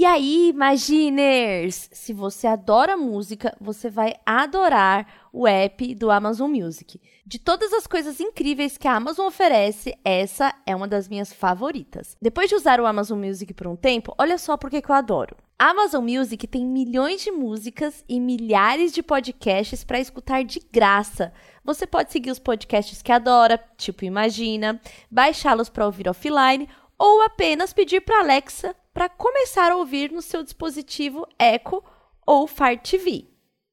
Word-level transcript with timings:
E 0.00 0.04
aí, 0.04 0.50
Imaginers, 0.50 1.90
se 1.92 2.12
você 2.12 2.46
adora 2.46 2.96
música, 2.96 3.52
você 3.60 3.90
vai 3.90 4.14
adorar 4.24 5.28
o 5.32 5.44
app 5.44 5.92
do 5.96 6.08
Amazon 6.08 6.52
Music. 6.52 7.00
De 7.26 7.40
todas 7.40 7.72
as 7.72 7.84
coisas 7.84 8.20
incríveis 8.20 8.78
que 8.78 8.86
a 8.86 8.94
Amazon 8.94 9.26
oferece, 9.26 9.98
essa 10.04 10.54
é 10.64 10.76
uma 10.76 10.86
das 10.86 11.08
minhas 11.08 11.32
favoritas. 11.32 12.16
Depois 12.22 12.48
de 12.48 12.54
usar 12.54 12.80
o 12.80 12.86
Amazon 12.86 13.18
Music 13.18 13.52
por 13.52 13.66
um 13.66 13.74
tempo, 13.74 14.14
olha 14.16 14.38
só 14.38 14.56
por 14.56 14.70
que 14.70 14.80
eu 14.88 14.94
adoro. 14.94 15.36
A 15.58 15.70
Amazon 15.70 16.08
Music 16.08 16.46
tem 16.46 16.64
milhões 16.64 17.20
de 17.20 17.32
músicas 17.32 18.04
e 18.08 18.20
milhares 18.20 18.92
de 18.92 19.02
podcasts 19.02 19.82
para 19.82 19.98
escutar 19.98 20.44
de 20.44 20.60
graça. 20.72 21.32
Você 21.64 21.88
pode 21.88 22.12
seguir 22.12 22.30
os 22.30 22.38
podcasts 22.38 23.02
que 23.02 23.10
adora, 23.10 23.60
tipo 23.76 24.04
Imagina, 24.04 24.80
baixá-los 25.10 25.68
para 25.68 25.86
ouvir 25.86 26.08
offline 26.08 26.68
ou 26.96 27.20
apenas 27.22 27.72
pedir 27.72 28.00
para 28.00 28.20
Alexa 28.20 28.76
para 28.98 29.08
começar 29.08 29.70
a 29.70 29.76
ouvir 29.76 30.10
no 30.10 30.20
seu 30.20 30.42
dispositivo 30.42 31.24
Echo 31.38 31.84
ou 32.26 32.48
Fire 32.48 32.80
TV. 32.82 33.26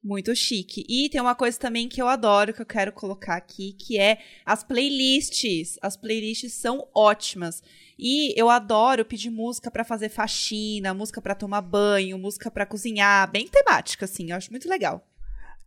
Muito 0.04 0.36
chique. 0.36 0.86
E 0.88 1.10
tem 1.10 1.20
uma 1.20 1.34
coisa 1.34 1.58
também 1.58 1.90
que 1.90 2.00
eu 2.00 2.08
adoro, 2.08 2.54
que 2.54 2.62
eu 2.62 2.66
quero 2.66 2.92
colocar 2.92 3.36
aqui, 3.36 3.74
que 3.74 3.98
é 3.98 4.20
as 4.46 4.64
playlists. 4.64 5.80
As 5.82 5.98
playlists 5.98 6.54
são 6.54 6.88
ótimas. 6.94 7.64
E 7.98 8.40
eu 8.40 8.52
adoro 8.52 9.04
pedir 9.04 9.32
música 9.32 9.72
para 9.72 9.84
fazer 9.84 10.10
faxina, 10.10 10.94
música 10.94 11.20
para 11.20 11.34
tomar 11.34 11.62
banho, 11.62 12.20
música 12.20 12.52
para 12.52 12.64
cozinhar, 12.64 13.32
bem 13.32 13.48
temática 13.48 14.06
assim, 14.06 14.30
eu 14.30 14.38
acho 14.38 14.52
muito 14.52 14.70
legal. 14.70 15.04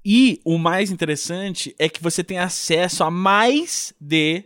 E 0.05 0.41
o 0.45 0.57
mais 0.57 0.93
interessante 0.93 1.75
é 1.81 1.89
que 1.89 2.01
você 2.01 2.23
tem 2.23 2.39
acesso 2.39 3.03
a 3.03 3.11
mais 3.11 3.93
de 4.01 4.45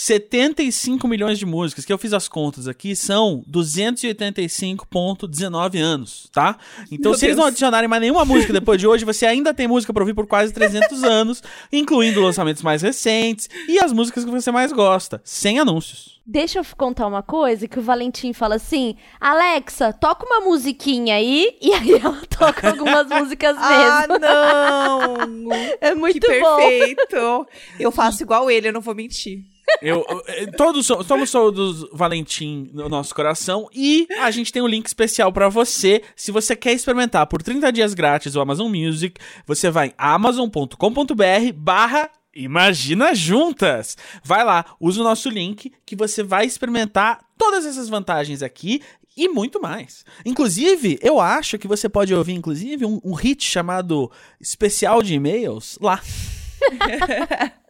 75 0.00 1.08
milhões 1.08 1.40
de 1.40 1.44
músicas, 1.44 1.84
que 1.84 1.92
eu 1.92 1.98
fiz 1.98 2.12
as 2.12 2.28
contas 2.28 2.68
aqui, 2.68 2.94
são 2.94 3.42
285,19 3.50 5.80
anos, 5.80 6.28
tá? 6.32 6.56
Então, 6.88 7.10
Meu 7.10 7.18
se 7.18 7.22
Deus. 7.22 7.24
eles 7.24 7.36
não 7.36 7.46
adicionarem 7.46 7.88
mais 7.88 8.00
nenhuma 8.00 8.24
música 8.24 8.52
depois 8.52 8.80
de 8.80 8.86
hoje, 8.86 9.04
você 9.04 9.26
ainda 9.26 9.52
tem 9.52 9.66
música 9.66 9.92
pra 9.92 10.00
ouvir 10.00 10.14
por 10.14 10.28
quase 10.28 10.52
300 10.52 11.02
anos, 11.02 11.42
incluindo 11.72 12.20
lançamentos 12.20 12.62
mais 12.62 12.80
recentes 12.80 13.50
e 13.66 13.80
as 13.80 13.92
músicas 13.92 14.24
que 14.24 14.30
você 14.30 14.52
mais 14.52 14.70
gosta, 14.70 15.20
sem 15.24 15.58
anúncios. 15.58 16.20
Deixa 16.24 16.60
eu 16.60 16.66
contar 16.76 17.08
uma 17.08 17.22
coisa 17.22 17.66
que 17.66 17.80
o 17.80 17.82
Valentim 17.82 18.32
fala 18.32 18.54
assim: 18.54 18.94
Alexa, 19.18 19.92
toca 19.92 20.24
uma 20.24 20.42
musiquinha 20.42 21.16
aí. 21.16 21.48
E 21.60 21.72
aí 21.72 21.90
ela 21.92 22.22
toca 22.26 22.68
algumas 22.68 23.08
músicas 23.08 23.56
ah, 23.58 24.06
mesmo. 24.06 24.24
Ah, 24.24 25.26
não! 25.26 25.52
é 25.80 25.92
muito 25.94 26.20
que 26.20 26.40
bom. 26.40 26.56
perfeito! 26.56 27.46
Eu 27.80 27.90
faço 27.90 28.22
igual 28.22 28.48
ele, 28.50 28.68
eu 28.68 28.72
não 28.72 28.80
vou 28.80 28.94
mentir. 28.94 29.42
Eu, 29.80 30.04
eh, 30.26 30.46
todos 30.56 30.86
somos 30.86 31.30
todos 31.30 31.88
Valentim 31.92 32.68
no 32.72 32.88
nosso 32.88 33.14
coração 33.14 33.68
e 33.72 34.08
a 34.20 34.28
gente 34.30 34.52
tem 34.52 34.62
um 34.62 34.66
link 34.66 34.86
especial 34.86 35.32
para 35.32 35.48
você. 35.48 36.02
Se 36.16 36.32
você 36.32 36.56
quer 36.56 36.72
experimentar 36.72 37.26
por 37.26 37.42
30 37.42 37.70
dias 37.72 37.94
grátis 37.94 38.34
o 38.34 38.40
Amazon 38.40 38.74
Music, 38.74 39.20
você 39.46 39.70
vai 39.70 39.88
em 39.88 39.92
amazon.com.br/barra 39.96 42.10
Imagina 42.34 43.14
juntas! 43.16 43.96
Vai 44.22 44.44
lá, 44.44 44.64
usa 44.78 45.00
o 45.00 45.04
nosso 45.04 45.28
link 45.28 45.72
que 45.84 45.96
você 45.96 46.22
vai 46.22 46.46
experimentar 46.46 47.18
todas 47.36 47.66
essas 47.66 47.88
vantagens 47.88 48.44
aqui 48.44 48.80
e 49.16 49.28
muito 49.28 49.60
mais. 49.60 50.04
Inclusive, 50.24 51.00
eu 51.02 51.20
acho 51.20 51.58
que 51.58 51.66
você 51.66 51.88
pode 51.88 52.14
ouvir, 52.14 52.34
inclusive, 52.34 52.86
um, 52.86 53.00
um 53.02 53.12
hit 53.12 53.44
chamado 53.44 54.08
Especial 54.40 55.02
de 55.02 55.14
E-mails 55.14 55.76
lá. 55.80 56.00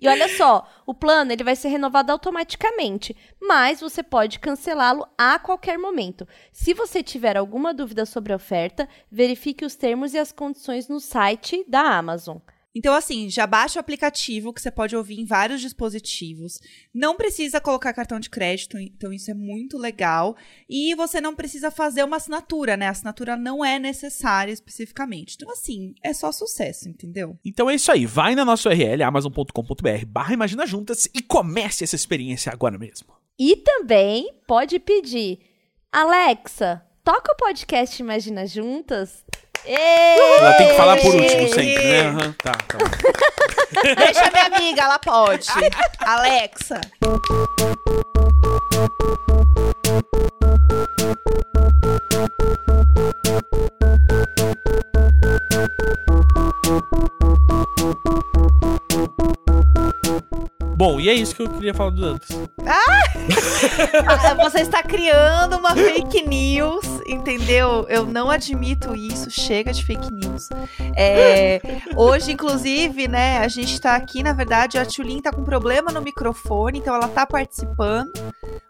E 0.00 0.08
olha 0.08 0.28
só, 0.36 0.66
o 0.86 0.94
plano 0.94 1.30
ele 1.32 1.44
vai 1.44 1.54
ser 1.54 1.68
renovado 1.68 2.10
automaticamente, 2.10 3.14
mas 3.40 3.80
você 3.80 4.02
pode 4.02 4.38
cancelá-lo 4.38 5.06
a 5.18 5.38
qualquer 5.38 5.78
momento. 5.78 6.26
Se 6.52 6.72
você 6.72 7.02
tiver 7.02 7.36
alguma 7.36 7.74
dúvida 7.74 8.06
sobre 8.06 8.32
a 8.32 8.36
oferta, 8.36 8.88
verifique 9.10 9.64
os 9.64 9.76
termos 9.76 10.14
e 10.14 10.18
as 10.18 10.32
condições 10.32 10.88
no 10.88 11.00
site 11.00 11.64
da 11.68 11.82
Amazon. 11.82 12.38
Então, 12.74 12.94
assim, 12.94 13.28
já 13.28 13.46
baixa 13.46 13.78
o 13.78 13.80
aplicativo 13.80 14.52
que 14.52 14.60
você 14.60 14.70
pode 14.70 14.94
ouvir 14.94 15.18
em 15.18 15.24
vários 15.24 15.60
dispositivos. 15.60 16.60
Não 16.94 17.16
precisa 17.16 17.60
colocar 17.60 17.92
cartão 17.92 18.20
de 18.20 18.30
crédito, 18.30 18.78
então 18.78 19.12
isso 19.12 19.30
é 19.30 19.34
muito 19.34 19.76
legal. 19.76 20.36
E 20.68 20.94
você 20.94 21.20
não 21.20 21.34
precisa 21.34 21.70
fazer 21.70 22.04
uma 22.04 22.16
assinatura, 22.16 22.76
né? 22.76 22.86
A 22.86 22.90
assinatura 22.90 23.36
não 23.36 23.64
é 23.64 23.78
necessária 23.78 24.52
especificamente. 24.52 25.34
Então, 25.34 25.50
assim, 25.50 25.94
é 26.02 26.12
só 26.12 26.30
sucesso, 26.30 26.88
entendeu? 26.88 27.36
Então 27.44 27.68
é 27.68 27.74
isso 27.74 27.90
aí. 27.90 28.06
Vai 28.06 28.36
na 28.36 28.44
nossa 28.44 28.68
URL, 28.68 29.02
amazon.com.br 29.02 30.06
barra 30.06 30.34
Imagina 30.34 30.64
Juntas 30.64 31.08
e 31.12 31.20
comece 31.20 31.82
essa 31.82 31.96
experiência 31.96 32.52
agora 32.52 32.78
mesmo. 32.78 33.08
E 33.38 33.56
também 33.56 34.32
pode 34.46 34.78
pedir, 34.78 35.40
Alexa, 35.90 36.86
toca 37.02 37.32
o 37.32 37.36
podcast 37.36 38.00
Imagina 38.00 38.46
Juntas 38.46 39.24
ela 39.66 40.52
tem 40.54 40.68
que 40.68 40.74
falar 40.74 40.96
por 40.96 41.14
último 41.14 41.48
sempre, 41.48 41.84
né? 41.84 42.02
Uhum, 42.10 42.32
tá, 42.42 42.52
tá. 42.52 42.78
Deixa 43.96 44.30
minha 44.30 44.46
amiga, 44.46 44.82
ela 44.82 44.98
pode. 44.98 45.48
Alexa. 46.00 46.80
Bom, 60.80 60.98
e 60.98 61.10
é 61.10 61.12
isso 61.12 61.36
que 61.36 61.42
eu 61.42 61.50
queria 61.50 61.74
falar 61.74 61.90
do 61.90 62.00
Dantas. 62.00 62.30
Ah! 62.66 64.34
Você 64.48 64.62
está 64.62 64.82
criando 64.82 65.58
uma 65.58 65.76
fake 65.76 66.26
news, 66.26 66.86
entendeu? 67.06 67.84
Eu 67.86 68.06
não 68.06 68.30
admito 68.30 68.96
isso. 68.96 69.30
Chega 69.30 69.74
de 69.74 69.84
fake 69.84 70.10
news. 70.10 70.48
É, 70.96 71.60
hoje, 71.94 72.32
inclusive, 72.32 73.08
né, 73.08 73.40
a 73.40 73.48
gente 73.48 73.74
está 73.74 73.94
aqui, 73.94 74.22
na 74.22 74.32
verdade, 74.32 74.78
a 74.78 74.86
Tulin 74.86 75.20
tá 75.20 75.30
com 75.30 75.44
problema 75.44 75.92
no 75.92 76.00
microfone, 76.00 76.78
então 76.78 76.94
ela 76.94 77.08
tá 77.08 77.26
participando. 77.26 78.10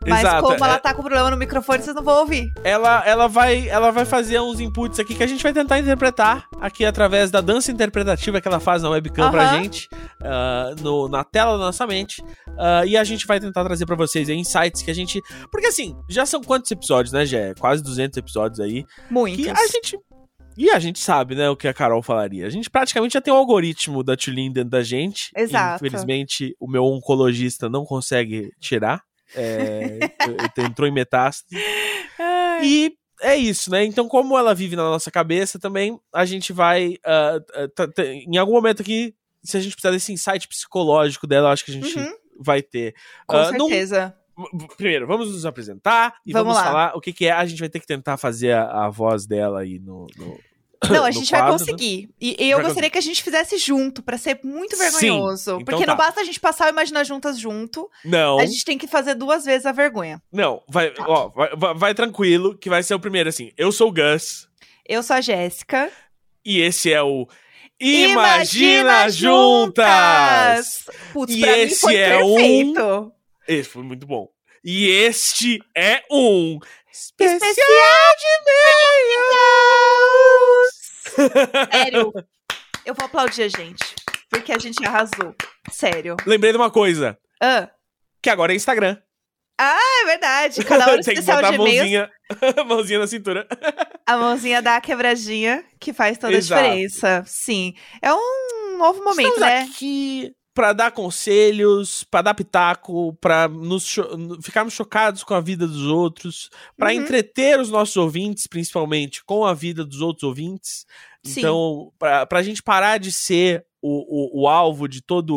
Mas 0.04 0.21
Exato, 0.21 0.42
como 0.42 0.65
ela 0.65 0.75
é... 0.75 0.78
tá 0.78 0.94
com 0.94 1.03
problema 1.03 1.31
no 1.31 1.37
microfone, 1.37 1.82
vocês 1.82 1.94
não 1.94 2.03
vão 2.03 2.21
ouvir. 2.21 2.53
Ela, 2.65 3.06
ela, 3.06 3.28
vai, 3.28 3.69
ela 3.69 3.92
vai 3.92 4.04
fazer 4.04 4.41
uns 4.41 4.59
inputs 4.59 4.98
aqui 4.98 5.15
que 5.15 5.22
a 5.22 5.27
gente 5.27 5.42
vai 5.42 5.53
tentar 5.53 5.78
interpretar 5.78 6.47
aqui 6.60 6.84
através 6.84 7.31
da 7.31 7.41
dança 7.41 7.71
interpretativa 7.71 8.41
que 8.41 8.48
ela 8.48 8.59
faz 8.59 8.82
na 8.82 8.88
webcam 8.88 9.27
uhum. 9.27 9.31
pra 9.31 9.59
gente, 9.59 9.88
uh, 10.20 10.82
no, 10.82 11.08
na 11.08 11.25
tela 11.25 11.53
da 11.53 11.64
nossa 11.64 11.86
mente. 11.86 12.22
Uh, 12.48 12.86
e 12.86 12.97
a 12.97 13.04
gente 13.04 13.26
vai 13.26 13.41
tentar 13.41 13.64
trazer 13.64 13.86
para 13.86 13.97
vocês 13.97 14.28
aí 14.28 14.36
insights 14.36 14.82
que 14.82 14.91
a 14.91 14.94
gente. 14.94 15.20
Porque 15.50 15.66
assim, 15.66 15.97
já 16.08 16.26
são 16.26 16.42
quantos 16.42 16.70
episódios, 16.70 17.12
né, 17.12 17.25
Jé? 17.25 17.54
Quase 17.54 17.82
200 17.82 18.16
episódios 18.16 18.60
aí. 18.60 18.84
Muitos. 19.10 19.44
Que 19.44 19.50
a 19.50 19.66
gente. 19.66 19.98
E 20.56 20.69
a 20.70 20.78
gente 20.78 20.98
sabe, 20.98 21.34
né, 21.34 21.48
o 21.48 21.56
que 21.56 21.69
a 21.69 21.72
Carol 21.72 22.03
falaria. 22.03 22.47
A 22.47 22.50
gente 22.50 22.69
praticamente 22.69 23.14
já 23.14 23.20
tem 23.20 23.32
um 23.32 23.36
algoritmo 23.36 24.03
da 24.03 24.16
Tulin 24.16 24.53
dentro 24.53 24.70
da 24.70 24.82
gente. 24.82 25.30
Exato. 25.34 25.86
Infelizmente, 25.86 26.54
o 26.60 26.69
meu 26.69 26.84
oncologista 26.84 27.69
não 27.69 27.84
consegue 27.84 28.50
tirar. 28.60 29.03
É, 29.34 30.00
entrou 30.59 30.88
em 30.88 30.92
metástase. 30.92 31.47
E 32.62 32.92
é 33.22 33.36
isso, 33.36 33.70
né? 33.70 33.84
Então, 33.84 34.09
como 34.09 34.36
ela 34.36 34.54
vive 34.54 34.76
na 34.76 34.82
nossa 34.82 35.10
cabeça 35.10 35.59
também, 35.59 35.98
a 36.12 36.25
gente 36.25 36.53
vai. 36.53 36.97
Uh, 37.06 38.03
em 38.26 38.36
algum 38.36 38.53
momento 38.53 38.82
aqui, 38.82 39.14
se 39.42 39.56
a 39.56 39.60
gente 39.60 39.72
precisar 39.72 39.92
desse 39.92 40.12
insight 40.12 40.46
psicológico 40.48 41.26
dela, 41.26 41.52
acho 41.52 41.64
que 41.64 41.70
a 41.70 41.74
gente 41.74 41.98
uhum. 41.98 42.12
vai 42.38 42.62
ter. 42.62 42.94
Com 43.26 43.40
uh, 43.40 43.46
certeza. 43.46 44.14
Não... 44.36 44.68
Primeiro, 44.76 45.06
vamos 45.06 45.30
nos 45.30 45.44
apresentar 45.44 46.14
e 46.24 46.32
vamos, 46.32 46.54
vamos 46.54 46.68
falar 46.68 46.96
o 46.96 47.00
que, 47.00 47.12
que, 47.12 47.26
é. 47.26 47.32
A 47.32 47.44
gente 47.44 47.58
vai 47.58 47.68
ter 47.68 47.78
que 47.78 47.86
tentar 47.86 48.16
fazer 48.16 48.52
a, 48.52 48.86
a 48.86 48.90
voz 48.90 49.26
dela 49.26 49.60
aí 49.60 49.78
no, 49.78 50.06
no... 50.16 50.38
Não, 50.88 51.04
a 51.04 51.10
gente 51.10 51.28
quadro, 51.28 51.48
vai 51.48 51.58
conseguir. 51.58 52.02
Né? 52.02 52.08
E, 52.20 52.50
eu 52.50 52.56
vai 52.56 52.66
gostaria 52.66 52.88
conseguir. 52.88 52.90
que 52.90 52.98
a 52.98 53.00
gente 53.02 53.22
fizesse 53.22 53.58
junto, 53.58 54.02
para 54.02 54.16
ser 54.16 54.40
muito 54.42 54.78
vergonhoso. 54.78 55.50
Então 55.52 55.64
porque 55.64 55.84
tá. 55.84 55.92
não 55.92 55.96
basta 55.96 56.22
a 56.22 56.24
gente 56.24 56.40
passar 56.40 56.66
o 56.66 56.70
Imaginar 56.70 57.04
Juntas 57.04 57.38
junto. 57.38 57.90
Não. 58.02 58.38
A 58.38 58.46
gente 58.46 58.64
tem 58.64 58.78
que 58.78 58.86
fazer 58.86 59.14
duas 59.14 59.44
vezes 59.44 59.66
a 59.66 59.72
vergonha. 59.72 60.22
Não, 60.32 60.62
vai, 60.66 60.90
tá. 60.90 61.04
ó, 61.06 61.28
vai, 61.28 61.54
vai, 61.54 61.74
vai, 61.74 61.94
tranquilo, 61.94 62.56
que 62.56 62.70
vai 62.70 62.82
ser 62.82 62.94
o 62.94 63.00
primeiro 63.00 63.28
assim. 63.28 63.52
Eu 63.58 63.70
sou 63.70 63.88
o 63.88 63.92
Gus. 63.92 64.48
Eu 64.88 65.03
sou 65.03 65.16
a 65.16 65.20
Jéssica. 65.20 65.91
E 66.42 66.60
esse 66.60 66.91
é 66.91 67.03
o 67.03 67.28
Imagina, 67.80 69.09
Juntas! 69.09 70.84
Putz, 71.12 71.32
e 71.32 71.42
esse 71.44 71.97
é 71.97 72.18
perfeito. 72.18 72.82
um. 72.82 73.12
Esse 73.48 73.71
foi 73.71 73.82
muito 73.82 74.06
bom. 74.06 74.28
E 74.62 74.88
este 74.91 75.59
é 75.74 76.03
um 76.10 76.59
especial, 76.92 77.41
de 78.18 78.27
meios. 81.16 81.71
Sério. 81.72 82.12
Eu 82.84 82.94
vou 82.94 83.06
aplaudir 83.06 83.44
a 83.44 83.48
gente. 83.48 83.94
Porque 84.28 84.53
a 84.53 84.59
gente 84.59 84.84
arrasou. 84.86 85.34
Sério. 85.71 86.16
Lembrei 86.27 86.53
de 86.53 86.59
uma 86.59 86.71
coisa. 86.71 87.18
Ah. 87.42 87.71
Que 88.22 88.28
agora 88.28 88.53
é 88.53 88.56
Instagram. 88.56 88.98
Ah, 89.62 90.03
é 90.03 90.07
verdade. 90.07 90.65
Cada 90.65 90.91
hora 90.91 91.03
Tem 91.03 91.15
que 91.15 91.21
botar 91.21 91.48
a 91.48 91.53
mãozinha, 91.53 92.10
mãozinha 92.66 92.98
na 92.98 93.07
cintura. 93.07 93.47
A 94.07 94.16
mãozinha 94.16 94.60
dá 94.60 94.77
a 94.77 94.80
quebradinha, 94.80 95.62
que 95.78 95.92
faz 95.92 96.18
toda 96.18 96.33
Exato. 96.33 96.60
a 96.60 96.65
diferença. 96.65 97.22
Sim. 97.27 97.74
É 98.03 98.12
um 98.12 98.77
novo 98.77 99.04
momento, 99.04 99.28
Estamos 99.34 99.41
né? 99.41 99.60
aqui 99.62 100.33
para 100.53 100.72
dar 100.72 100.91
conselhos, 100.91 102.03
para 102.10 102.22
dar 102.22 102.34
pitaco, 102.34 103.15
para 103.21 103.47
nos 103.47 103.84
cho 103.86 104.04
ficarmos 104.42 104.74
chocados 104.74 105.22
com 105.22 105.33
a 105.34 105.41
vida 105.41 105.65
dos 105.66 105.86
outros, 105.86 106.51
para 106.77 106.89
Uhum. 106.91 106.97
entreter 107.03 107.60
os 107.60 107.71
nossos 107.71 107.97
ouvintes, 107.97 108.48
principalmente, 108.48 109.22
com 109.24 109.45
a 109.45 109.54
vida 109.54 109.84
dos 109.84 110.01
outros 110.01 110.24
ouvintes. 110.24 110.86
Sim. 111.24 111.41
Então, 111.41 111.92
pra, 111.98 112.27
pra 112.27 112.42
gente 112.42 112.63
parar 112.65 112.98
de 112.98 113.13
ser 113.13 113.65
o, 113.82 114.41
o, 114.41 114.42
o 114.42 114.48
alvo 114.48 114.88
de 114.88 115.03
toda 115.03 115.32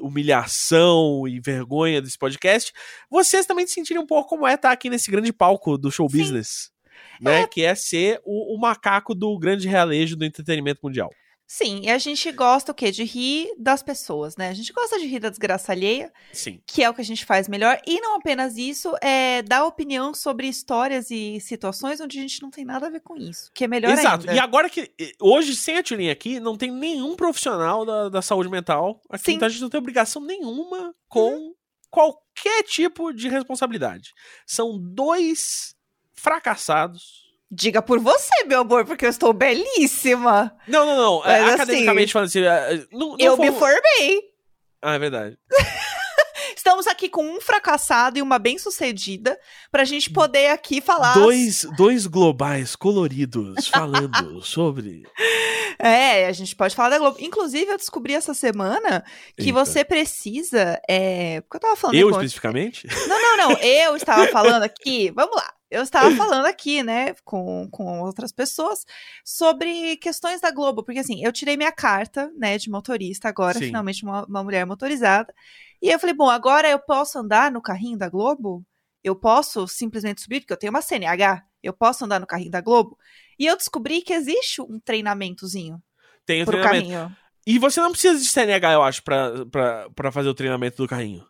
humilhação 0.00 1.26
e 1.26 1.40
vergonha 1.40 2.00
desse 2.00 2.18
podcast, 2.18 2.72
vocês 3.10 3.46
também 3.46 3.66
se 3.66 3.74
sentirem 3.74 4.02
um 4.02 4.06
pouco 4.06 4.28
como 4.28 4.46
é 4.46 4.54
estar 4.54 4.70
aqui 4.70 4.88
nesse 4.88 5.10
grande 5.10 5.32
palco 5.32 5.76
do 5.76 5.90
show 5.90 6.08
Sim. 6.08 6.18
business. 6.18 6.70
Né, 7.20 7.46
Que 7.48 7.64
é 7.64 7.74
ser 7.74 8.20
o, 8.24 8.56
o 8.56 8.60
macaco 8.60 9.14
do 9.14 9.36
grande 9.38 9.66
realejo 9.66 10.16
do 10.16 10.24
entretenimento 10.24 10.80
mundial. 10.82 11.10
Sim, 11.50 11.80
e 11.82 11.88
a 11.88 11.96
gente 11.96 12.30
gosta 12.30 12.72
o 12.72 12.74
quê? 12.74 12.90
De 12.90 13.04
rir 13.04 13.54
das 13.56 13.82
pessoas, 13.82 14.36
né? 14.36 14.50
A 14.50 14.54
gente 14.54 14.70
gosta 14.70 14.98
de 14.98 15.06
rir 15.06 15.18
da 15.18 15.30
desgraça 15.30 15.72
alheia, 15.72 16.12
Sim. 16.30 16.60
que 16.66 16.84
é 16.84 16.90
o 16.90 16.92
que 16.92 17.00
a 17.00 17.04
gente 17.04 17.24
faz 17.24 17.48
melhor. 17.48 17.80
E 17.86 17.98
não 18.02 18.16
apenas 18.16 18.58
isso, 18.58 18.94
é 19.00 19.40
dar 19.40 19.64
opinião 19.64 20.12
sobre 20.12 20.46
histórias 20.46 21.10
e 21.10 21.40
situações 21.40 22.02
onde 22.02 22.18
a 22.18 22.20
gente 22.20 22.42
não 22.42 22.50
tem 22.50 22.66
nada 22.66 22.88
a 22.88 22.90
ver 22.90 23.00
com 23.00 23.16
isso. 23.16 23.50
Que 23.54 23.64
é 23.64 23.66
melhor 23.66 23.92
Exato. 23.92 24.28
ainda. 24.28 24.34
E 24.34 24.38
agora 24.38 24.68
que. 24.68 24.92
Hoje, 25.18 25.56
sem 25.56 25.78
a 25.78 25.82
Tulinha 25.82 26.12
aqui, 26.12 26.38
não 26.38 26.54
tem 26.54 26.70
nenhum 26.70 27.16
profissional 27.16 27.86
da, 27.86 28.10
da 28.10 28.20
saúde 28.20 28.50
mental 28.50 29.00
aqui. 29.08 29.24
Sim. 29.24 29.32
Então 29.36 29.46
a 29.46 29.48
gente 29.48 29.62
não 29.62 29.70
tem 29.70 29.78
obrigação 29.78 30.22
nenhuma 30.22 30.94
com 31.08 31.54
qualquer 31.88 32.62
tipo 32.64 33.10
de 33.10 33.26
responsabilidade. 33.26 34.12
São 34.46 34.78
dois 34.78 35.74
fracassados. 36.12 37.27
Diga 37.50 37.80
por 37.80 37.98
você, 37.98 38.44
meu 38.46 38.60
amor, 38.60 38.84
porque 38.84 39.06
eu 39.06 39.10
estou 39.10 39.32
belíssima. 39.32 40.54
Não, 40.66 40.84
não, 40.84 40.96
não. 40.96 41.18
Mas 41.20 41.28
é, 41.32 41.40
assim, 41.44 41.54
academicamente 41.54 42.12
falando 42.12 42.26
assim. 42.28 42.42
é, 42.42 42.86
Não, 42.92 43.10
não 43.10 43.16
eu 43.18 43.36
me 43.38 43.50
formei. 43.52 44.22
Ah, 44.82 44.94
é 44.94 44.98
verdade. 44.98 45.38
Estamos 46.56 46.86
aqui 46.86 47.08
com 47.08 47.24
um 47.24 47.40
fracassado 47.40 48.18
e 48.18 48.22
uma 48.22 48.38
bem-sucedida 48.38 49.38
pra 49.70 49.84
gente 49.84 50.10
poder 50.10 50.50
aqui 50.50 50.80
falar. 50.80 51.14
Dois, 51.14 51.66
dois 51.76 52.06
globais 52.06 52.76
coloridos 52.76 53.66
falando 53.68 54.42
sobre. 54.44 55.04
É, 55.78 56.26
a 56.26 56.32
gente 56.32 56.54
pode 56.54 56.76
falar 56.76 56.90
da 56.90 56.98
Globo. 56.98 57.16
Inclusive, 57.20 57.70
eu 57.70 57.76
descobri 57.78 58.12
essa 58.12 58.34
semana 58.34 59.02
que 59.36 59.46
Eita. 59.46 59.52
você 59.64 59.84
precisa. 59.84 60.78
É... 60.88 61.40
Porque 61.42 61.56
eu 61.56 61.60
tava 61.60 61.76
falando. 61.76 61.96
Eu 61.96 62.10
especificamente? 62.10 62.86
Não, 63.06 63.22
não, 63.22 63.36
não. 63.36 63.52
Eu 63.58 63.96
estava 63.96 64.26
falando 64.28 64.62
aqui. 64.64 65.10
Vamos 65.14 65.34
lá. 65.36 65.54
Eu 65.70 65.82
estava 65.82 66.10
falando 66.16 66.46
aqui, 66.46 66.82
né, 66.82 67.14
com, 67.24 67.68
com 67.70 68.00
outras 68.00 68.32
pessoas, 68.32 68.84
sobre 69.24 69.96
questões 69.98 70.40
da 70.40 70.50
Globo. 70.50 70.82
Porque, 70.82 71.00
assim, 71.00 71.22
eu 71.22 71.32
tirei 71.32 71.56
minha 71.56 71.72
carta, 71.72 72.32
né, 72.36 72.56
de 72.56 72.70
motorista 72.70 73.28
agora, 73.28 73.58
Sim. 73.58 73.66
finalmente 73.66 74.02
uma, 74.02 74.24
uma 74.24 74.42
mulher 74.42 74.64
motorizada. 74.64 75.32
E 75.80 75.88
eu 75.90 75.98
falei, 75.98 76.14
bom, 76.14 76.28
agora 76.28 76.68
eu 76.68 76.78
posso 76.78 77.18
andar 77.18 77.52
no 77.52 77.60
carrinho 77.60 77.98
da 77.98 78.08
Globo? 78.08 78.64
Eu 79.04 79.14
posso 79.14 79.68
simplesmente 79.68 80.22
subir, 80.22 80.40
porque 80.40 80.52
eu 80.52 80.56
tenho 80.56 80.70
uma 80.70 80.82
CNH. 80.82 81.44
Eu 81.62 81.72
posso 81.72 82.04
andar 82.04 82.18
no 82.18 82.26
carrinho 82.26 82.50
da 82.50 82.60
Globo? 82.60 82.98
E 83.38 83.46
eu 83.46 83.56
descobri 83.56 84.00
que 84.02 84.12
existe 84.12 84.60
um 84.60 84.80
treinamentozinho 84.80 85.80
Tem 86.26 86.42
o 86.42 86.46
treinamento. 86.46 86.88
carrinho. 86.88 87.16
E 87.46 87.58
você 87.58 87.80
não 87.80 87.92
precisa 87.92 88.18
de 88.18 88.26
CNH, 88.26 88.72
eu 88.72 88.82
acho, 88.82 89.02
pra, 89.02 89.46
pra, 89.46 89.90
pra 89.90 90.12
fazer 90.12 90.28
o 90.28 90.34
treinamento 90.34 90.76
do 90.76 90.88
carrinho. 90.88 91.26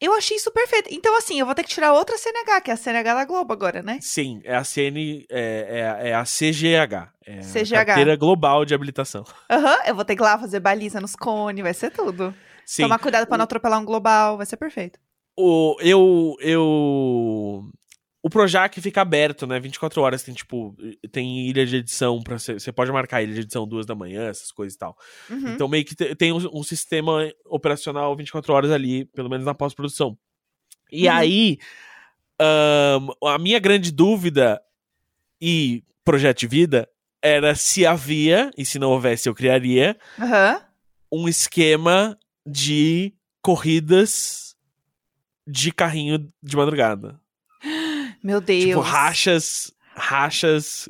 Eu 0.00 0.14
achei 0.14 0.36
isso 0.36 0.50
perfeito. 0.50 0.88
Então, 0.90 1.16
assim, 1.16 1.38
eu 1.38 1.44
vou 1.44 1.54
ter 1.54 1.62
que 1.62 1.68
tirar 1.68 1.92
outra 1.92 2.16
CNH, 2.16 2.60
que 2.62 2.70
é 2.70 2.74
a 2.74 2.76
CNH 2.76 3.14
da 3.14 3.24
Globo 3.26 3.52
agora, 3.52 3.82
né? 3.82 3.98
Sim, 4.00 4.40
é 4.44 4.56
a 4.56 4.64
CN. 4.64 5.26
É, 5.30 5.98
é, 6.02 6.08
é 6.10 6.14
a 6.14 6.24
CGH. 6.24 7.12
É 7.26 7.40
CGH. 7.42 7.74
A 7.76 7.84
carteira 7.84 8.16
Global 8.16 8.64
de 8.64 8.74
Habilitação. 8.74 9.24
Aham, 9.50 9.78
eu 9.86 9.94
vou 9.94 10.04
ter 10.04 10.16
que 10.16 10.22
ir 10.22 10.24
lá 10.24 10.38
fazer 10.38 10.58
baliza 10.58 11.00
nos 11.00 11.14
cones, 11.14 11.62
vai 11.62 11.74
ser 11.74 11.90
tudo. 11.90 12.34
Sim. 12.64 12.84
Tomar 12.84 12.98
cuidado 12.98 13.26
pra 13.26 13.36
não 13.36 13.44
atropelar 13.44 13.78
um 13.78 13.84
global, 13.84 14.38
vai 14.38 14.46
ser 14.46 14.56
perfeito. 14.56 14.98
O, 15.36 15.76
eu. 15.80 16.36
Eu. 16.40 17.64
O 18.22 18.28
Projac 18.28 18.78
fica 18.82 19.00
aberto, 19.00 19.46
né? 19.46 19.58
24 19.58 20.02
horas. 20.02 20.22
Tem, 20.22 20.34
tipo, 20.34 20.76
tem 21.10 21.48
ilha 21.48 21.64
de 21.64 21.76
edição 21.76 22.20
pra 22.22 22.38
você. 22.38 22.70
Pode 22.70 22.92
marcar 22.92 23.22
ilha 23.22 23.32
de 23.34 23.40
edição 23.40 23.66
duas 23.66 23.86
da 23.86 23.94
manhã, 23.94 24.28
essas 24.28 24.52
coisas 24.52 24.74
e 24.74 24.78
tal. 24.78 24.96
Uhum. 25.30 25.54
Então, 25.54 25.66
meio 25.68 25.84
que 25.84 25.94
te- 25.94 26.14
tem 26.14 26.30
um, 26.32 26.36
um 26.52 26.62
sistema 26.62 27.32
operacional 27.46 28.14
24 28.14 28.52
horas 28.52 28.70
ali, 28.70 29.06
pelo 29.06 29.30
menos 29.30 29.46
na 29.46 29.54
pós-produção. 29.54 30.18
E 30.92 31.06
Uhum. 31.08 31.14
aí, 31.14 31.58
ahn, 32.38 33.08
a 33.24 33.38
minha 33.38 33.58
grande 33.58 33.90
dúvida 33.90 34.60
e 35.40 35.82
projeto 36.04 36.40
de 36.40 36.46
vida 36.46 36.88
era 37.22 37.54
se 37.54 37.84
havia, 37.86 38.50
e 38.56 38.64
se 38.64 38.78
não 38.78 38.90
houvesse, 38.90 39.28
eu 39.28 39.34
criaria, 39.34 39.96
Aham. 40.18 40.60
um 41.12 41.28
esquema 41.28 42.18
de 42.46 43.14
corridas 43.42 44.56
de 45.46 45.70
carrinho 45.72 46.26
de 46.42 46.56
madrugada. 46.56 47.19
Meu 48.22 48.40
Deus. 48.40 48.64
Tipo, 48.64 48.80
rachas, 48.80 49.72
rachas. 49.94 50.88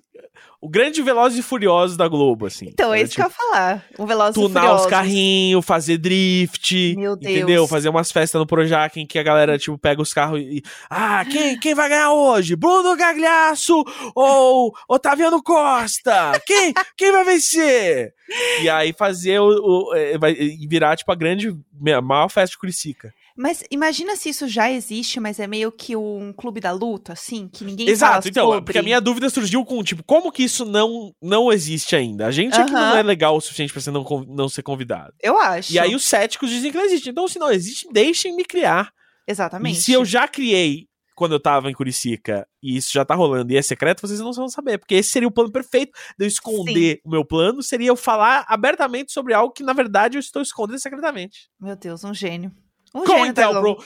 O 0.62 0.68
grande 0.68 1.00
Velozes 1.00 1.38
e 1.38 1.42
Furiosos 1.42 1.96
da 1.96 2.06
Globo, 2.06 2.44
assim. 2.44 2.66
Então, 2.66 2.92
é 2.92 3.00
isso 3.00 3.14
que 3.14 3.22
eu 3.22 3.24
ia 3.24 3.30
falar. 3.30 3.82
Um 3.98 4.04
Velozes 4.04 4.36
e 4.36 4.40
tunar 4.40 4.60
Furiosos. 4.60 4.84
os 4.84 4.90
carrinhos, 4.90 5.64
fazer 5.64 5.96
drift. 5.96 6.96
Meu 6.96 7.16
Deus. 7.16 7.34
Entendeu? 7.34 7.66
Fazer 7.66 7.88
umas 7.88 8.12
festas 8.12 8.38
no 8.38 8.46
Projac 8.46 9.00
em 9.00 9.06
que 9.06 9.18
a 9.18 9.22
galera, 9.22 9.56
tipo, 9.56 9.78
pega 9.78 10.02
os 10.02 10.12
carros 10.12 10.38
e. 10.38 10.62
Ah, 10.90 11.24
quem, 11.24 11.58
quem 11.58 11.74
vai 11.74 11.88
ganhar 11.88 12.12
hoje? 12.12 12.56
Bruno 12.56 12.94
Gagliasso 12.94 13.82
ou 14.14 14.74
Otaviano 14.86 15.42
Costa? 15.42 16.38
Quem, 16.44 16.74
quem 16.94 17.10
vai 17.10 17.24
vencer? 17.24 18.12
E 18.60 18.68
aí 18.68 18.92
fazer 18.92 19.40
o. 19.40 19.46
o 19.46 19.94
eh, 19.94 20.18
vai 20.18 20.34
virar, 20.34 20.94
tipo, 20.94 21.10
a 21.10 21.14
grande. 21.14 21.56
A 21.96 22.02
maior 22.02 22.28
festa 22.28 22.52
de 22.52 22.58
Curicica. 22.58 23.14
Mas 23.40 23.64
imagina 23.70 24.16
se 24.16 24.28
isso 24.28 24.46
já 24.46 24.70
existe, 24.70 25.18
mas 25.18 25.40
é 25.40 25.46
meio 25.46 25.72
que 25.72 25.96
um 25.96 26.30
clube 26.30 26.60
da 26.60 26.72
luta, 26.72 27.14
assim, 27.14 27.48
que 27.48 27.64
ninguém 27.64 27.88
Exato, 27.88 28.28
então, 28.28 28.48
sobre. 28.48 28.60
porque 28.66 28.78
a 28.78 28.82
minha 28.82 29.00
dúvida 29.00 29.30
surgiu 29.30 29.64
com, 29.64 29.82
tipo, 29.82 30.04
como 30.04 30.30
que 30.30 30.42
isso 30.42 30.66
não, 30.66 31.10
não 31.22 31.50
existe 31.50 31.96
ainda? 31.96 32.26
A 32.26 32.30
gente 32.30 32.54
aqui 32.60 32.70
não 32.70 32.96
é 32.96 33.02
legal 33.02 33.34
o 33.34 33.40
suficiente 33.40 33.72
pra 33.72 33.80
você 33.80 33.90
não, 33.90 34.04
não 34.28 34.46
ser 34.46 34.62
convidado. 34.62 35.14
Eu 35.22 35.38
acho. 35.38 35.72
E 35.72 35.78
aí 35.78 35.94
os 35.94 36.04
céticos 36.04 36.50
dizem 36.50 36.70
que 36.70 36.76
não 36.76 36.84
existe. 36.84 37.08
Então, 37.08 37.26
se 37.26 37.38
não 37.38 37.50
existe, 37.50 37.88
deixem 37.90 38.36
me 38.36 38.44
criar. 38.44 38.92
Exatamente. 39.26 39.78
E 39.78 39.82
se 39.82 39.92
eu 39.92 40.04
já 40.04 40.28
criei 40.28 40.86
quando 41.14 41.32
eu 41.32 41.40
tava 41.40 41.70
em 41.70 41.74
Curicica 41.74 42.46
e 42.62 42.76
isso 42.76 42.92
já 42.92 43.06
tá 43.06 43.14
rolando 43.14 43.50
e 43.54 43.56
é 43.56 43.62
secreto, 43.62 44.06
vocês 44.06 44.20
não 44.20 44.34
vão 44.34 44.50
saber. 44.50 44.76
Porque 44.76 44.96
esse 44.96 45.08
seria 45.08 45.28
o 45.28 45.32
plano 45.32 45.50
perfeito 45.50 45.92
de 46.18 46.26
eu 46.26 46.28
esconder 46.28 47.00
o 47.06 47.10
meu 47.10 47.24
plano, 47.24 47.62
seria 47.62 47.88
eu 47.88 47.96
falar 47.96 48.44
abertamente 48.46 49.12
sobre 49.12 49.32
algo 49.32 49.54
que, 49.54 49.62
na 49.62 49.72
verdade, 49.72 50.18
eu 50.18 50.20
estou 50.20 50.42
escondendo 50.42 50.78
secretamente. 50.78 51.48
Meu 51.58 51.74
Deus, 51.74 52.04
um 52.04 52.12
gênio. 52.12 52.52
Um 52.94 53.06
gênio 53.06 53.32
da 53.32 53.42
então, 53.44 53.60
bro? 53.60 53.84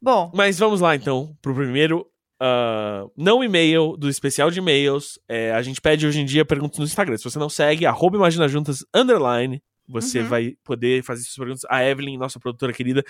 Bom, 0.00 0.30
Mas 0.34 0.58
vamos 0.58 0.80
lá, 0.80 0.94
então, 0.94 1.36
pro 1.42 1.54
primeiro. 1.54 2.06
ah, 2.40 3.04
não 3.16 3.42
e-mail 3.42 3.96
do 3.96 4.08
especial 4.08 4.50
de 4.50 4.58
e-mails. 4.60 5.18
É, 5.28 5.52
a 5.52 5.60
gente 5.62 5.80
pede 5.80 6.06
hoje 6.06 6.20
em 6.20 6.24
dia 6.24 6.44
perguntas 6.44 6.78
no 6.78 6.84
Instagram. 6.84 7.16
Se 7.16 7.24
você 7.24 7.38
não 7.38 7.48
segue, 7.48 7.84
arroba 7.86 8.16
Imagina 8.16 8.46
Juntas, 8.48 8.84
underline. 8.94 9.60
Você 9.88 10.20
Uhum. 10.20 10.28
vai 10.28 10.54
poder 10.62 11.02
fazer 11.02 11.22
suas 11.22 11.36
perguntas. 11.36 11.64
A 11.68 11.82
Evelyn, 11.84 12.16
nossa 12.18 12.38
produtora 12.38 12.72
querida, 12.72 13.02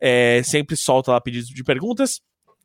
é, 0.00 0.42
sempre 0.44 0.76
solta 0.76 1.12
lá 1.12 1.20
pedidos 1.20 1.48
de 1.48 1.64
perguntas. 1.64 2.20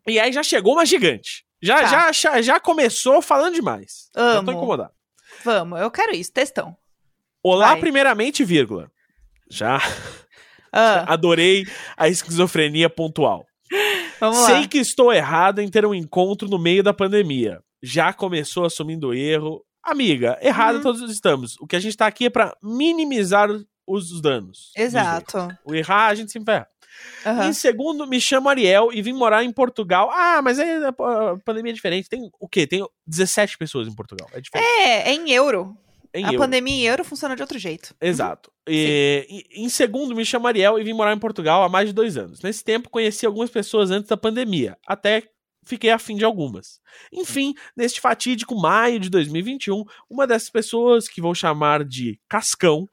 E 0.08 0.20
aí 0.20 0.34
já 0.34 0.44
chegou 0.44 0.74
uma 0.74 0.86
gigante. 0.86 1.46
Já, 1.62 1.80
Tá. 1.82 1.86
já, 1.88 2.12
já, 2.12 2.42
já 2.42 2.60
começou 2.60 3.22
falando 3.22 3.54
demais. 3.54 4.10
Já 4.14 4.34
tô 4.34 4.40
Amo. 4.40 4.52
incomodado. 4.52 4.92
vamos, 5.46 5.80
eu 5.80 5.90
quero 5.90 6.14
isso, 6.14 6.34
textão. 6.34 6.76
Olá, 7.42 7.70
Vai. 7.72 7.80
primeiramente, 7.80 8.44
vírgula. 8.44 8.92
Já 9.50 9.80
Ah, 10.74 11.14
adorei 11.14 11.66
a 11.96 12.10
esquizofrenia 12.10 12.90
pontual. 12.90 13.46
vamos 14.20 14.40
Sei 14.40 14.62
lá. 14.62 14.68
que 14.68 14.78
estou 14.80 15.14
errado 15.14 15.60
em 15.60 15.70
ter 15.70 15.86
um 15.86 15.94
encontro 15.94 16.48
no 16.50 16.58
meio 16.60 16.82
da 16.84 16.94
pandemia. 16.94 17.62
Já 17.82 18.12
começou 18.14 18.66
assumindo 18.66 19.14
erro. 19.14 19.64
Amiga, 19.84 20.38
errado 20.42 20.78
Uhum. 20.78 20.82
todos 20.82 21.12
estamos. 21.12 21.56
O 21.60 21.68
que 21.68 21.76
a 21.76 21.80
gente 21.80 21.96
tá 21.98 22.08
aqui 22.08 22.26
é 22.26 22.30
pra 22.30 22.56
minimizar 22.64 23.50
os 23.86 24.22
danos. 24.22 24.72
Exato. 24.78 25.48
O 25.66 25.76
errar, 25.76 26.08
a 26.08 26.16
gente 26.16 26.32
se 26.32 26.40
ferra. 26.44 26.68
Aham. 27.26 27.50
Em 27.50 27.54
segundo, 27.54 28.08
me 28.08 28.22
chamo 28.22 28.48
Ariel 28.48 28.90
e 28.94 29.02
vim 29.02 29.14
morar 29.14 29.44
em 29.44 29.52
Portugal. 29.52 30.10
Ah, 30.14 30.42
mas 30.44 30.60
aí 30.60 30.70
a 30.86 30.90
a 30.90 31.38
pandemia 31.44 31.72
é 31.72 31.76
diferente. 31.76 32.08
Tem 32.08 32.30
o 32.40 32.48
quê? 32.48 32.66
Tem 32.68 32.86
17 33.06 33.58
pessoas 33.58 33.88
em 33.88 33.96
Portugal. 33.96 34.30
É 34.32 34.40
diferente. 34.40 34.68
É, 34.70 35.10
é 35.10 35.14
em 35.14 35.32
euro. 35.32 35.76
Em 36.14 36.24
a 36.26 36.28
euro. 36.28 36.38
pandemia 36.40 36.74
em 36.76 36.88
euro 36.88 37.04
funciona 37.04 37.36
de 37.36 37.42
outro 37.42 37.58
jeito. 37.58 37.96
Exato. 38.00 38.52
E, 38.68 39.26
e- 39.56 39.64
em 39.64 39.70
segundo, 39.70 40.16
me 40.16 40.24
chamo 40.24 40.48
Ariel 40.48 40.78
e 40.80 40.84
vim 40.84 40.94
morar 40.94 41.14
em 41.16 41.20
Portugal 41.20 41.64
há 41.64 41.70
mais 41.70 41.88
de 41.90 41.94
dois 41.94 42.18
anos. 42.18 42.42
Nesse 42.42 42.64
tempo, 42.64 42.90
conheci 42.90 43.26
algumas 43.26 43.50
pessoas 43.50 43.90
antes 43.92 44.10
da 44.10 44.16
pandemia. 44.18 44.78
Até 44.88 45.24
fiquei 45.66 45.90
afim 45.90 46.16
de 46.16 46.26
algumas. 46.26 46.80
Enfim, 47.12 47.54
neste 47.76 48.00
fatídico 48.02 48.56
maio 48.56 49.00
de 49.00 49.10
2021, 49.10 49.84
uma 50.10 50.28
dessas 50.28 50.50
pessoas, 50.50 51.08
que 51.08 51.22
vou 51.22 51.34
chamar 51.34 51.84
de 51.84 52.20
Cascão, 52.30 52.88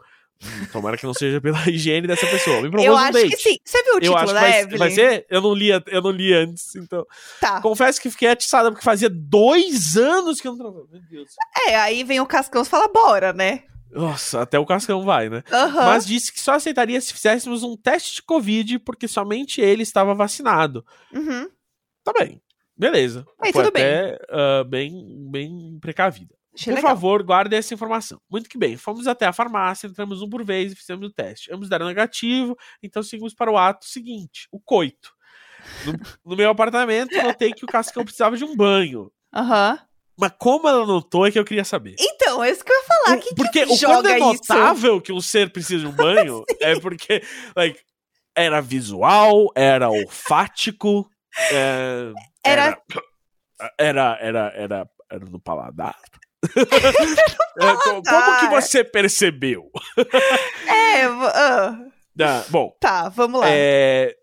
tomara 0.73 0.97
que 0.97 1.05
não 1.05 1.15
seja 1.15 1.41
pela 1.41 1.59
higiene 1.69 2.07
dessa 2.07 2.27
pessoa, 2.27 2.63
me 2.63 2.85
Eu 2.85 2.93
um 2.95 2.97
acho 2.97 3.13
date. 3.13 3.29
que 3.31 3.37
sim. 3.37 3.57
Você 3.65 3.83
viu 3.83 3.93
o 3.95 3.97
Eu 3.97 4.01
título 4.01 4.17
acho 4.19 4.27
que 4.27 4.35
da 4.35 4.41
vai, 4.41 4.61
Evelyn? 4.61 4.79
vai 4.79 4.91
ser? 4.91 5.27
Eu 5.29 5.41
não, 5.41 5.55
li, 5.55 5.69
eu 5.69 6.03
não 6.03 6.11
li 6.11 6.33
antes, 6.35 6.75
então. 6.77 7.07
Tá. 7.41 7.61
Confesso 7.61 8.01
que 8.01 8.11
fiquei 8.11 8.29
atiçada, 8.29 8.71
porque 8.71 8.85
fazia 8.85 9.11
dois 9.11 9.97
anos 9.97 10.41
que 10.41 10.49
eu 10.49 10.53
não 10.53 10.59
transava. 10.59 10.87
Meu 10.91 11.03
Deus. 11.11 11.31
É, 11.69 11.77
aí 11.77 12.05
vem 12.05 12.21
o 12.21 12.27
Cascão 12.27 12.63
e 12.63 12.67
fala, 12.67 12.89
bora, 12.89 13.33
né? 13.33 13.65
Nossa, 13.91 14.43
até 14.43 14.59
o 14.59 14.65
Cascão 14.67 15.05
vai, 15.05 15.29
né? 15.29 15.43
Aham. 15.51 15.85
Mas 15.87 16.07
disse 16.07 16.33
que 16.33 16.41
só 16.41 16.53
aceitaria 16.53 17.01
se 17.01 17.13
fizéssemos 17.13 17.63
um 17.65 17.77
teste 17.77 18.17
de 18.17 18.23
Covid, 18.23 18.79
porque 18.81 19.09
somente 19.09 19.61
ele 19.61 19.83
estava 19.83 20.15
vacinado. 20.15 20.85
Uhum. 21.13 21.49
Tá 22.05 22.13
bem. 22.19 22.41
Beleza. 22.77 23.27
Aí, 23.43 23.53
Foi 23.53 23.65
tudo 23.65 23.75
bem. 23.75 23.83
até 23.85 24.19
ah, 24.31 24.65
bem, 24.65 25.29
bem 25.31 25.79
precavida. 25.81 26.35
Achei 26.61 26.73
Por 26.75 26.77
legal. 26.77 26.91
favor, 26.91 27.23
guarde 27.23 27.57
essa 27.57 27.73
informação. 27.73 28.21
Muito 28.31 28.49
que 28.49 28.59
bem. 28.59 28.77
Fomos 28.77 29.07
até 29.07 29.25
a 29.27 29.33
farmácia, 29.33 29.87
entramos 29.87 30.21
um 30.21 30.29
por 30.29 30.45
vez 30.45 30.73
e 30.73 30.77
fizemos 30.77 31.07
o 31.09 31.11
teste. 31.13 31.53
Ambos 31.53 31.69
deram 31.71 31.87
negativo, 31.87 32.57
então 32.83 33.03
seguimos 33.03 33.33
para 33.35 33.51
o 33.51 33.57
ato 33.57 33.87
seguinte, 33.87 34.47
o 34.53 34.61
coito. 34.61 35.13
No, 35.85 35.93
no 36.33 36.37
meu 36.37 36.51
apartamento, 36.51 37.15
notei 37.23 37.53
que 37.53 37.65
o 37.65 37.69
Cascão 37.69 38.05
precisava 38.05 38.37
de 38.37 38.45
um 38.45 38.55
banho. 38.57 39.11
Aham. 39.35 39.79
Mas 40.19 40.33
como 40.39 40.69
ela 40.69 40.85
notou 40.85 41.27
é 41.27 41.31
que 41.31 41.39
eu 41.39 41.45
queria 41.47 41.65
saber. 41.65 41.97
Então, 41.99 42.45
é 42.45 42.51
isso 42.51 42.63
que 42.63 42.71
eu 42.71 42.77
ia 42.77 42.83
falar. 42.85 43.17
Quem 43.19 43.35
porque 43.35 43.65
que 43.67 43.73
o 43.73 43.79
quando 43.89 44.09
é 44.09 44.19
isso? 44.19 44.27
notável 44.27 45.01
que 45.01 45.13
um 45.13 45.21
ser 45.21 45.51
precisa 45.51 45.81
de 45.81 45.87
um 45.87 45.93
banho 45.93 46.45
é 46.61 46.79
porque, 46.79 47.23
like, 47.57 47.81
era 48.37 48.61
visual, 48.61 49.51
era 49.55 49.89
olfático, 49.89 51.11
é, 51.51 52.13
Era- 52.45 52.83
era, 53.79 53.79
era, 53.79 54.19
era, 54.21 54.53
era, 54.55 54.91
era 55.11 55.25
no 55.25 55.41
paladar. 55.41 55.97
É, 57.59 57.75
co- 57.77 58.03
Como 58.03 58.41
que 58.41 58.49
você 58.49 58.83
percebeu? 58.85 59.71
É, 60.67 61.05
ah, 61.05 61.79
Ah, 62.21 62.45
bom, 62.51 62.77
tá, 62.81 63.09
vamos 63.09 63.41
lá. 63.41 63.47
é, 63.49 64.15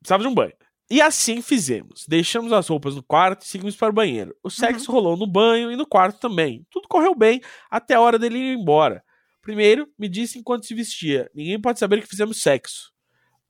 precisava 0.00 0.22
de 0.22 0.28
um 0.28 0.34
banho. 0.34 0.52
E 0.90 1.00
assim 1.00 1.40
fizemos. 1.42 2.04
Deixamos 2.08 2.52
as 2.52 2.68
roupas 2.68 2.94
no 2.94 3.02
quarto 3.02 3.42
e 3.42 3.48
seguimos 3.48 3.76
para 3.76 3.90
o 3.90 3.92
banheiro. 3.94 4.34
O 4.42 4.50
sexo 4.50 4.90
Uhum. 4.90 4.94
rolou 4.96 5.16
no 5.16 5.26
banho 5.26 5.70
e 5.72 5.76
no 5.76 5.86
quarto 5.86 6.18
também. 6.20 6.66
Tudo 6.70 6.86
correu 6.88 7.14
bem 7.14 7.40
até 7.70 7.94
a 7.94 8.00
hora 8.00 8.18
dele 8.18 8.38
ir 8.38 8.56
embora. 8.58 9.02
Primeiro, 9.40 9.88
me 9.98 10.08
disse 10.08 10.38
enquanto 10.38 10.66
se 10.66 10.74
vestia: 10.74 11.30
ninguém 11.34 11.60
pode 11.60 11.78
saber 11.78 12.00
que 12.02 12.06
fizemos 12.08 12.40
sexo. 12.42 12.92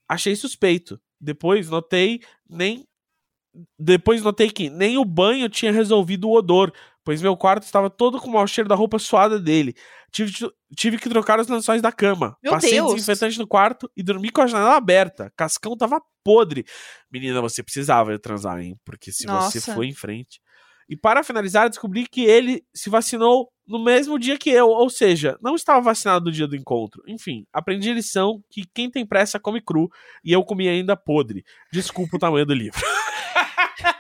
Achei 0.09 0.35
suspeito. 0.37 1.01
Depois 1.21 1.69
notei 1.69 2.21
nem. 2.49 2.87
Depois 3.79 4.23
notei 4.23 4.51
que 4.51 4.71
nem 4.71 4.97
o 4.97 5.05
banho 5.05 5.49
tinha 5.49 5.73
resolvido 5.73 6.29
o 6.29 6.35
odor, 6.35 6.73
pois 7.05 7.21
meu 7.21 7.37
quarto 7.37 7.65
estava 7.65 7.91
todo 7.91 8.21
com 8.21 8.29
o 8.29 8.33
mau 8.33 8.47
cheiro 8.47 8.69
da 8.69 8.75
roupa 8.75 8.99
suada 8.99 9.39
dele. 9.39 9.75
Tive, 10.11 10.33
tive 10.77 10.99
que 10.99 11.09
trocar 11.09 11.41
os 11.41 11.49
lençóis 11.49 11.83
da 11.83 11.91
cama. 11.91 12.37
Meu 12.43 12.53
Passei 12.53 12.73
Deus! 12.73 12.95
desinfetante 12.95 13.39
no 13.39 13.47
quarto 13.47 13.91
e 13.97 14.03
dormi 14.03 14.31
com 14.31 14.43
a 14.43 14.47
janela 14.47 14.77
aberta. 14.77 15.33
Cascão 15.37 15.77
tava 15.77 16.01
podre. 16.25 16.65
Menina, 17.11 17.41
você 17.41 17.63
precisava 17.63 18.19
transar, 18.19 18.61
hein? 18.61 18.77
Porque 18.85 19.11
se 19.11 19.25
você 19.25 19.59
Nossa. 19.59 19.75
foi 19.75 19.87
em 19.87 19.95
frente. 19.95 20.41
E 20.89 20.97
para 20.97 21.23
finalizar, 21.23 21.69
descobri 21.69 22.07
que 22.07 22.23
ele 22.25 22.63
se 22.75 22.91
vacinou 22.91 23.51
no 23.67 23.83
mesmo 23.83 24.19
dia 24.19 24.37
que 24.37 24.51
eu, 24.51 24.69
ou 24.69 24.91
seja, 24.91 25.39
não 25.41 25.55
estava 25.55 25.81
vacinado 25.81 26.27
no 26.27 26.33
dia 26.33 26.47
do 26.47 26.57
encontro. 26.57 27.03
Enfim, 27.07 27.47
aprendi 27.53 27.91
a 27.91 27.95
lição 27.95 28.43
que 28.51 28.65
quem 28.75 28.91
tem 28.91 29.07
pressa 29.07 29.41
come 29.41 29.63
cru 29.63 29.89
e 30.23 30.33
eu 30.33 30.45
comi 30.45 30.69
ainda 30.69 30.97
podre. 30.97 31.45
Desculpa 31.73 32.17
o 32.17 32.19
tamanho 32.19 32.45
do 32.45 32.53
livro. 32.53 32.79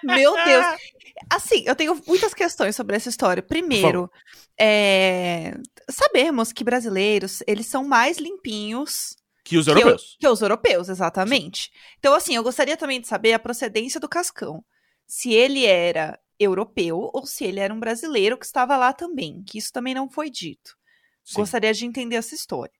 Meu 0.02 0.34
Deus. 0.44 0.66
Assim, 1.30 1.62
eu 1.66 1.76
tenho 1.76 2.00
muitas 2.06 2.34
questões 2.34 2.74
sobre 2.74 2.96
essa 2.96 3.08
história. 3.08 3.42
Primeiro, 3.42 4.10
é, 4.58 5.54
sabemos 5.88 6.52
que 6.52 6.64
brasileiros, 6.64 7.42
eles 7.46 7.66
são 7.66 7.84
mais 7.86 8.18
limpinhos 8.18 9.16
Que 9.44 9.56
os 9.56 9.66
que, 9.66 9.70
europeus. 9.70 10.16
que 10.18 10.28
os 10.28 10.40
europeus, 10.42 10.88
exatamente. 10.88 11.70
Então, 11.98 12.14
assim, 12.14 12.34
eu 12.34 12.42
gostaria 12.42 12.76
também 12.76 13.00
de 13.00 13.06
saber 13.06 13.32
a 13.32 13.38
procedência 13.38 14.00
do 14.00 14.08
Cascão. 14.08 14.64
Se 15.06 15.32
ele 15.32 15.64
era 15.64 16.18
europeu 16.38 17.10
ou 17.12 17.26
se 17.26 17.44
ele 17.44 17.60
era 17.60 17.72
um 17.72 17.80
brasileiro 17.80 18.36
que 18.36 18.46
estava 18.46 18.76
lá 18.76 18.92
também, 18.92 19.42
que 19.46 19.58
isso 19.58 19.72
também 19.72 19.94
não 19.94 20.08
foi 20.08 20.28
dito. 20.30 20.76
Sim. 21.24 21.36
Gostaria 21.36 21.72
de 21.72 21.86
entender 21.86 22.16
essa 22.16 22.34
história. 22.34 22.72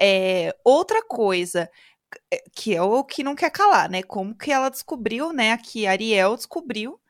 É, 0.00 0.54
outra 0.64 1.02
coisa, 1.02 1.68
que 2.54 2.74
é 2.74 2.82
o 2.82 3.04
que 3.04 3.22
não 3.22 3.34
quer 3.34 3.50
calar, 3.50 3.90
né? 3.90 4.02
Como 4.02 4.34
que 4.36 4.50
ela 4.50 4.68
descobriu, 4.68 5.32
né? 5.32 5.56
Que 5.58 5.86
Ariel 5.86 6.36
descobriu 6.36 7.00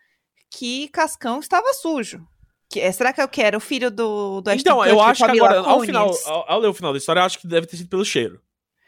que 0.50 0.88
Cascão 0.88 1.40
estava 1.40 1.72
sujo. 1.74 2.26
Que, 2.70 2.80
é, 2.80 2.90
será 2.90 3.12
que 3.12 3.20
eu 3.20 3.28
quero 3.28 3.58
o 3.58 3.60
filho 3.60 3.90
do, 3.90 4.40
do 4.40 4.50
Ashton 4.50 4.60
Então, 4.60 4.84
eu 4.84 5.00
acho 5.00 5.24
que 5.24 5.30
agora, 5.30 5.60
ao 5.60 5.80
final, 5.80 6.10
ao, 6.26 6.50
ao 6.50 6.58
ler 6.60 6.68
o 6.68 6.74
final 6.74 6.92
da 6.92 6.98
história, 6.98 7.20
eu 7.20 7.24
acho 7.24 7.38
que 7.38 7.46
deve 7.46 7.66
ter 7.66 7.76
sido 7.76 7.88
pelo 7.88 8.04
cheiro. 8.04 8.40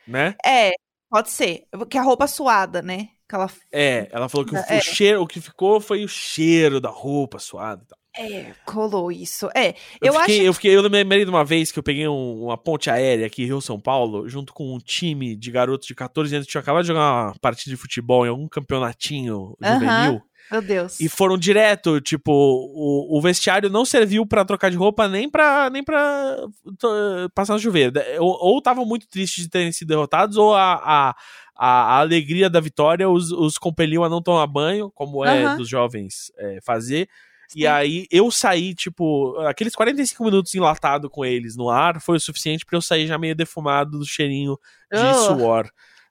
Né? 0.06 0.34
É, 0.44 0.72
pode 1.10 1.30
ser. 1.30 1.66
Que 1.90 1.98
a 1.98 2.02
roupa 2.02 2.26
suada, 2.26 2.80
né? 2.80 3.08
Que 3.28 3.34
ela 3.34 3.50
É, 3.72 4.08
ela 4.10 4.28
falou 4.28 4.46
que 4.46 4.56
É. 4.56 4.78
o 4.78 4.82
cheiro, 4.82 5.22
o 5.22 5.26
que 5.26 5.40
ficou 5.40 5.80
foi 5.80 6.04
o 6.04 6.08
cheiro 6.08 6.80
da 6.80 6.88
roupa 6.90 7.38
suada 7.38 7.82
e 7.82 7.86
tal. 7.86 7.98
É, 8.16 8.52
colou 8.64 9.10
isso. 9.10 9.48
É, 9.54 9.70
Eu, 10.00 10.12
eu, 10.12 10.20
fiquei, 10.20 10.36
acho. 10.38 10.46
eu 10.46 10.54
fiquei, 10.54 10.76
eu 10.76 10.82
lembrei 10.82 11.24
de 11.24 11.30
uma 11.30 11.44
vez 11.44 11.72
que 11.72 11.78
eu 11.78 11.82
peguei 11.82 12.06
um- 12.08 12.44
uma 12.44 12.56
ponte 12.56 12.88
aérea 12.90 13.26
aqui 13.26 13.42
em 13.42 13.46
Rio 13.46 13.60
São 13.60 13.78
Paulo, 13.80 14.28
junto 14.28 14.52
com 14.52 14.74
um 14.74 14.78
time 14.78 15.34
de 15.36 15.50
garotos 15.50 15.86
de 15.86 15.94
14 15.94 16.34
anos 16.34 16.46
que 16.46 16.52
tinham 16.52 16.62
acabado 16.62 16.82
de 16.82 16.88
jogar 16.88 17.00
uma 17.26 17.34
partida 17.40 17.70
de 17.74 17.80
futebol 17.80 18.24
em 18.24 18.28
algum 18.28 18.48
campeonatinho 18.48 19.56
juvenil. 19.62 20.22
Meu 20.52 20.60
Deus. 20.60 21.00
E 21.00 21.08
foram 21.08 21.38
direto, 21.38 22.00
tipo, 22.02 22.30
o, 22.30 23.16
o 23.16 23.20
vestiário 23.20 23.70
não 23.70 23.84
serviu 23.84 24.26
pra 24.26 24.44
trocar 24.44 24.70
de 24.70 24.76
roupa 24.76 25.08
nem 25.08 25.28
pra, 25.28 25.70
nem 25.70 25.82
pra 25.82 26.36
to- 26.78 27.30
passar 27.34 27.54
no 27.54 27.58
chuveiro. 27.60 27.92
Ou 28.20 28.58
estavam 28.58 28.84
muito 28.84 29.08
tristes 29.08 29.44
de 29.44 29.50
terem 29.50 29.72
sido 29.72 29.88
derrotados, 29.88 30.36
ou 30.36 30.54
a, 30.54 30.74
a, 30.74 31.16
a, 31.56 31.66
a 31.96 31.98
alegria 31.98 32.50
da 32.50 32.60
vitória 32.60 33.08
os, 33.08 33.32
os 33.32 33.56
compeliu 33.56 34.04
a 34.04 34.08
não 34.10 34.20
tomar 34.22 34.46
banho, 34.46 34.90
como 34.94 35.24
é 35.24 35.44
Aham. 35.44 35.56
dos 35.56 35.68
jovens 35.68 36.30
é, 36.38 36.58
fazer. 36.62 37.08
E 37.54 37.66
aí 37.66 38.06
eu 38.10 38.30
saí, 38.30 38.74
tipo, 38.74 39.36
aqueles 39.46 39.74
45 39.74 40.24
minutos 40.24 40.54
enlatado 40.54 41.08
com 41.08 41.24
eles 41.24 41.56
no 41.56 41.68
ar 41.70 42.00
foi 42.00 42.16
o 42.16 42.20
suficiente 42.20 42.64
pra 42.64 42.76
eu 42.76 42.82
sair 42.82 43.06
já 43.06 43.16
meio 43.18 43.34
defumado 43.34 43.98
do 43.98 44.06
cheirinho 44.06 44.58
de 44.92 44.98
Ugh. 44.98 45.14
suor 45.14 45.70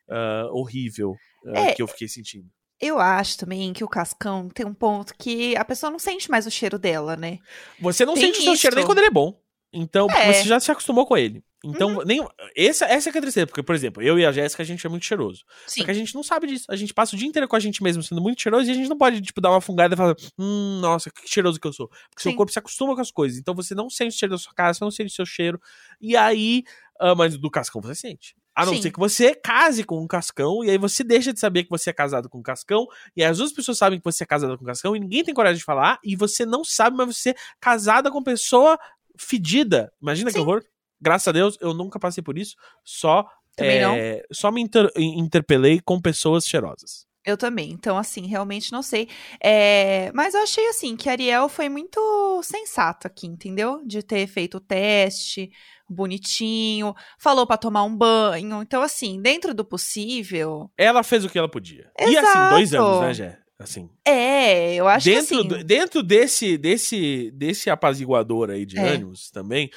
ah, 0.09 0.47
horrível 0.51 1.15
ah, 1.47 1.59
É. 1.59 1.73
que 1.73 1.81
eu 1.81 1.87
fiquei 1.87 2.07
sentindo. 2.07 2.47
Eu 2.79 2.99
acho 2.99 3.37
também 3.37 3.71
que 3.71 3.83
o 3.83 3.87
Cascão 3.87 4.49
tem 4.49 4.65
um 4.65 4.73
ponto 4.73 5.13
que 5.17 5.55
a 5.55 5.63
pessoa 5.63 5.89
não 5.89 5.99
sente 5.99 6.29
mais 6.29 6.45
o 6.45 6.51
cheiro 6.51 6.77
dela, 6.77 7.15
né? 7.15 7.39
Você 7.79 8.05
não 8.05 8.13
Tem 8.13 8.25
sente 8.25 8.39
o 8.39 8.43
seu 8.43 8.55
cheiro 8.55 8.75
nem 8.75 8.85
quando 8.85 8.97
ele 8.97 9.07
é 9.07 9.11
bom. 9.11 9.39
Então, 9.71 10.07
É. 10.09 10.33
Você 10.33 10.43
já 10.43 10.59
se 10.59 10.71
acostumou 10.71 11.05
com 11.05 11.15
ele. 11.17 11.43
Então, 11.63 12.03
nem, 12.05 12.25
essa, 12.55 12.85
essa 12.85 13.09
é 13.09 13.11
que 13.11 13.17
é 13.17 13.19
a 13.19 13.21
tristeza. 13.21 13.47
Porque, 13.47 13.63
por 13.63 13.73
exemplo, 13.73 14.03
eu 14.03 14.19
e 14.19 14.25
a 14.25 14.31
Jéssica, 14.31 14.61
a 14.61 14.65
gente 14.65 14.85
é 14.85 14.89
muito 14.89 15.05
cheiroso. 15.05 15.45
Sim. 15.65 15.81
Só 15.81 15.85
que 15.85 15.91
a 15.91 15.93
gente 15.93 16.13
não 16.13 16.21
sabe 16.21 16.47
disso. 16.47 16.65
A 16.69 16.75
gente 16.75 16.93
passa 16.93 17.15
o 17.15 17.17
dia 17.17 17.27
inteiro 17.27 17.47
com 17.47 17.55
a 17.55 17.59
gente 17.59 17.81
mesmo 17.81 18.03
sendo 18.03 18.21
muito 18.21 18.41
cheiroso 18.41 18.67
e 18.67 18.71
a 18.71 18.73
gente 18.73 18.89
não 18.89 18.97
pode, 18.97 19.21
tipo, 19.21 19.39
dar 19.39 19.51
uma 19.51 19.61
fungada 19.61 19.93
e 19.93 19.97
falar, 19.97 20.15
hum, 20.37 20.79
nossa, 20.81 21.09
que 21.09 21.27
cheiroso 21.27 21.59
que 21.59 21.67
eu 21.67 21.73
sou. 21.73 21.87
Porque 21.87 22.21
seu 22.21 22.31
Sim. 22.31 22.37
corpo 22.37 22.51
se 22.51 22.59
acostuma 22.59 22.95
com 22.95 23.01
as 23.01 23.11
coisas. 23.11 23.39
Então 23.39 23.55
você 23.55 23.73
não 23.73 23.89
sente 23.89 24.15
o 24.15 24.19
cheiro 24.19 24.33
da 24.33 24.37
sua 24.37 24.53
casa, 24.53 24.79
você 24.79 24.83
não 24.83 24.91
sente 24.91 25.11
o 25.11 25.15
seu 25.15 25.25
cheiro. 25.25 25.59
E 26.01 26.17
aí, 26.17 26.63
ah, 26.99 27.15
mas 27.15 27.37
do 27.37 27.49
cascão 27.49 27.81
você 27.81 27.95
sente. 27.95 28.35
A 28.55 28.65
não 28.65 28.75
Sim. 28.75 28.83
ser 28.83 28.91
que 28.91 28.99
você 28.99 29.33
case 29.33 29.83
com 29.83 29.99
um 29.99 30.07
cascão, 30.07 30.63
e 30.63 30.69
aí 30.69 30.77
você 30.77 31.03
deixa 31.03 31.33
de 31.33 31.39
saber 31.39 31.63
que 31.63 31.69
você 31.69 31.89
é 31.89 31.93
casado 31.93 32.29
com 32.29 32.37
um 32.37 32.43
cascão, 32.43 32.85
e 33.15 33.23
aí 33.23 33.29
as 33.29 33.39
duas 33.39 33.51
pessoas 33.51 33.79
sabem 33.79 33.99
que 33.99 34.05
você 34.05 34.23
é 34.23 34.27
casada 34.27 34.55
com 34.55 34.63
um 34.63 34.67
cascão, 34.67 34.95
e 34.95 34.99
ninguém 34.99 35.23
tem 35.23 35.33
coragem 35.33 35.57
de 35.57 35.63
falar, 35.63 35.99
e 36.03 36.15
você 36.15 36.45
não 36.45 36.63
sabe, 36.63 36.95
mas 36.95 37.17
você 37.17 37.31
é 37.31 37.35
casada 37.59 38.11
com 38.11 38.21
pessoa 38.21 38.77
fedida. 39.17 39.91
Imagina 39.99 40.29
que 40.29 40.37
Sim. 40.37 40.41
horror. 40.41 40.63
Graças 41.03 41.27
a 41.27 41.31
Deus, 41.33 41.57
eu 41.59 41.73
nunca 41.73 41.99
passei 41.99 42.23
por 42.23 42.37
isso, 42.37 42.55
só, 42.83 43.25
Também 43.57 43.81
não. 43.81 43.93
é, 43.95 44.23
só 44.31 44.49
me 44.49 44.61
inter- 44.61 44.89
interpelei 44.95 45.81
com 45.83 45.99
pessoas 46.01 46.45
cheirosas. 46.45 47.05
Eu 47.25 47.37
também. 47.37 47.71
Então, 47.71 47.97
assim, 47.97 48.27
realmente 48.27 48.71
não 48.71 48.81
sei. 48.81 49.07
É, 49.41 50.11
Mas 50.13 50.33
eu 50.33 50.41
achei, 50.43 50.67
assim, 50.67 50.95
que 50.97 51.07
a 51.07 51.13
Ariel 51.13 51.47
foi 51.47 51.69
muito 51.69 52.41
sensato 52.43 53.07
aqui, 53.07 53.27
entendeu? 53.27 53.81
De 53.85 54.03
ter 54.03 54.27
feito 54.27 54.57
o 54.57 54.59
teste 54.59 55.49
bonitinho, 55.89 56.93
falou 57.19 57.47
pra 57.47 57.57
tomar 57.57 57.83
um 57.83 57.95
banho. 57.95 58.61
Então, 58.61 58.81
assim, 58.81 59.21
dentro 59.21 59.53
do 59.53 59.63
possível. 59.63 60.69
Ela 60.77 61.01
fez 61.03 61.23
o 61.25 61.29
que 61.29 61.37
ela 61.37 61.49
podia. 61.49 61.89
E 61.99 62.17
assim, 62.17 62.49
dois 62.49 62.73
Exato. 62.73 62.83
anos, 62.83 63.01
né, 63.01 63.13
Jé? 63.13 63.39
Assim, 63.59 63.89
É, 64.05 64.75
eu 64.75 64.87
acho 64.87 65.05
dentro, 65.05 65.27
que 65.27 65.53
assim. 65.55 65.63
dentro 65.65 66.03
desse, 66.03 66.57
desse, 66.57 67.31
desse 67.31 67.69
apaziguador 67.69 68.49
aí 68.49 68.65
de 68.65 68.77
É. 68.77 68.87
ânimos 68.89 69.29
também, 69.31 69.69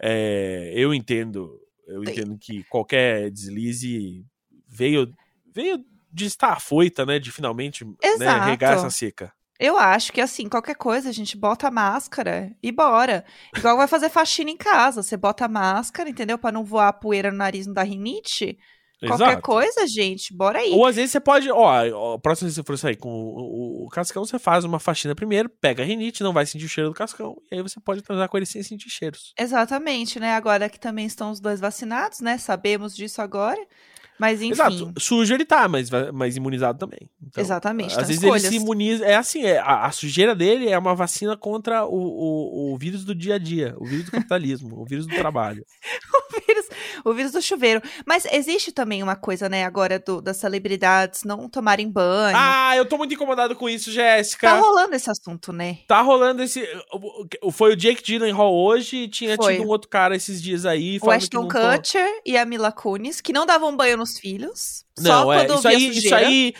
é, 0.00 0.72
eu 0.74 0.94
entendo, 0.94 1.60
eu 1.86 2.02
entendo 2.02 2.38
que 2.38 2.62
qualquer 2.64 3.30
deslize 3.30 4.24
veio, 4.68 5.12
veio 5.54 5.84
de 6.12 6.26
estar 6.26 6.52
afoita, 6.52 7.04
né? 7.04 7.18
De 7.18 7.32
finalmente 7.32 7.84
né, 7.84 8.44
regar 8.44 8.74
essa 8.74 8.88
seca. 8.90 9.32
Eu 9.58 9.76
acho 9.76 10.12
que 10.12 10.20
assim, 10.20 10.48
qualquer 10.48 10.74
coisa, 10.76 11.08
a 11.08 11.12
gente 11.12 11.36
bota 11.36 11.68
a 11.68 11.70
máscara 11.70 12.52
e 12.62 12.72
bora. 12.72 13.24
Igual 13.56 13.76
vai 13.76 13.86
fazer 13.86 14.10
faxina 14.10 14.50
em 14.50 14.56
casa. 14.56 15.02
Você 15.02 15.16
bota 15.16 15.44
a 15.44 15.48
máscara, 15.48 16.08
entendeu? 16.08 16.38
Pra 16.38 16.50
não 16.52 16.64
voar 16.64 16.88
a 16.88 16.92
poeira 16.92 17.30
no 17.30 17.38
nariz, 17.38 17.66
não 17.66 17.74
dar 17.74 17.84
rinite. 17.84 18.58
Qualquer 19.00 19.24
Exato. 19.24 19.42
coisa, 19.42 19.86
gente, 19.86 20.34
bora 20.34 20.60
aí. 20.60 20.70
Ou 20.70 20.86
às 20.86 20.96
vezes 20.96 21.10
você 21.10 21.20
pode, 21.20 21.50
ó, 21.50 21.56
ó, 21.92 22.14
a 22.14 22.18
próxima 22.18 22.46
vez 22.46 22.54
que 22.54 22.62
você 22.62 22.66
for 22.66 22.78
sair 22.78 22.96
com 22.96 23.08
o, 23.10 23.82
o- 23.82 23.86
o 23.86 23.88
cascão, 23.90 24.24
você 24.24 24.38
faz 24.38 24.64
uma 24.64 24.78
faxina 24.80 25.14
primeiro, 25.14 25.50
pega 25.60 25.82
a 25.82 25.86
rinite, 25.86 26.22
não 26.22 26.32
vai 26.32 26.46
sentir 26.46 26.64
o 26.64 26.68
cheiro 26.68 26.90
do 26.90 26.94
cascão, 26.94 27.36
e 27.50 27.56
aí 27.56 27.62
você 27.62 27.78
pode 27.80 28.00
transar 28.02 28.28
com 28.28 28.36
ele 28.36 28.46
sem 28.46 28.62
sentir 28.62 28.88
cheiros. 28.88 29.34
Exatamente, 29.38 30.18
né? 30.18 30.32
Agora 30.34 30.68
que 30.70 30.78
também 30.80 31.04
estão 31.06 31.30
os 31.30 31.40
dois 31.40 31.60
vacinados, 31.60 32.20
né? 32.20 32.38
Sabemos 32.38 32.94
disso 32.96 33.20
agora. 33.20 33.60
Mas 34.18 34.40
enfim. 34.40 34.52
Exato. 34.52 34.92
Sujo 34.98 35.34
ele 35.34 35.44
tá, 35.44 35.66
mas, 35.68 35.90
mas 36.12 36.36
imunizado 36.36 36.78
também. 36.78 37.10
Então, 37.22 37.42
Exatamente. 37.42 37.88
Às 37.88 37.94
então 37.94 38.06
vezes 38.06 38.22
escolhas. 38.22 38.44
ele 38.44 38.58
se 38.58 38.62
imuniza. 38.62 39.04
É 39.04 39.16
assim, 39.16 39.42
é, 39.44 39.58
a, 39.58 39.86
a 39.86 39.90
sujeira 39.90 40.34
dele 40.34 40.68
é 40.68 40.78
uma 40.78 40.94
vacina 40.94 41.36
contra 41.36 41.84
o, 41.84 41.94
o, 41.94 42.74
o 42.74 42.78
vírus 42.78 43.04
do 43.04 43.14
dia 43.14 43.34
a 43.34 43.38
dia, 43.38 43.74
o 43.78 43.84
vírus 43.84 44.06
do 44.06 44.12
capitalismo, 44.12 44.80
o 44.80 44.84
vírus 44.84 45.06
do 45.06 45.14
trabalho. 45.16 45.64
o, 46.14 46.46
vírus, 46.46 46.66
o 47.04 47.12
vírus 47.12 47.32
do 47.32 47.42
chuveiro. 47.42 47.82
Mas 48.06 48.24
existe 48.30 48.70
também 48.70 49.02
uma 49.02 49.16
coisa, 49.16 49.48
né, 49.48 49.64
agora 49.64 49.98
do, 49.98 50.20
das 50.20 50.36
celebridades 50.36 51.24
não 51.24 51.48
tomarem 51.48 51.90
banho. 51.90 52.36
Ah, 52.36 52.76
eu 52.76 52.86
tô 52.86 52.96
muito 52.96 53.14
incomodado 53.14 53.56
com 53.56 53.68
isso, 53.68 53.90
Jéssica. 53.90 54.48
Tá 54.48 54.56
rolando 54.58 54.94
esse 54.94 55.10
assunto, 55.10 55.52
né? 55.52 55.78
Tá 55.88 56.00
rolando 56.00 56.42
esse. 56.42 56.66
Foi 57.52 57.72
o 57.72 57.76
Jake 57.76 58.02
Gyllenhaal 58.02 58.54
hoje 58.54 58.96
e 58.96 59.08
tinha 59.08 59.36
Foi. 59.36 59.54
tido 59.54 59.66
um 59.66 59.68
outro 59.68 59.88
cara 59.88 60.14
esses 60.14 60.40
dias 60.40 60.64
aí. 60.64 60.98
O 61.02 61.10
Ashton 61.10 61.48
Kutcher 61.48 62.08
e 62.24 62.36
a 62.36 62.44
Mila 62.44 62.70
Kunis, 62.70 63.20
que 63.20 63.32
não 63.32 63.44
davam 63.44 63.76
banho 63.76 64.03
nos 64.04 64.18
filhos. 64.18 64.84
Não, 64.98 65.24
só 65.24 65.32
é. 65.32 65.46
quando 65.46 65.58
Isso 65.58 65.68
aí, 65.68 65.88
isso 65.88 66.14
aí. 66.14 66.54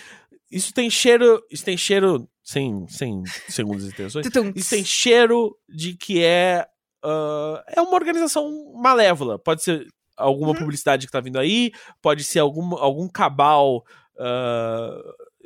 Isso 0.50 0.72
tem 0.72 0.88
cheiro. 0.90 1.42
Isso 1.50 1.64
tem 1.64 1.76
cheiro. 1.76 2.28
Sem, 2.42 2.86
sem 2.88 3.22
segundas 3.48 3.84
intenções. 3.86 4.26
Isso 4.54 4.70
tem 4.70 4.84
cheiro 4.84 5.56
de 5.68 5.94
que 5.96 6.22
é. 6.22 6.66
ah, 7.02 7.64
é 7.68 7.80
uma 7.80 7.94
organização 7.94 8.72
malévola. 8.74 9.38
Pode 9.38 9.62
ser 9.62 9.86
alguma 10.16 10.50
Uhum. 10.52 10.58
publicidade 10.58 11.06
que 11.06 11.12
tá 11.12 11.20
vindo 11.20 11.38
aí, 11.38 11.72
pode 12.00 12.22
ser 12.22 12.38
algum, 12.38 12.76
algum 12.76 13.08
cabal 13.08 13.84
ah, 14.18 15.00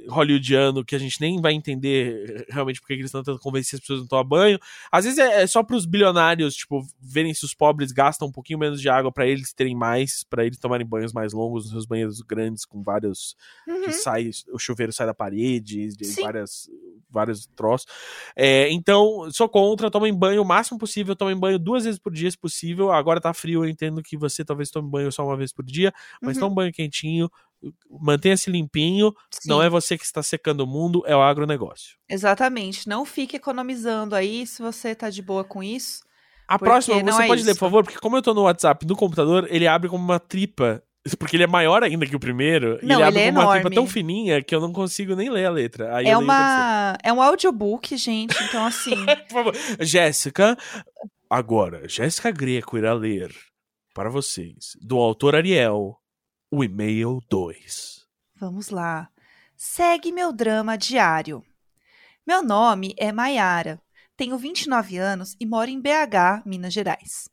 hollywoodiano 0.08 0.84
que 0.84 0.94
a 0.94 0.98
gente 0.98 1.20
nem 1.20 1.40
vai 1.40 1.52
entender 1.52 2.46
realmente 2.50 2.80
porque 2.80 2.94
que 2.94 3.00
eles 3.00 3.08
estão 3.08 3.22
tentando 3.22 3.40
convencer 3.40 3.76
as 3.76 3.80
pessoas 3.80 4.00
a 4.00 4.02
não 4.02 4.08
tomar 4.08 4.24
banho. 4.24 4.58
Às 4.92 5.04
vezes 5.04 5.18
é, 5.18 5.42
é 5.42 5.46
só 5.46 5.62
pros 5.62 5.86
bilionários, 5.86 6.54
tipo, 6.54 6.86
verem 7.00 7.32
se 7.34 7.44
os 7.44 7.54
pobres 7.54 7.92
gastam 7.92 8.28
um 8.28 8.32
pouquinho 8.32 8.58
menos 8.58 8.80
de 8.80 8.88
água 8.88 9.10
pra 9.12 9.26
eles 9.26 9.52
terem 9.52 9.74
mais, 9.74 10.24
pra 10.24 10.44
eles 10.44 10.58
tomarem 10.58 10.86
banhos 10.86 11.12
mais 11.12 11.32
longos 11.32 11.64
nos 11.64 11.72
seus 11.72 11.86
banheiros 11.86 12.20
grandes 12.20 12.64
com 12.64 12.82
vários 12.82 13.36
Uhum. 13.66 13.82
que 13.82 13.92
sai, 13.92 14.30
o 14.52 14.58
chuveiro 14.58 14.92
sai 14.92 15.06
da 15.06 15.14
parede, 15.14 15.88
de 15.96 16.04
Sim. 16.04 16.22
várias, 16.22 16.68
vários 17.10 17.46
troços. 17.56 17.86
É, 18.36 18.70
então, 18.70 19.28
sou 19.30 19.48
contra, 19.48 19.90
tomem 19.90 20.12
banho 20.14 20.42
o 20.42 20.44
máximo 20.44 20.78
possível, 20.78 21.14
tomem 21.16 21.36
banho 21.36 21.58
duas 21.58 21.84
vezes 21.84 21.98
por 21.98 22.12
dia, 22.12 22.30
se 22.30 22.38
possível. 22.38 22.90
Agora 22.92 23.20
tá 23.20 23.32
frio, 23.34 23.64
eu 23.64 23.68
entendo 23.68 24.02
que 24.02 24.16
você 24.16 24.44
talvez 24.44 24.70
tome 24.70 24.88
banho 24.90 25.10
só 25.12 25.24
uma 25.24 25.36
vez 25.36 25.52
por 25.52 25.64
dia, 25.64 25.92
mas 26.22 26.36
Uhum. 26.36 26.44
tome 26.44 26.54
banho 26.54 26.72
quentinho, 26.72 27.30
mantenha-se 27.90 28.50
limpinho, 28.50 29.12
Sim, 29.30 29.48
não 29.48 29.62
é 29.62 29.68
você 29.68 29.98
que 29.98 30.04
está 30.04 30.22
secando 30.22 30.60
o 30.60 30.66
mundo, 30.66 31.02
é 31.06 31.14
o 31.16 31.22
agronegócio. 31.22 31.96
Exatamente. 32.08 32.88
Não 32.88 33.04
fique 33.04 33.36
economizando 33.36 34.14
aí 34.14 34.46
se 34.46 34.62
você 34.62 34.94
tá 34.94 35.10
de 35.10 35.22
boa 35.22 35.44
com 35.44 35.62
isso. 35.62 36.00
A 36.46 36.58
próxima, 36.58 37.02
você 37.02 37.24
é 37.24 37.26
pode 37.26 37.42
ler, 37.42 37.52
por 37.52 37.60
favor, 37.60 37.84
porque 37.84 37.98
como 37.98 38.16
eu 38.16 38.22
tô 38.22 38.32
no 38.32 38.42
WhatsApp 38.42 38.86
do 38.86 38.96
computador, 38.96 39.46
ele 39.50 39.66
abre 39.66 39.88
como 39.88 40.02
uma 40.02 40.18
tripa. 40.18 40.82
Porque 41.18 41.36
ele 41.36 41.44
é 41.44 41.46
maior 41.46 41.82
ainda 41.82 42.04
que 42.04 42.16
o 42.16 42.20
primeiro. 42.20 42.78
e 42.82 42.86
Não, 42.86 42.96
ele 42.96 43.04
abre 43.04 43.20
ele 43.20 43.28
é 43.28 43.32
como 43.32 43.40
uma 43.40 43.52
tripa 43.52 43.68
enorme. 43.68 43.74
tão 43.74 43.86
fininha 43.86 44.42
que 44.42 44.54
eu 44.54 44.60
não 44.60 44.72
consigo 44.72 45.14
nem 45.14 45.30
ler 45.30 45.46
a 45.46 45.50
letra. 45.50 45.96
Aí 45.96 46.06
é 46.06 46.18
uma 46.18 46.98
é 47.02 47.10
um 47.12 47.22
audiobook, 47.22 47.96
gente, 47.96 48.36
então 48.44 48.66
assim, 48.66 49.06
Por 49.28 49.32
favor. 49.32 49.54
Jéssica, 49.80 50.58
agora, 51.30 51.88
Jéssica 51.88 52.30
Greco 52.30 52.76
irá 52.76 52.92
ler 52.92 53.34
para 53.94 54.10
vocês, 54.10 54.76
do 54.80 54.98
autor 54.98 55.34
Ariel, 55.34 55.97
o 56.50 56.64
e-mail 56.64 57.20
2. 57.28 58.06
vamos 58.34 58.70
lá. 58.70 59.10
Segue 59.54 60.10
meu 60.10 60.32
drama 60.32 60.78
diário. 60.78 61.44
Meu 62.26 62.42
nome 62.42 62.94
é 62.96 63.12
Maiara. 63.12 63.80
Tenho 64.16 64.38
29 64.38 64.96
anos 64.96 65.36
e 65.38 65.44
moro 65.44 65.68
em 65.68 65.80
BH, 65.80 66.42
Minas 66.46 66.72
Gerais. 66.72 67.28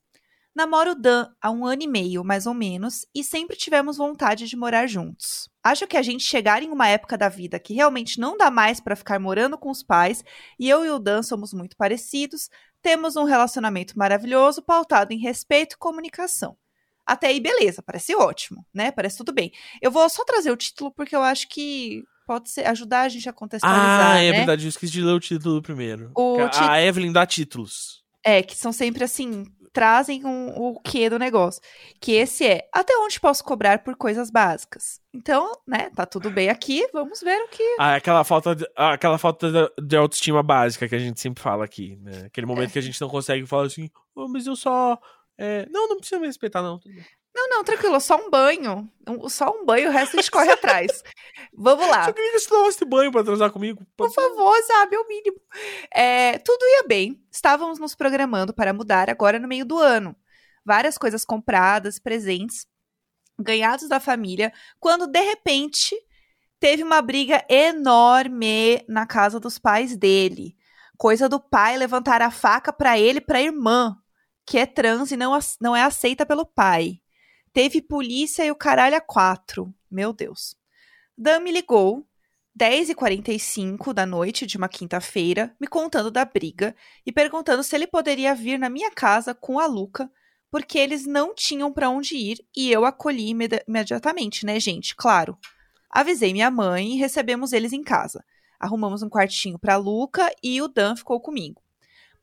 Namoro 0.54 0.92
o 0.92 0.96
Dan 0.96 1.28
há 1.42 1.50
um 1.50 1.66
ano 1.66 1.84
e 1.84 1.88
meio, 1.88 2.24
mais 2.24 2.46
ou 2.46 2.54
menos, 2.54 3.06
e 3.14 3.24
sempre 3.24 3.56
tivemos 3.56 3.98
vontade 3.98 4.48
de 4.48 4.56
morar 4.56 4.88
juntos. 4.88 5.50
Acho 5.64 5.88
que 5.88 5.98
a 5.98 6.02
gente 6.02 6.24
chegar 6.24 6.64
em 6.64 6.70
uma 6.70 6.88
época 6.88 7.18
da 7.18 7.30
vida 7.30 7.60
que 7.60 7.74
realmente 7.74 8.20
não 8.20 8.38
dá 8.38 8.50
mais 8.52 8.80
pra 8.80 8.96
ficar 8.96 9.20
morando 9.20 9.58
com 9.58 9.70
os 9.70 9.84
pais, 9.84 10.24
e 10.60 10.70
eu 10.70 10.86
e 10.86 10.90
o 10.90 11.00
Dan 11.00 11.24
somos 11.24 11.54
muito 11.54 11.76
parecidos, 11.76 12.50
temos 12.82 13.16
um 13.16 13.24
relacionamento 13.24 13.98
maravilhoso 13.98 14.62
pautado 14.62 15.14
em 15.14 15.18
respeito 15.18 15.74
e 15.74 15.78
comunicação. 15.78 16.58
Até 17.06 17.28
aí, 17.28 17.40
beleza, 17.40 17.82
parece 17.84 18.16
ótimo, 18.16 18.66
né? 18.74 18.92
Parece 18.92 19.18
tudo 19.18 19.32
bem. 19.34 19.52
Eu 19.82 19.92
vou 19.92 20.08
só 20.10 20.24
trazer 20.26 20.52
o 20.52 20.58
título 20.58 20.92
porque 20.92 21.16
eu 21.16 21.22
acho 21.22 21.48
que 21.50 22.04
pode 22.26 22.50
ser, 22.50 22.66
ajudar 22.68 23.02
a 23.02 23.10
gente 23.10 23.30
a 23.30 23.34
contextualizar, 23.34 24.14
Ah, 24.14 24.18
é 24.18 24.32
né? 24.32 24.38
verdade, 24.38 24.66
eu 24.66 24.70
esqueci 24.70 24.92
de 24.94 25.02
ler 25.04 25.14
o 25.14 25.20
título 25.20 25.62
primeiro. 25.62 26.12
O 26.16 26.36
Que 26.36 26.42
a- 26.42 26.50
ti- 26.50 26.64
A 26.64 26.82
Evelyn 26.82 27.12
dá 27.12 27.26
títulos. 27.26 28.04
É, 28.24 28.42
que 28.42 28.56
são 28.56 28.72
sempre 28.74 29.04
assim, 29.04 29.46
trazem 29.72 30.26
um, 30.26 30.48
o 30.58 30.80
quê 30.82 31.08
do 31.12 31.20
negócio. 31.20 31.62
Que 32.02 32.14
esse 32.14 32.44
é, 32.48 32.68
até 32.74 32.98
onde 32.98 33.20
posso 33.20 33.44
cobrar 33.44 33.84
por 33.84 33.96
coisas 33.96 34.32
básicas? 34.32 35.00
Então, 35.14 35.52
né, 35.68 35.92
tá 35.96 36.08
tudo 36.08 36.32
bem 36.32 36.50
aqui, 36.50 36.88
vamos 36.92 37.22
ver 37.22 37.38
o 37.44 37.48
que... 37.50 37.62
Ah, 37.80 37.96
aquela 37.96 38.24
falta, 38.24 38.56
de, 38.56 38.66
ah, 38.76 38.94
aquela 38.94 39.20
falta 39.20 39.70
de- 39.80 39.96
autoestima 39.96 40.42
básica 40.42 40.90
que 40.90 40.96
a 40.96 41.00
gente 41.00 41.20
sempre 41.22 41.44
fala 41.44 41.64
aqui, 41.66 41.98
né? 41.98 42.24
Aquele 42.26 42.48
momento 42.48 42.72
que 42.72 42.80
a 42.80 42.82
gente 42.82 43.00
não 43.00 43.10
consegue 43.10 43.46
falar 43.46 43.68
assim, 43.68 43.92
"Oh, 44.16 44.28
mas 44.28 44.48
eu 44.48 44.56
só. 44.56 44.98
É, 45.38 45.68
Não, 45.70 45.88
não 45.90 45.98
precisa 45.98 46.20
me 46.20 46.28
respeitar, 46.28 46.62
não. 46.62 46.80
tudo 46.80 46.94
bem." 46.96 47.06
Não, 47.38 47.50
não, 47.50 47.64
tranquilo, 47.66 48.00
só 48.00 48.16
um 48.16 48.30
banho. 48.30 48.90
Um- 49.06 49.28
só 49.28 49.52
um 49.52 49.66
banho, 49.66 49.90
o 49.90 49.92
resto 49.92 50.18
a 50.18 50.22
gente 50.22 50.32
corre 50.32 50.50
atrás. 50.52 51.04
Vamos 51.54 51.86
lá. 51.90 52.06
Só 52.06 52.14
queria 52.14 52.32
que 52.32 52.40
você 52.40 52.48
tomasse 52.48 52.86
banho 52.86 53.12
pra 53.12 53.26
transar 53.26 53.52
comigo. 53.52 53.86
Por 53.98 54.10
favor, 54.10 54.56
sabe, 54.64 54.96
é 54.96 55.00
o 55.00 55.06
mínimo. 55.08 55.38
É, 55.94 56.38
tudo 56.40 56.64
ia 56.64 56.84
bem. 56.88 57.22
Estávamos 57.30 57.78
nos 57.78 57.94
programando 57.94 58.54
para 58.54 58.72
mudar 58.74 59.10
agora 59.10 59.38
no 59.38 59.50
meio 59.50 59.66
do 59.66 59.78
ano. 59.78 60.16
Várias 60.64 60.98
coisas 60.98 61.26
compradas, 61.26 62.00
presentes, 62.00 62.66
ganhados 63.38 63.90
da 63.90 64.00
família, 64.00 64.54
quando 64.80 65.06
de 65.06 65.20
repente 65.20 65.94
teve 66.58 66.84
uma 66.84 67.02
briga 67.02 67.46
enorme 67.50 68.82
na 68.88 69.06
casa 69.06 69.42
dos 69.42 69.60
pais 69.60 69.98
dele. 69.98 70.56
Coisa 70.98 71.28
do 71.28 71.40
pai 71.40 71.76
levantar 71.78 72.22
a 72.22 72.32
faca 72.32 72.72
para 72.72 72.98
ele 72.98 73.18
e 73.18 73.22
para 73.22 73.40
a 73.40 73.42
irmã, 73.44 73.98
que 74.46 74.58
é 74.58 74.66
trans 74.66 75.12
e 75.12 75.18
não, 75.18 75.38
não 75.60 75.76
é 75.76 75.82
aceita 75.82 76.26
pelo 76.26 76.46
pai. 76.46 77.02
Teve 77.52 77.82
polícia 77.82 78.46
e 78.46 78.52
o 78.52 78.56
caralho 78.56 78.96
a 78.98 79.02
quatro. 79.02 79.74
Meu 79.90 80.12
Deus. 80.14 80.56
Dan 81.18 81.40
me 81.40 81.52
ligou 81.52 82.06
10h45 82.58 83.94
da 83.94 84.06
noite 84.06 84.46
de 84.46 84.58
uma 84.58 84.70
quinta-feira, 84.70 85.56
me 85.60 85.68
contando 85.68 86.12
da 86.12 86.24
briga 86.24 86.76
e 87.06 87.12
perguntando 87.12 87.64
se 87.64 87.76
ele 87.76 87.88
poderia 87.88 88.36
vir 88.36 88.58
na 88.58 88.70
minha 88.70 88.92
casa 88.92 89.34
com 89.34 89.60
a 89.60 89.66
Luca, 89.66 90.10
porque 90.50 90.78
eles 90.78 91.06
não 91.06 91.34
tinham 91.34 91.72
para 91.72 91.90
onde 91.90 92.16
ir 92.16 92.46
e 92.56 92.72
eu 92.72 92.86
acolhi 92.86 93.30
imedi- 93.30 93.64
imediatamente, 93.68 94.46
né, 94.46 94.60
gente? 94.60 94.96
Claro. 94.96 95.38
Avisei 95.90 96.34
minha 96.34 96.52
mãe 96.52 96.94
e 96.94 96.98
recebemos 96.98 97.52
eles 97.52 97.74
em 97.74 97.84
casa. 97.84 98.24
Arrumamos 98.60 99.02
um 99.04 99.10
quartinho 99.10 99.60
para 99.60 99.76
Luca 99.78 100.34
e 100.42 100.62
o 100.62 100.68
Dan 100.68 100.96
ficou 100.96 101.20
comigo. 101.20 101.62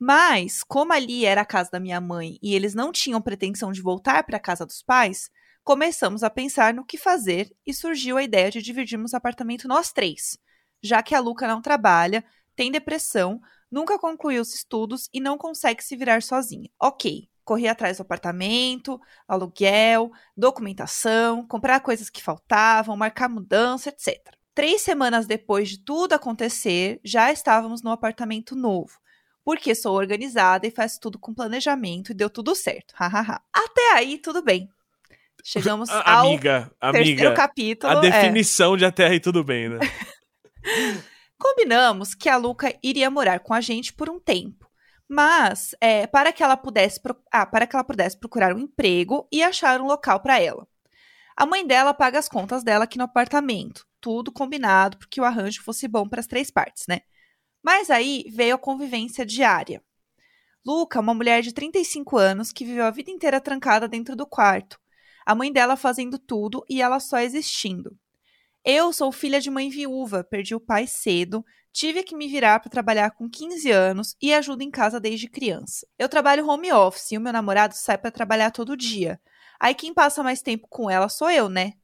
Mas, 0.05 0.65
como 0.65 0.93
ali 0.93 1.25
era 1.25 1.43
a 1.43 1.45
casa 1.45 1.71
da 1.71 1.79
minha 1.79 2.01
mãe 2.01 2.37
e 2.43 2.57
eles 2.57 2.75
não 2.75 2.91
tinham 2.91 3.23
pretensão 3.23 3.71
de 3.71 3.81
voltar 3.81 4.25
para 4.25 4.37
a 4.37 4.41
casa 4.41 4.67
dos 4.67 4.83
pais, 4.83 5.31
começamos 5.63 6.25
a 6.25 6.29
pensar 6.29 6.75
no 6.75 6.85
que 6.85 6.99
fazer 6.99 7.55
e 7.65 7.73
surgiu 7.73 8.17
a 8.17 8.23
ideia 8.25 8.51
de 8.51 8.61
dividirmos 8.61 9.13
o 9.13 9.17
apartamento 9.17 9.69
nós 9.69 9.93
três, 9.93 10.37
já 10.83 11.05
que 11.05 11.15
a 11.15 11.21
Luca 11.21 11.47
não 11.47 11.63
trabalha, 11.63 12.25
tem 12.57 12.73
depressão, 12.73 13.41
nunca 13.71 13.97
concluiu 13.97 14.43
os 14.43 14.53
estudos 14.53 15.09
e 15.13 15.21
não 15.21 15.39
consegue 15.39 15.85
se 15.85 15.95
virar 15.95 16.21
sozinha. 16.21 16.69
Ok, 16.81 17.29
corri 17.45 17.69
atrás 17.69 17.99
do 17.99 18.01
apartamento, 18.01 19.01
aluguel, 19.29 20.11
documentação, 20.37 21.47
comprar 21.47 21.79
coisas 21.79 22.11
que 22.11 22.21
faltavam, 22.21 22.97
marcar 22.97 23.29
mudança, 23.29 23.91
etc. 23.91 24.37
Três 24.53 24.83
semanas 24.83 25.29
depois 25.29 25.69
de 25.69 25.79
tudo 25.79 26.15
acontecer, 26.15 27.01
já 27.05 27.31
estávamos 27.31 27.85
no 27.85 27.93
apartamento 27.93 28.57
novo. 28.57 29.01
Porque 29.45 29.75
sou 29.75 29.97
organizada 29.97 30.67
e 30.67 30.71
faço 30.71 31.01
tudo 31.01 31.19
com 31.19 31.35
planejamento 31.35 32.13
e 32.13 32.15
deu 32.15 32.31
tudo 32.31 32.55
certo. 32.55 32.95
Hahaha. 32.95 33.41
Até 33.53 33.93
aí, 33.95 34.19
tudo 34.19 34.43
bem. 34.43 34.69
Chegamos 35.43 35.91
ao 35.91 36.29
amiga, 36.29 36.71
terceiro 36.81 37.29
amiga. 37.29 37.35
capítulo. 37.35 37.93
A 37.93 37.97
é. 37.97 38.11
definição 38.11 38.77
de 38.77 38.85
até 38.85 39.07
aí 39.07 39.19
tudo 39.19 39.43
bem, 39.43 39.69
né? 39.69 39.79
Combinamos 41.39 42.15
que 42.15 42.29
a 42.29 42.37
Luca 42.37 42.73
iria 42.83 43.11
morar 43.11 43.41
com 43.41 43.53
a 43.53 43.61
gente 43.61 43.93
por 43.93 44.09
um 44.09 44.21
tempo. 44.21 44.71
Mas, 45.09 45.75
é, 45.81 46.07
para, 46.07 46.33
que 46.33 46.43
ela 46.43 46.57
pudesse 46.57 47.01
pro- 47.03 47.21
ah, 47.31 47.45
para 47.45 47.67
que 47.67 47.77
ela 47.77 47.85
pudesse 47.85 48.17
procurar 48.19 48.55
um 48.55 48.61
emprego 48.61 49.29
e 49.31 49.43
achar 49.43 49.81
um 49.81 49.87
local 49.87 50.21
para 50.21 50.41
ela. 50.41 50.67
A 51.37 51.45
mãe 51.45 51.67
dela 51.67 51.93
paga 51.93 52.19
as 52.19 52.29
contas 52.29 52.63
dela 52.63 52.85
aqui 52.85 52.97
no 52.97 53.05
apartamento. 53.05 53.85
Tudo 54.01 54.33
combinado 54.33 54.97
porque 54.97 55.21
o 55.21 55.25
arranjo 55.25 55.63
fosse 55.63 55.87
bom 55.87 56.09
para 56.09 56.21
as 56.21 56.27
três 56.27 56.51
partes, 56.51 56.85
né? 56.89 57.01
Mas 57.63 57.91
aí 57.91 58.25
veio 58.29 58.57
a 58.57 58.59
convivência 58.59 59.25
diária. 59.25 59.83
Luca, 60.65 61.01
uma 61.01 61.15
mulher 61.15 61.43
de 61.43 61.53
35 61.53 62.17
anos 62.17 62.53
que 62.53 62.65
viveu 62.65 62.85
a 62.85 62.91
vida 62.91 63.11
inteira 63.11 63.41
trancada 63.41 63.89
dentro 63.89 64.15
do 64.17 64.27
quarto. 64.27 64.81
A 65.25 65.35
mãe 65.35 65.53
dela 65.53 65.77
fazendo 65.77 66.19
tudo 66.19 66.65
e 66.69 66.83
ela 66.83 67.01
só 67.01 67.19
existindo. 67.19 67.97
Eu 68.65 68.93
sou 68.93 69.11
filha 69.11 69.41
de 69.41 69.51
mãe 69.51 69.69
viúva, 69.69 70.23
perdi 70.23 70.55
o 70.55 70.61
pai 70.61 70.87
cedo, 70.87 71.45
tive 71.73 72.03
que 72.05 72.15
me 72.15 72.29
virar 72.29 72.61
para 72.61 72.71
trabalhar 72.71 73.11
com 73.11 73.29
15 73.29 73.71
anos 73.71 74.17
e 74.21 74.33
ajudo 74.33 74.63
em 74.63 74.71
casa 74.71 75.01
desde 75.01 75.29
criança. 75.29 75.87
Eu 75.99 76.09
trabalho 76.09 76.47
home 76.47 76.73
office 76.73 77.13
e 77.13 77.19
o 77.19 77.21
meu 77.21 77.33
namorado 77.33 77.75
sai 77.75 77.99
para 77.99 78.11
trabalhar 78.13 78.53
todo 78.53 78.77
dia. 78.77 79.21
Aí 79.59 79.75
quem 79.75 79.93
passa 79.93 80.23
mais 80.23 80.43
tempo 80.43 80.69
com 80.69 80.89
ela 80.89 81.09
sou 81.09 81.31
eu, 81.31 81.49
né? 81.49 81.75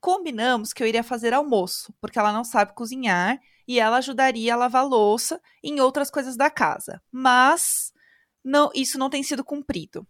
Combinamos 0.00 0.72
que 0.72 0.82
eu 0.82 0.86
iria 0.86 1.02
fazer 1.02 1.32
almoço, 1.32 1.92
porque 2.00 2.18
ela 2.18 2.32
não 2.32 2.44
sabe 2.44 2.74
cozinhar 2.74 3.40
e 3.66 3.80
ela 3.80 3.98
ajudaria 3.98 4.54
a 4.54 4.56
lavar 4.56 4.86
louça 4.86 5.40
em 5.62 5.80
outras 5.80 6.10
coisas 6.10 6.36
da 6.36 6.50
casa. 6.50 7.00
Mas 7.10 7.92
não, 8.44 8.70
isso 8.74 8.98
não 8.98 9.10
tem 9.10 9.22
sido 9.22 9.44
cumprido. 9.44 10.06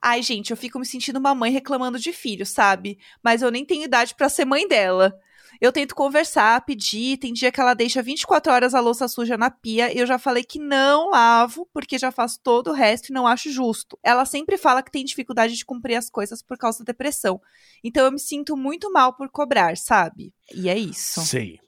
Ai, 0.00 0.22
gente, 0.22 0.50
eu 0.50 0.56
fico 0.56 0.78
me 0.78 0.84
sentindo 0.84 1.18
uma 1.18 1.34
mãe 1.34 1.50
reclamando 1.50 1.98
de 1.98 2.12
filho, 2.12 2.44
sabe? 2.44 2.98
Mas 3.22 3.40
eu 3.40 3.50
nem 3.50 3.64
tenho 3.64 3.84
idade 3.84 4.14
para 4.14 4.28
ser 4.28 4.44
mãe 4.44 4.68
dela. 4.68 5.18
Eu 5.60 5.72
tento 5.72 5.94
conversar, 5.94 6.64
pedir, 6.64 7.16
tem 7.16 7.32
dia 7.32 7.50
que 7.50 7.60
ela 7.60 7.74
deixa 7.74 8.02
24 8.02 8.52
horas 8.52 8.74
a 8.74 8.80
louça 8.80 9.08
suja 9.08 9.36
na 9.36 9.50
pia 9.50 9.92
e 9.92 9.98
eu 9.98 10.06
já 10.06 10.18
falei 10.18 10.44
que 10.44 10.58
não 10.58 11.10
lavo, 11.10 11.68
porque 11.72 11.96
já 11.96 12.10
faço 12.10 12.40
todo 12.42 12.68
o 12.68 12.74
resto 12.74 13.08
e 13.08 13.12
não 13.12 13.26
acho 13.26 13.50
justo. 13.50 13.98
Ela 14.02 14.24
sempre 14.24 14.58
fala 14.58 14.82
que 14.82 14.90
tem 14.90 15.04
dificuldade 15.04 15.54
de 15.54 15.64
cumprir 15.64 15.96
as 15.96 16.10
coisas 16.10 16.42
por 16.42 16.58
causa 16.58 16.80
da 16.80 16.92
depressão. 16.92 17.40
Então 17.82 18.04
eu 18.04 18.12
me 18.12 18.20
sinto 18.20 18.56
muito 18.56 18.92
mal 18.92 19.14
por 19.14 19.28
cobrar, 19.30 19.76
sabe? 19.76 20.34
E 20.54 20.68
é 20.68 20.76
isso. 20.76 21.20
Sei. 21.22 21.60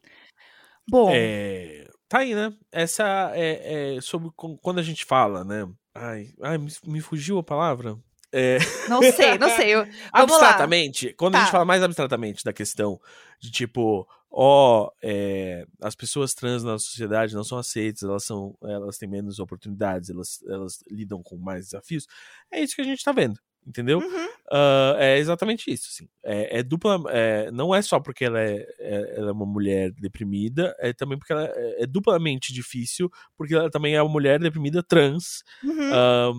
Bom. 0.88 1.10
É, 1.12 1.88
tá 2.08 2.18
aí, 2.18 2.34
né? 2.34 2.52
Essa 2.70 3.32
é, 3.34 3.96
é 3.96 4.00
sobre 4.00 4.30
quando 4.34 4.78
a 4.78 4.82
gente 4.82 5.04
fala, 5.04 5.44
né? 5.44 5.68
Ai, 5.94 6.30
ai 6.42 6.58
me, 6.58 6.70
me 6.84 7.00
fugiu 7.00 7.38
a 7.38 7.42
palavra. 7.42 7.98
É... 8.32 8.58
Não 8.88 9.00
sei, 9.00 9.38
não 9.38 9.48
sei. 9.50 9.74
Eu... 9.74 9.86
abstratamente, 10.12 11.14
quando 11.14 11.32
tá. 11.32 11.38
a 11.38 11.42
gente 11.42 11.52
fala 11.52 11.64
mais 11.64 11.82
abstratamente 11.82 12.44
da 12.44 12.52
questão 12.52 13.00
de 13.40 13.50
tipo, 13.50 14.06
ó, 14.30 14.90
é, 15.02 15.66
as 15.80 15.94
pessoas 15.94 16.34
trans 16.34 16.62
na 16.62 16.78
sociedade 16.78 17.34
não 17.34 17.44
são 17.44 17.56
aceitas, 17.56 18.02
elas 18.02 18.24
são, 18.24 18.56
elas 18.62 18.98
têm 18.98 19.08
menos 19.08 19.38
oportunidades, 19.38 20.10
elas, 20.10 20.42
elas 20.46 20.84
lidam 20.90 21.22
com 21.22 21.36
mais 21.38 21.66
desafios. 21.66 22.06
É 22.52 22.60
isso 22.60 22.74
que 22.74 22.82
a 22.82 22.84
gente 22.84 23.02
tá 23.02 23.12
vendo, 23.12 23.40
entendeu? 23.66 23.98
Uhum. 23.98 24.26
Uh, 24.52 24.96
é 24.98 25.18
exatamente 25.18 25.70
isso, 25.72 25.88
assim. 25.92 26.08
É, 26.24 26.58
é 26.58 26.62
dupla, 26.62 27.02
é, 27.10 27.50
não 27.50 27.74
é 27.74 27.82
só 27.82 27.98
porque 27.98 28.24
ela 28.24 28.40
é, 28.40 28.64
é, 28.78 29.14
ela 29.18 29.30
é 29.30 29.32
uma 29.32 29.44
mulher 29.46 29.90
deprimida, 29.92 30.74
é 30.78 30.92
também 30.92 31.18
porque 31.18 31.32
ela 31.32 31.44
é, 31.46 31.82
é, 31.82 31.86
duplamente 31.86 32.52
difícil, 32.52 33.10
porque 33.36 33.54
ela 33.54 33.68
também 33.70 33.94
é 33.96 34.02
uma 34.02 34.12
mulher 34.12 34.38
deprimida 34.38 34.82
trans, 34.82 35.42
Uhum. 35.64 35.90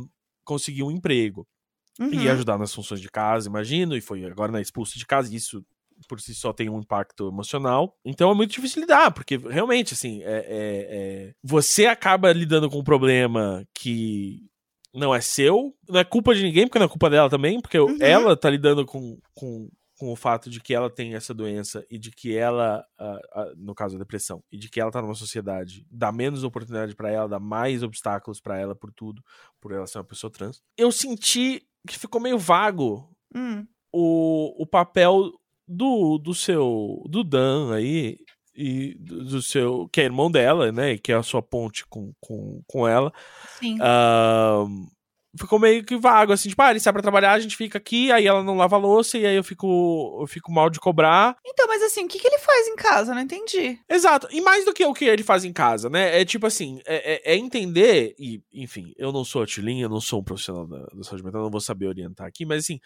uh, 0.03 0.09
conseguir 0.45 0.83
um 0.83 0.91
emprego 0.91 1.45
Uhum. 1.99 2.13
e 2.13 2.29
ajudar 2.29 2.57
nas 2.57 2.73
funções 2.73 3.01
de 3.01 3.09
casa, 3.09 3.49
imagino, 3.49 3.97
e 3.97 4.01
foi 4.01 4.23
agora 4.23 4.51
na 4.51 4.61
expulso 4.61 4.97
de 4.97 5.05
casa, 5.05 5.35
isso 5.35 5.65
por 6.07 6.21
si 6.21 6.33
só 6.35 6.53
tem 6.53 6.69
um 6.69 6.79
impacto 6.79 7.27
emocional. 7.27 7.97
Então 8.05 8.29
é 8.29 8.33
muito 8.35 8.51
difícil 8.51 8.81
lidar, 8.81 9.11
porque 9.11 9.35
realmente, 9.35 9.95
assim, 9.95 10.21
é, 10.21 10.27
é- 10.27 10.87
é- 11.27 11.33
você 11.43 11.87
acaba 11.87 12.31
lidando 12.31 12.69
com 12.69 12.77
um 12.79 12.83
problema 12.83 13.65
que 13.73 14.45
não 14.97 15.13
é 15.13 15.21
seu, 15.21 15.73
não 15.87 15.99
é 15.99 16.03
culpa 16.03 16.33
de 16.35 16.43
ninguém, 16.43 16.65
porque 16.67 16.79
não 16.79 16.85
é 16.85 16.89
culpa 16.89 17.09
dela 17.09 17.29
também, 17.29 17.61
porque 17.61 17.79
Uhum. 17.79 17.97
ela 18.01 18.35
tá 18.35 18.49
lidando 18.49 18.85
com, 18.85 19.17
com, 19.33 19.69
com 19.99 20.11
o 20.11 20.15
fato 20.15 20.49
de 20.49 20.59
que 20.59 20.73
ela 20.73 20.89
tem 20.89 21.13
essa 21.15 21.33
doença 21.33 21.85
e 21.89 21.97
de 21.97 22.11
que 22.11 22.35
ela, 22.35 22.83
ah, 22.99 23.19
ah, 23.33 23.51
no 23.55 23.73
caso 23.75 23.95
a 23.95 23.99
depressão, 23.99 24.43
e 24.51 24.57
de 24.57 24.69
que 24.69 24.79
ela 24.81 24.91
tá 24.91 25.01
numa 25.01 25.13
sociedade, 25.15 25.85
dá 25.91 26.11
menos 26.11 26.43
oportunidade 26.43 26.95
pra 26.95 27.09
ela, 27.11 27.27
dá 27.29 27.39
mais 27.39 27.83
obstáculos 27.83 28.41
pra 28.41 28.57
ela 28.59 28.75
por 28.75 28.91
tudo, 28.91 29.21
por 29.61 29.71
ela 29.71 29.87
ser 29.87 29.99
uma 29.99 30.03
pessoa 30.03 30.31
trans. 30.31 30.61
Eu 30.77 30.91
senti 30.91 31.61
que 31.87 31.97
ficou 31.97 32.19
meio 32.19 32.37
vago 32.37 33.09
Hum. 33.35 33.65
o, 33.93 34.63
o 34.63 34.65
papel 34.65 35.31
do, 35.67 36.17
do 36.17 36.33
seu 36.33 37.03
do 37.09 37.23
Dan 37.23 37.73
aí 37.73 38.17
e 38.57 38.95
do, 38.99 39.41
seu 39.41 39.87
que 39.89 40.01
é 40.01 40.05
irmão 40.05 40.31
dela, 40.31 40.71
né, 40.71 40.93
e 40.93 40.97
que 40.99 41.11
é 41.11 41.15
a 41.15 41.23
sua 41.23 41.41
ponte 41.41 41.85
com, 41.87 42.11
com, 42.19 42.61
com 42.67 42.87
ela. 42.87 43.13
Sim. 43.59 43.77
Ahn, 43.79 44.87
ficou 45.39 45.59
meio 45.59 45.83
que 45.83 45.95
vago 45.95 46.33
assim, 46.33 46.49
tipo, 46.49 46.61
ah, 46.63 46.71
ele 46.71 46.79
sai 46.79 46.91
pra 46.91 47.01
trabalhar, 47.01 47.33
a 47.33 47.39
gente 47.39 47.55
fica 47.55 47.77
aqui, 47.77 48.11
aí 48.11 48.25
ela 48.25 48.43
não 48.43 48.57
lava 48.57 48.75
a 48.75 48.79
louça 48.79 49.17
e 49.17 49.25
aí 49.25 49.35
eu 49.35 49.43
fico 49.43 50.17
eu 50.21 50.27
fico 50.27 50.51
mal 50.51 50.69
de 50.69 50.79
cobrar. 50.79 51.37
Então, 51.45 51.67
mas 51.67 51.83
assim, 51.83 52.05
o 52.05 52.07
que, 52.07 52.17
que 52.17 52.27
ele 52.27 52.39
faz 52.39 52.67
em 52.67 52.75
casa? 52.75 53.13
Não 53.13 53.21
entendi. 53.21 53.79
Exato. 53.87 54.27
E 54.31 54.41
mais 54.41 54.65
do 54.65 54.73
que 54.73 54.83
o 54.83 54.93
que 54.93 55.05
ele 55.05 55.23
faz 55.23 55.45
em 55.45 55.53
casa, 55.53 55.89
né? 55.89 56.19
É 56.19 56.25
tipo 56.25 56.47
assim, 56.47 56.79
é, 56.85 57.13
é- 57.13 57.33
é 57.33 57.37
entender, 57.37 58.15
e, 58.17 58.41
enfim, 58.51 58.93
eu 58.97 59.11
não 59.11 59.23
sou 59.23 59.43
a 59.43 59.45
Tilin, 59.45 59.81
eu 59.81 59.89
não 59.89 60.01
sou 60.01 60.21
um 60.21 60.23
profissional 60.23 60.65
da, 60.65 60.79
da 60.79 61.03
saúde 61.03 61.23
mental, 61.23 61.43
não 61.43 61.51
vou 61.51 61.61
saber 61.61 61.87
orientar 61.87 62.25
aqui, 62.25 62.45
mas 62.45 62.63
assim, 62.63 62.79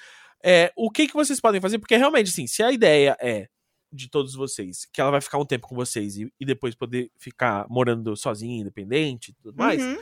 é, 0.43 0.71
o 0.75 0.91
que, 0.91 1.07
que 1.07 1.13
vocês 1.13 1.39
podem 1.39 1.61
fazer? 1.61 1.79
Porque 1.79 1.95
realmente, 1.95 2.29
assim, 2.29 2.47
se 2.47 2.61
a 2.61 2.71
ideia 2.71 3.15
é 3.21 3.47
de 3.91 4.09
todos 4.09 4.33
vocês, 4.35 4.85
que 4.91 5.01
ela 5.01 5.11
vai 5.11 5.21
ficar 5.21 5.37
um 5.37 5.45
tempo 5.45 5.67
com 5.67 5.75
vocês 5.75 6.17
e, 6.17 6.31
e 6.39 6.45
depois 6.45 6.73
poder 6.75 7.11
ficar 7.17 7.65
morando 7.69 8.15
sozinha, 8.15 8.61
independente 8.61 9.31
e 9.31 9.33
tudo 9.33 9.55
mais, 9.57 9.81
Uhum. 9.81 9.97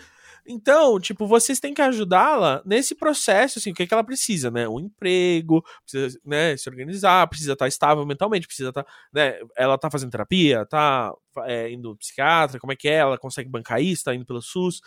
então, 0.46 1.00
tipo, 1.00 1.26
vocês 1.28 1.60
têm 1.60 1.74
que 1.74 1.82
ajudá-la 1.82 2.62
nesse 2.66 2.94
processo, 2.96 3.60
assim, 3.60 3.72
o 3.72 3.74
que, 3.74 3.86
que 3.88 3.94
ela 3.94 4.04
precisa, 4.04 4.50
né? 4.52 4.68
Um 4.68 4.80
emprego, 4.80 5.64
precisa, 5.84 6.20
né, 6.26 6.56
se 6.58 6.70
organizar, 6.70 7.28
precisa 7.28 7.54
estar 7.54 7.68
estável 7.68 8.06
mentalmente, 8.06 8.48
precisa 8.48 8.70
estar, 8.70 8.86
né, 9.14 9.40
ela 9.58 9.78
tá 9.78 9.90
fazendo 9.90 10.12
terapia, 10.12 10.66
tá 10.66 11.14
é, 11.46 11.72
indo 11.72 11.96
psiquiatra, 11.98 12.60
como 12.60 12.74
é 12.74 12.76
que 12.76 12.88
é, 12.88 12.96
ela 12.96 13.18
consegue 13.18 13.50
bancar 13.50 13.82
isso, 13.82 14.04
tá 14.04 14.14
indo 14.16 14.26
pelo 14.26 14.42
SUS, 14.42 14.82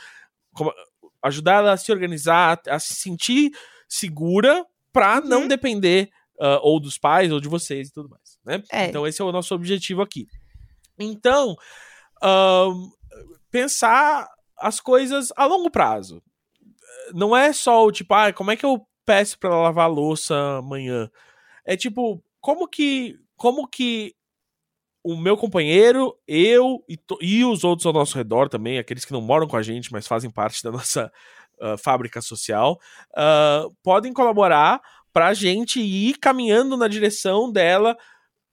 como- 0.53 0.73
ajudar 1.25 1.55
ela 1.59 1.73
a 1.73 1.77
se 1.77 1.91
organizar, 1.93 2.61
a 2.69 2.79
se 2.79 2.95
sentir 2.95 3.51
segura 3.89 4.65
pra 4.93 5.21
não 5.21 5.43
Uhum. 5.43 5.49
depender 5.49 6.11
ah, 6.41 6.59
ou 6.63 6.81
dos 6.81 6.99
pais 6.99 7.31
ou 7.31 7.39
de 7.41 7.49
vocês 7.49 7.89
e 7.89 7.93
tudo 7.93 8.09
mais, 8.09 8.22
né? 8.45 8.63
É. 8.71 8.87
Então 8.87 9.07
esse 9.07 9.21
é 9.21 9.25
o 9.25 9.33
nosso 9.33 9.55
objetivo 9.55 10.03
aqui. 10.03 10.27
Então, 10.99 11.57
pensar 13.51 14.29
as 14.59 14.81
coisas 14.81 15.33
a 15.37 15.45
longo 15.45 15.71
prazo. 15.71 16.23
Não 17.13 17.37
é 17.37 17.53
só 17.53 17.85
o 17.85 17.93
tipo, 17.93 18.15
ah, 18.15 18.33
como 18.33 18.51
é 18.51 18.57
que 18.57 18.65
eu 18.65 18.87
peço 19.05 19.39
pra 19.39 19.51
ela 19.51 19.63
lavar 19.63 19.87
a 19.87 19.89
louça 19.89 20.59
amanhã? 20.59 21.11
É 21.65 21.77
tipo, 21.77 22.23
como 22.41 22.69
que 22.69 23.19
como 23.37 23.67
que 23.67 24.15
o 25.05 25.17
meu 25.17 25.37
companheiro, 25.37 26.17
eu 26.29 26.85
e, 26.89 26.97
e 27.21 27.45
os 27.45 27.65
outros 27.65 27.87
ao 27.87 27.93
nosso 27.93 28.17
redor 28.17 28.49
também, 28.49 28.79
aqueles 28.79 29.05
que 29.05 29.13
não 29.13 29.21
moram 29.21 29.49
com 29.49 29.57
a 29.57 29.63
gente, 29.63 29.91
mas 29.91 30.07
fazem 30.07 30.31
parte 30.31 30.63
da 30.63 30.71
nossa 30.71 31.11
ah, 31.61 31.77
fábrica 31.77 32.23
social, 32.23 32.79
ah, 33.17 33.67
podem 33.83 34.13
colaborar 34.13 34.81
pra 35.13 35.35
gente 35.35 35.81
ir 35.81 36.19
caminhando 36.19 36.77
na 36.77 36.89
direção 36.89 37.51
dela 37.51 37.97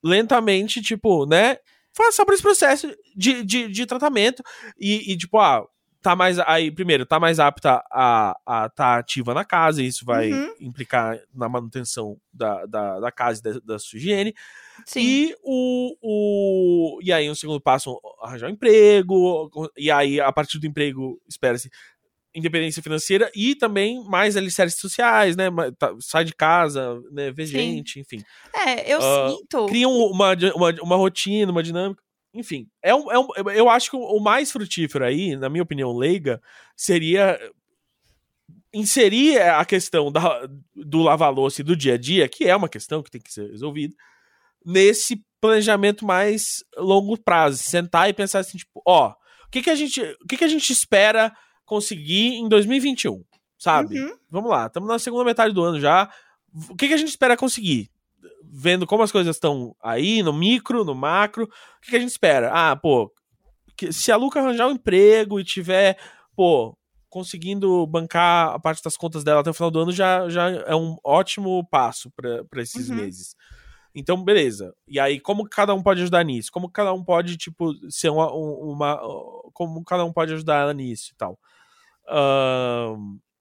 lentamente, 0.03 0.81
tipo, 0.81 1.25
né? 1.25 1.57
Passar 1.95 2.25
por 2.25 2.33
esse 2.33 2.43
processo 2.43 2.87
de, 3.15 3.43
de, 3.43 3.67
de 3.67 3.85
tratamento 3.85 4.41
e, 4.79 5.11
e, 5.11 5.17
tipo, 5.17 5.37
ah, 5.37 5.65
tá 6.01 6.15
mais. 6.15 6.39
Aí, 6.39 6.71
primeiro, 6.71 7.05
tá 7.05 7.19
mais 7.19 7.39
apta 7.39 7.83
a 7.91 8.35
estar 8.47 8.69
tá 8.69 8.97
ativa 8.97 9.33
na 9.33 9.43
casa, 9.43 9.81
e 9.81 9.87
isso 9.87 10.05
vai 10.05 10.31
Uhum. 10.31 10.53
implicar 10.61 11.19
na 11.33 11.49
manutenção 11.49 12.17
da, 12.31 12.65
da, 12.65 12.99
da 12.99 13.11
casa 13.11 13.39
e 13.39 13.43
da, 13.43 13.59
da 13.73 13.79
sua 13.79 13.97
higiene. 13.97 14.33
Sim. 14.85 15.01
E 15.01 15.35
o, 15.43 15.95
o. 16.01 16.99
E 17.01 17.11
aí, 17.11 17.29
um 17.29 17.35
segundo 17.35 17.59
passo, 17.59 17.99
arranjar 18.21 18.47
um 18.47 18.53
emprego. 18.53 19.49
E 19.77 19.91
aí, 19.91 20.21
a 20.21 20.31
partir 20.31 20.57
do 20.59 20.67
emprego, 20.67 21.19
espera-se 21.27 21.69
independência 22.35 22.81
financeira 22.83 23.31
e 23.35 23.55
também 23.55 24.03
mais 24.05 24.37
alicerces 24.37 24.79
sociais, 24.79 25.35
né? 25.35 25.45
Tá- 25.77 25.93
Sai 25.99 26.23
de 26.25 26.33
casa, 26.35 27.01
né? 27.11 27.31
Vê 27.31 27.45
Sim. 27.45 27.53
gente, 27.53 27.99
enfim. 27.99 28.23
É, 28.53 28.93
eu 28.93 28.99
Ah, 29.01 29.29
sinto. 29.35 29.65
Cria 29.67 29.87
um- 29.87 30.11
uma, 30.11 30.33
uma, 30.55 30.71
uma 30.83 30.95
rotina, 30.95 31.51
uma 31.51 31.63
dinâmica. 31.63 32.01
Enfim, 32.33 32.67
é 32.83 32.93
um, 32.93 33.11
é 33.11 33.17
um, 33.17 33.27
eu 33.55 33.67
acho 33.67 33.89
que 33.89 33.95
o 33.97 34.19
mais 34.19 34.51
frutífero 34.51 35.03
aí, 35.03 35.35
na 35.35 35.49
minha 35.49 35.63
opinião 35.63 35.91
leiga, 35.97 36.39
seria 36.77 37.39
inserir 38.73 39.39
a 39.41 39.65
questão 39.65 40.11
da, 40.11 40.47
do 40.75 41.01
lavar-louça 41.01 41.61
e 41.61 41.63
do 41.63 41.75
dia 41.75 41.95
a 41.95 41.97
dia, 41.97 42.29
que 42.29 42.45
é 42.45 42.55
uma 42.55 42.69
questão 42.69 43.01
que 43.01 43.09
tem 43.09 43.19
que 43.21 43.33
ser 43.33 43.49
resolvida, 43.49 43.95
nesse 44.63 45.23
planejamento 45.41 46.05
mais 46.05 46.63
longo 46.77 47.17
prazo. 47.17 47.57
Sentar 47.63 48.09
e 48.09 48.13
pensar 48.13 48.39
assim, 48.39 48.57
tipo, 48.57 48.81
ó, 48.85 49.09
o 49.09 49.49
que, 49.51 49.63
que 49.63 49.69
a 49.69 49.75
gente. 49.75 49.99
O 50.23 50.27
que, 50.27 50.37
que 50.37 50.43
a 50.43 50.47
gente 50.49 50.71
espera 50.71 51.35
conseguir 51.69 52.33
em 52.35 52.49
2021? 52.49 53.23
Sabe? 53.57 53.99
Uhum. 53.99 54.15
Vamos 54.31 54.49
lá, 54.49 54.65
estamos 54.65 54.89
na 54.89 54.97
segunda 54.97 55.23
metade 55.23 55.53
do 55.53 55.63
ano 55.63 55.79
já. 55.79 56.09
O 56.69 56.75
que, 56.75 56.87
que 56.87 56.93
a 56.93 56.97
gente 56.97 57.09
espera 57.09 57.37
conseguir? 57.37 57.89
Vendo 58.43 58.87
como 58.87 59.03
as 59.03 59.11
coisas 59.11 59.35
estão 59.35 59.75
aí, 59.83 60.23
no 60.23 60.33
micro, 60.33 60.83
no 60.83 60.95
macro, 60.95 61.43
o 61.43 61.81
que, 61.81 61.91
que 61.91 61.95
a 61.95 61.99
gente 61.99 62.09
espera? 62.09 62.49
Ah, 62.51 62.75
pô, 62.75 63.11
que- 63.77 63.93
se 63.93 64.11
a 64.11 64.15
Luca 64.17 64.39
arranjar 64.39 64.67
um 64.67 64.71
emprego 64.71 65.39
e 65.39 65.43
tiver, 65.43 65.97
pô, 66.35 66.75
conseguindo 67.09 67.85
bancar 67.85 68.53
a 68.55 68.59
parte 68.59 68.81
das 68.83 68.95
contas 68.97 69.23
dela 69.23 69.41
até 69.41 69.49
o 69.49 69.53
final 69.53 69.69
do 69.69 69.79
ano, 69.79 69.91
já, 69.91 70.27
já 70.29 70.49
é 70.49 70.75
um 70.75 70.95
ótimo 71.03 71.65
passo 71.69 72.09
para 72.11 72.61
esses 72.61 72.89
Uhum. 72.89 72.95
meses. 72.95 73.35
Então, 73.93 74.23
beleza. 74.23 74.73
E 74.87 74.99
aí, 74.99 75.19
como 75.19 75.47
cada 75.49 75.73
um 75.73 75.81
pode 75.83 76.01
ajudar 76.01 76.23
nisso? 76.23 76.51
Como 76.51 76.69
cada 76.69 76.93
um 76.93 77.03
pode, 77.03 77.35
tipo, 77.37 77.73
ser 77.89 78.09
uma. 78.09 78.31
um- 78.33 78.71
uma 78.71 78.97
como 79.53 79.83
cada 79.83 80.05
um 80.05 80.13
pode 80.13 80.33
ajudar 80.33 80.61
ela 80.61 80.73
nisso 80.73 81.11
e 81.11 81.15
tal. 81.17 81.37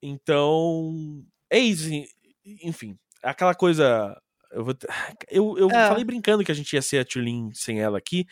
Então. 0.03 1.25
É 1.51 1.59
isso. 1.59 1.89
en- 1.93 2.07
Enfim, 2.63 2.99
aquela 3.23 3.55
coisa. 3.55 4.17
Eu, 4.51 4.65
vou, 4.65 4.75
eu, 5.31 5.59
eu 5.59 5.69
Ah. 5.71 5.89
falei 5.89 6.05
brincando 6.05 6.43
que 6.43 6.51
a 6.53 6.55
gente 6.55 6.73
ia 6.73 6.81
ser 6.83 6.99
a 6.99 7.05
Tulin 7.05 7.51
sem 7.53 7.81
ela 7.81 7.99
aqui. 7.99 8.27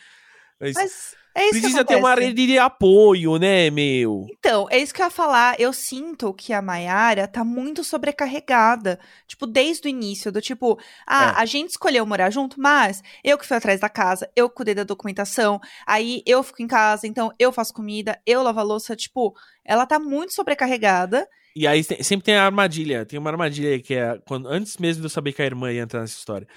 Mas, 0.59 0.73
Mas 0.73 1.15
É 1.37 1.43
isso 1.49 1.61
Precisa 1.61 1.85
ter 1.85 1.97
uma 1.97 2.15
rede 2.15 2.47
de 2.47 2.57
apoio, 2.57 3.37
né, 3.37 3.69
meu? 3.69 4.25
Então, 4.31 4.67
é 4.71 4.79
isso 4.79 4.91
que 4.91 5.01
eu 5.01 5.05
ia 5.05 5.09
falar. 5.11 5.59
Eu 5.59 5.71
sinto 5.71 6.33
que 6.33 6.51
a 6.51 6.63
Mayara 6.63 7.27
tá 7.27 7.43
muito 7.43 7.83
sobrecarregada. 7.83 8.99
Tipo, 9.27 9.45
desde 9.45 9.87
o 9.87 9.89
início, 9.89 10.31
do 10.31 10.41
tipo, 10.41 10.79
ah, 11.05 11.35
É. 11.37 11.41
a 11.41 11.45
gente 11.45 11.69
escolheu 11.69 12.03
morar 12.07 12.31
junto, 12.31 12.59
mas 12.59 13.03
eu 13.23 13.37
que 13.37 13.45
fui 13.45 13.55
atrás 13.55 13.79
da 13.79 13.87
casa, 13.87 14.27
eu 14.35 14.49
cuidei 14.49 14.73
da 14.73 14.83
documentação, 14.83 15.61
aí 15.85 16.23
eu 16.25 16.41
fico 16.41 16.63
em 16.63 16.67
casa, 16.67 17.05
então 17.05 17.31
eu 17.37 17.51
faço 17.51 17.71
comida, 17.71 18.19
eu 18.25 18.41
lavo 18.41 18.59
a 18.59 18.63
louça. 18.63 18.95
Tipo, 18.95 19.35
ela 19.63 19.85
tá 19.85 19.99
muito 19.99 20.33
sobrecarregada. 20.33 21.27
E 21.55 21.67
aí 21.67 21.83
sempre 21.83 22.25
tem 22.25 22.35
a 22.35 22.45
armadilha. 22.45 23.05
Tem 23.05 23.19
uma 23.19 23.29
armadilha 23.29 23.79
que 23.79 23.93
é 23.93 24.19
quando, 24.27 24.47
antes 24.47 24.77
mesmo 24.77 25.01
de 25.01 25.05
eu 25.05 25.09
saber 25.09 25.33
que 25.33 25.41
a 25.41 25.45
irmã 25.45 25.71
ia 25.71 25.81
entrar 25.83 26.01
nessa 26.01 26.17
história. 26.17 26.47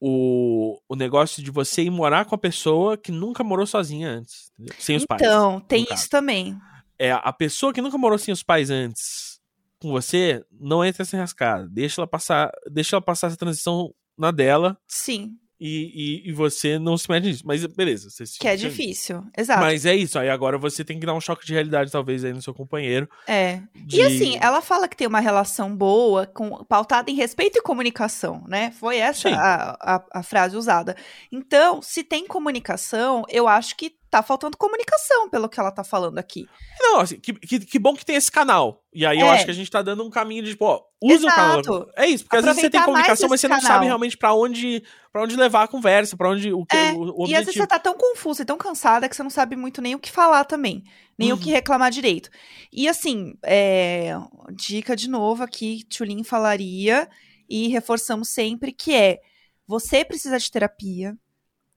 O, 0.00 0.78
o 0.88 0.96
negócio 0.96 1.42
de 1.42 1.50
você 1.50 1.82
ir 1.82 1.90
morar 1.90 2.24
com 2.24 2.34
a 2.34 2.38
pessoa 2.38 2.96
que 2.96 3.10
nunca 3.10 3.42
morou 3.42 3.66
sozinha 3.66 4.10
antes. 4.10 4.50
entendeu? 4.52 4.74
Sem 4.78 4.96
os 4.96 5.06
pais. 5.06 5.22
Então, 5.22 5.60
tem 5.60 5.86
isso 5.90 6.08
também. 6.10 6.58
É, 6.98 7.12
a 7.12 7.32
pessoa 7.32 7.72
que 7.72 7.80
nunca 7.80 7.96
morou 7.96 8.18
sem 8.18 8.32
os 8.32 8.42
pais 8.42 8.70
antes 8.70 9.40
com 9.80 9.90
você, 9.90 10.42
não 10.50 10.82
entra 10.84 11.04
sem 11.04 11.20
rascada. 11.20 11.68
Deixa 11.68 12.00
ela 12.00 12.06
passar, 12.06 12.50
deixa 12.70 12.96
ela 12.96 13.02
passar 13.02 13.26
essa 13.26 13.36
transição 13.36 13.94
na 14.16 14.30
dela 14.30 14.78
Sim, 14.88 15.32
e, 15.66 16.22
e, 16.26 16.28
e 16.28 16.32
você 16.32 16.78
não 16.78 16.96
se 16.98 17.08
mete 17.10 17.24
nisso. 17.24 17.42
Mas 17.46 17.64
beleza. 17.66 18.10
Você 18.10 18.26
se- 18.26 18.38
que 18.38 18.46
é 18.46 18.56
você- 18.56 18.68
difícil. 18.68 19.24
Exato. 19.36 19.60
Mas 19.60 19.86
é 19.86 19.94
isso. 19.96 20.18
Aí 20.18 20.28
agora 20.28 20.58
você 20.58 20.84
tem 20.84 21.00
que 21.00 21.06
dar 21.06 21.14
um 21.14 21.20
choque 21.20 21.46
de 21.46 21.52
realidade, 21.54 21.90
talvez, 21.90 22.24
aí 22.24 22.32
no 22.32 22.42
seu 22.42 22.52
companheiro. 22.52 23.08
É. 23.26 23.60
de- 23.74 23.96
E 23.96 24.02
assim, 24.02 24.38
ela 24.40 24.60
fala 24.60 24.86
que 24.88 24.96
tem 24.96 25.06
uma 25.06 25.20
relação 25.20 25.74
boa, 25.74 26.26
com, 26.26 26.64
pautada 26.64 27.10
em 27.10 27.14
respeito 27.14 27.58
e 27.58 27.62
comunicação, 27.62 28.44
né? 28.46 28.70
Foi 28.78 28.98
essa 28.98 29.28
a, 29.30 29.96
a, 29.96 30.04
a 30.12 30.22
frase 30.22 30.56
usada. 30.56 30.96
Então, 31.32 31.80
se 31.82 32.02
tem 32.04 32.26
comunicação, 32.26 33.24
eu 33.28 33.48
acho 33.48 33.76
que 33.76 33.92
tá 34.16 34.22
faltando 34.22 34.56
comunicação, 34.56 35.28
pelo 35.28 35.48
que 35.48 35.58
ela 35.58 35.70
tá 35.70 35.82
falando 35.82 36.18
aqui. 36.18 36.46
Não, 36.80 37.00
assim, 37.00 37.18
que, 37.18 37.32
que, 37.32 37.58
que 37.60 37.78
bom 37.78 37.94
que 37.94 38.04
tem 38.04 38.16
esse 38.16 38.30
canal. 38.30 38.82
E 38.92 39.04
aí 39.04 39.18
eu 39.18 39.26
É. 39.26 39.30
acho 39.30 39.44
que 39.44 39.50
a 39.50 39.54
gente 39.54 39.70
tá 39.70 39.82
dando 39.82 40.04
um 40.04 40.10
caminho 40.10 40.42
de, 40.44 40.50
tipo, 40.50 40.64
ó, 40.64 40.80
usa 41.02 41.26
o 41.26 41.30
canal. 41.30 41.60
Exato. 41.60 41.90
É 41.96 42.06
isso, 42.06 42.24
porque 42.24 42.36
às 42.36 42.44
vezes 42.44 42.60
você 42.60 42.70
tem 42.70 42.78
Aproveitar 42.80 42.84
comunicação, 43.06 43.28
mas 43.28 43.40
você 43.40 43.48
não 43.48 43.56
canal. 43.56 43.72
sabe 43.72 43.86
realmente 43.86 44.16
pra 44.16 44.32
onde, 44.34 44.82
pra 45.12 45.22
onde 45.22 45.36
levar 45.36 45.64
a 45.64 45.68
conversa, 45.68 46.16
pra 46.16 46.30
onde 46.30 46.52
o, 46.52 46.64
que, 46.64 46.76
É, 46.76 46.92
o, 46.92 46.96
o 46.98 47.04
E 47.04 47.08
objetivo. 47.10 47.38
às 47.38 47.44
vezes 47.46 47.54
você 47.60 47.66
tá 47.66 47.78
tão 47.78 47.94
confusa 47.94 48.42
e 48.42 48.46
tão 48.46 48.56
cansada 48.56 49.08
que 49.08 49.16
você 49.16 49.22
não 49.22 49.30
sabe 49.30 49.56
muito 49.56 49.82
nem 49.82 49.94
o 49.94 49.98
que 49.98 50.10
falar 50.12 50.44
também. 50.44 50.84
Nem 51.18 51.32
o 51.32 51.34
Uhum. 51.34 51.40
que 51.40 51.50
reclamar 51.50 51.90
direito. 51.90 52.30
E 52.72 52.88
assim, 52.88 53.34
é, 53.44 54.12
dica 54.52 54.94
de 54.96 55.08
novo 55.10 55.42
aqui, 55.42 55.84
Tulin 55.88 56.22
falaria, 56.24 57.08
e 57.48 57.68
reforçamos 57.68 58.28
sempre, 58.30 58.72
que 58.72 58.94
é 58.94 59.18
você 59.66 60.04
precisa 60.04 60.38
de 60.38 60.50
terapia, 60.50 61.16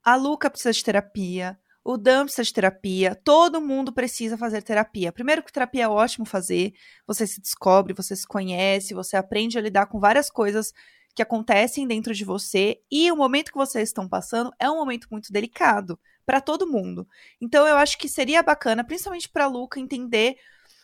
a 0.04 0.16
Luca 0.16 0.50
precisa 0.50 0.72
de 0.72 0.84
terapia, 0.84 1.58
o 1.90 1.96
de 1.96 2.54
terapia, 2.54 3.16
todo 3.16 3.62
mundo 3.62 3.94
precisa 3.94 4.38
fazer 4.38 4.62
terapia. 4.62 5.10
Primeiro 5.10 5.42
que 5.42 5.54
terapia 5.54 5.86
é 5.86 5.88
ótimo 5.88 6.26
fazer, 6.26 6.74
você 7.08 7.26
se 7.26 7.40
descobre, 7.40 7.94
você 7.94 8.14
se 8.14 8.28
conhece, 8.28 8.94
você 8.94 9.16
aprende 9.16 9.58
a 9.58 9.62
lidar 9.62 9.86
com 9.86 9.98
várias 9.98 10.30
coisas 10.30 10.74
que 11.16 11.22
acontecem 11.22 11.88
dentro 11.88 12.14
de 12.14 12.26
você 12.26 12.82
e 12.92 13.10
o 13.10 13.16
momento 13.16 13.54
que 13.54 13.58
vocês 13.58 13.88
estão 13.88 14.06
passando 14.06 14.52
é 14.60 14.70
um 14.70 14.76
momento 14.76 15.08
muito 15.10 15.32
delicado 15.32 15.98
para 16.26 16.42
todo 16.42 16.68
mundo. 16.68 17.08
Então 17.40 17.66
eu 17.66 17.78
acho 17.78 17.98
que 17.98 18.10
seria 18.10 18.44
bacana, 18.44 18.84
principalmente 18.84 19.30
para 19.30 19.48
Luca 19.48 19.80
entender 19.80 20.36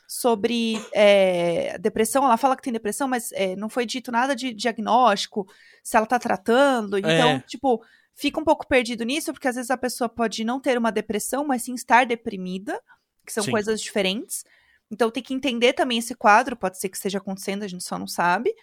sobre 0.07 0.81
é, 0.93 1.77
depressão. 1.79 2.23
Ela 2.23 2.37
fala 2.37 2.55
que 2.55 2.61
tem 2.63 2.71
depressão, 2.71 3.09
mas 3.09 3.29
é, 3.33 3.57
não 3.57 3.67
foi 3.67 3.85
dito 3.85 4.09
nada 4.09 4.33
de 4.33 4.53
diagnóstico, 4.53 5.45
se 5.83 5.97
ela 5.97 6.05
tá 6.05 6.17
tratando. 6.17 6.97
Então, 6.97 7.29
É. 7.29 7.39
tipo, 7.41 7.83
fica 8.15 8.39
um 8.39 8.43
pouco 8.43 8.67
perdido 8.67 9.03
nisso, 9.03 9.33
porque 9.33 9.47
às 9.47 9.55
vezes 9.55 9.71
a 9.71 9.77
pessoa 9.77 10.09
pode 10.09 10.43
não 10.43 10.59
ter 10.59 10.77
uma 10.77 10.91
depressão, 10.91 11.45
mas 11.45 11.63
sim 11.63 11.73
estar 11.73 12.05
deprimida, 12.05 12.79
que 13.25 13.33
são 13.33 13.43
Sim. 13.43 13.51
coisas 13.51 13.81
diferentes. 13.81 14.43
Então 14.91 15.09
tem 15.09 15.23
que 15.23 15.33
entender 15.33 15.73
também 15.73 15.97
esse 15.97 16.15
quadro, 16.15 16.55
pode 16.55 16.79
ser 16.79 16.89
que 16.89 16.97
esteja 16.97 17.17
acontecendo, 17.17 17.63
a 17.63 17.67
gente 17.67 17.83
só 17.83 17.97
não 17.97 18.07
sabe. 18.07 18.53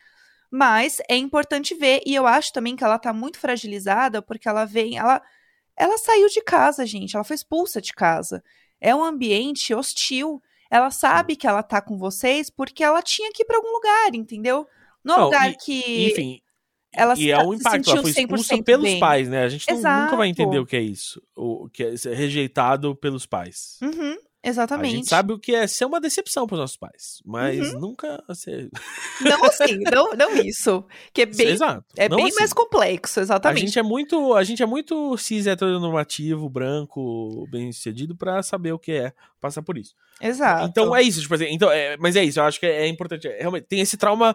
Mas 0.50 0.98
é 1.08 1.16
importante 1.16 1.74
ver, 1.74 2.02
e 2.04 2.14
eu 2.14 2.26
acho 2.26 2.52
também 2.52 2.74
que 2.76 2.82
ela 2.84 2.98
tá 2.98 3.12
muito 3.12 3.38
fragilizada, 3.38 4.20
porque 4.20 4.48
ela 4.48 4.64
vem, 4.64 4.98
ela, 4.98 5.22
ela 5.76 5.96
saiu 5.98 6.28
de 6.28 6.42
casa, 6.42 6.84
gente, 6.86 7.14
ela 7.16 7.24
foi 7.24 7.36
expulsa 7.36 7.80
de 7.80 7.92
casa. 7.92 8.42
É 8.80 8.94
um 8.94 9.04
ambiente 9.04 9.74
hostil. 9.74 10.42
Ela 10.70 10.90
sabe 10.90 11.36
que 11.36 11.46
ela 11.46 11.62
tá 11.62 11.80
com 11.80 11.98
vocês 11.98 12.50
porque 12.50 12.82
ela 12.82 13.02
tinha 13.02 13.30
que 13.32 13.42
ir 13.42 13.46
pra 13.46 13.56
algum 13.56 13.72
lugar, 13.72 14.14
entendeu? 14.14 14.66
Não 15.04 15.14
é 15.14 15.18
Não, 15.18 15.24
lugar 15.26 15.50
e- 15.50 15.56
que 15.56 16.08
Enfim, 16.10 16.42
ela 16.92 17.14
e 17.14 17.16
se, 17.18 17.30
é 17.30 17.38
um 17.38 17.54
impacto. 17.54 17.90
Ela 17.90 18.02
foi 18.02 18.10
expulsa 18.10 18.54
100% 18.56 18.64
pelos 18.64 18.84
bem. 18.84 18.98
pais, 19.00 19.28
né? 19.28 19.44
A 19.44 19.48
gente 19.48 19.66
não- 19.70 19.76
nunca 20.04 20.16
vai 20.16 20.28
entender 20.28 20.58
o 20.58 20.66
que 20.66 20.76
é 20.76 20.80
isso. 20.82 21.22
O 21.36 21.68
que 21.68 21.84
é 21.84 21.96
ser 21.96 22.14
rejeitado 22.14 22.94
pelos 22.96 23.26
pais. 23.26 23.76
Uhum, 23.80 24.16
A 24.42 24.48
exatamente. 24.48 24.96
gente 24.96 25.08
sabe 25.08 25.32
o 25.32 25.38
que 25.38 25.54
é 25.54 25.66
ser 25.66 25.84
uma 25.84 26.00
decepção 26.00 26.46
pros 26.46 26.58
nossos 26.58 26.76
pais, 26.76 27.20
mas 27.24 27.72
Uhum. 27.74 27.80
nunca 27.80 28.22
ser. 28.34 28.70
Não 29.20 29.44
assim, 29.44 29.78
não, 29.92 30.14
não 30.14 30.36
isso. 30.38 30.82
Que 31.12 31.22
é 31.22 31.26
bem, 31.26 31.48
Exato. 31.48 31.84
é 31.96 32.08
Não 32.08 32.16
bem 32.16 32.26
assim. 32.28 32.36
mais 32.40 32.52
complexo, 32.52 33.20
A 33.20 33.22
exatamente. 33.22 33.66
gente 33.66 33.78
é 33.78 33.82
muito, 33.82 34.34
a 34.34 34.42
gente 34.42 34.62
é 34.62 34.66
muito 34.66 35.16
cis 35.18 35.46
heteronormativo, 35.46 36.48
branco, 36.48 37.46
bem-sucedido 37.50 38.16
pra 38.16 38.42
saber 38.42 38.72
o 38.72 38.78
que 38.78 38.92
é 38.92 39.12
passar 39.40 39.62
por 39.62 39.76
isso. 39.78 39.94
Exato. 40.20 40.66
Então 40.66 40.94
é 40.96 41.02
isso, 41.02 41.20
tipo 41.20 41.34
assim, 41.34 41.46
então, 41.50 41.70
é, 41.70 41.96
mas 41.98 42.16
é 42.16 42.24
isso, 42.24 42.40
eu 42.40 42.44
acho 42.44 42.58
que 42.58 42.66
é, 42.66 42.82
é 42.82 42.88
importante. 42.88 43.28
é, 43.28 43.38
realmente, 43.40 43.64
tem 43.68 43.80
esse 43.80 43.96
trauma. 43.96 44.34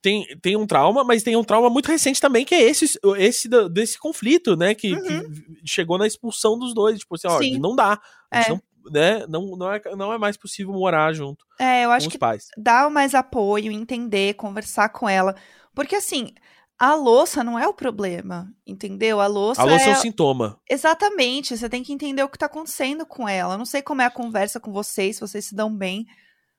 Tem, 0.00 0.24
tem 0.40 0.56
um 0.56 0.66
trauma, 0.66 1.02
mas 1.02 1.22
tem 1.22 1.36
um 1.36 1.42
trauma 1.42 1.68
muito 1.68 1.88
recente 1.88 2.20
também, 2.20 2.44
que 2.44 2.54
é 2.54 2.62
esse, 2.62 2.98
esse 3.16 3.48
desse 3.68 3.98
conflito, 3.98 4.56
né? 4.56 4.74
Que, 4.74 4.94
que 4.94 5.22
chegou 5.64 5.98
na 5.98 6.06
expulsão 6.06 6.58
dos 6.58 6.72
dois. 6.72 6.98
Tipo 7.00 7.16
assim, 7.16 7.26
ó, 7.26 7.34
Uhum. 7.36 7.42
Sim. 7.42 7.58
não 7.58 7.74
dá. 7.74 8.00
É. 8.30 8.48
não, 8.48 8.62
né, 8.90 9.26
não, 9.28 9.56
não, 9.56 9.72
é, 9.72 9.82
não 9.96 10.12
é 10.12 10.18
mais 10.18 10.36
possível 10.36 10.72
morar 10.72 11.12
junto 11.12 11.44
É, 11.58 11.84
eu 11.84 11.90
acho 11.90 12.08
que 12.08 12.16
pais. 12.18 12.46
dar 12.56 12.90
mais 12.90 13.14
apoio, 13.14 13.72
entender, 13.72 14.34
conversar 14.34 14.88
com 14.90 15.08
ela. 15.08 15.34
Porque 15.74 15.96
assim, 15.96 16.32
a 16.78 16.94
louça 16.94 17.42
não 17.42 17.58
é 17.58 17.66
o 17.66 17.74
problema, 17.74 18.50
entendeu? 18.66 19.20
A 19.20 19.26
louça, 19.26 19.60
A 19.60 19.64
louça 19.64 19.86
é 19.86 19.88
é... 19.88 19.92
um 19.92 19.96
sintoma. 19.96 20.60
Exatamente, 20.70 21.56
você 21.56 21.68
tem 21.68 21.82
que 21.82 21.92
entender 21.92 22.22
o 22.22 22.28
que 22.28 22.38
tá 22.38 22.46
acontecendo 22.46 23.04
com 23.04 23.28
ela. 23.28 23.54
Eu 23.54 23.58
não 23.58 23.66
sei 23.66 23.82
como 23.82 24.00
é 24.00 24.04
a 24.06 24.10
conversa 24.10 24.60
com 24.60 24.72
vocês, 24.72 25.16
se 25.16 25.20
vocês 25.20 25.44
se 25.44 25.54
dão 25.54 25.74
bem. 25.74 26.06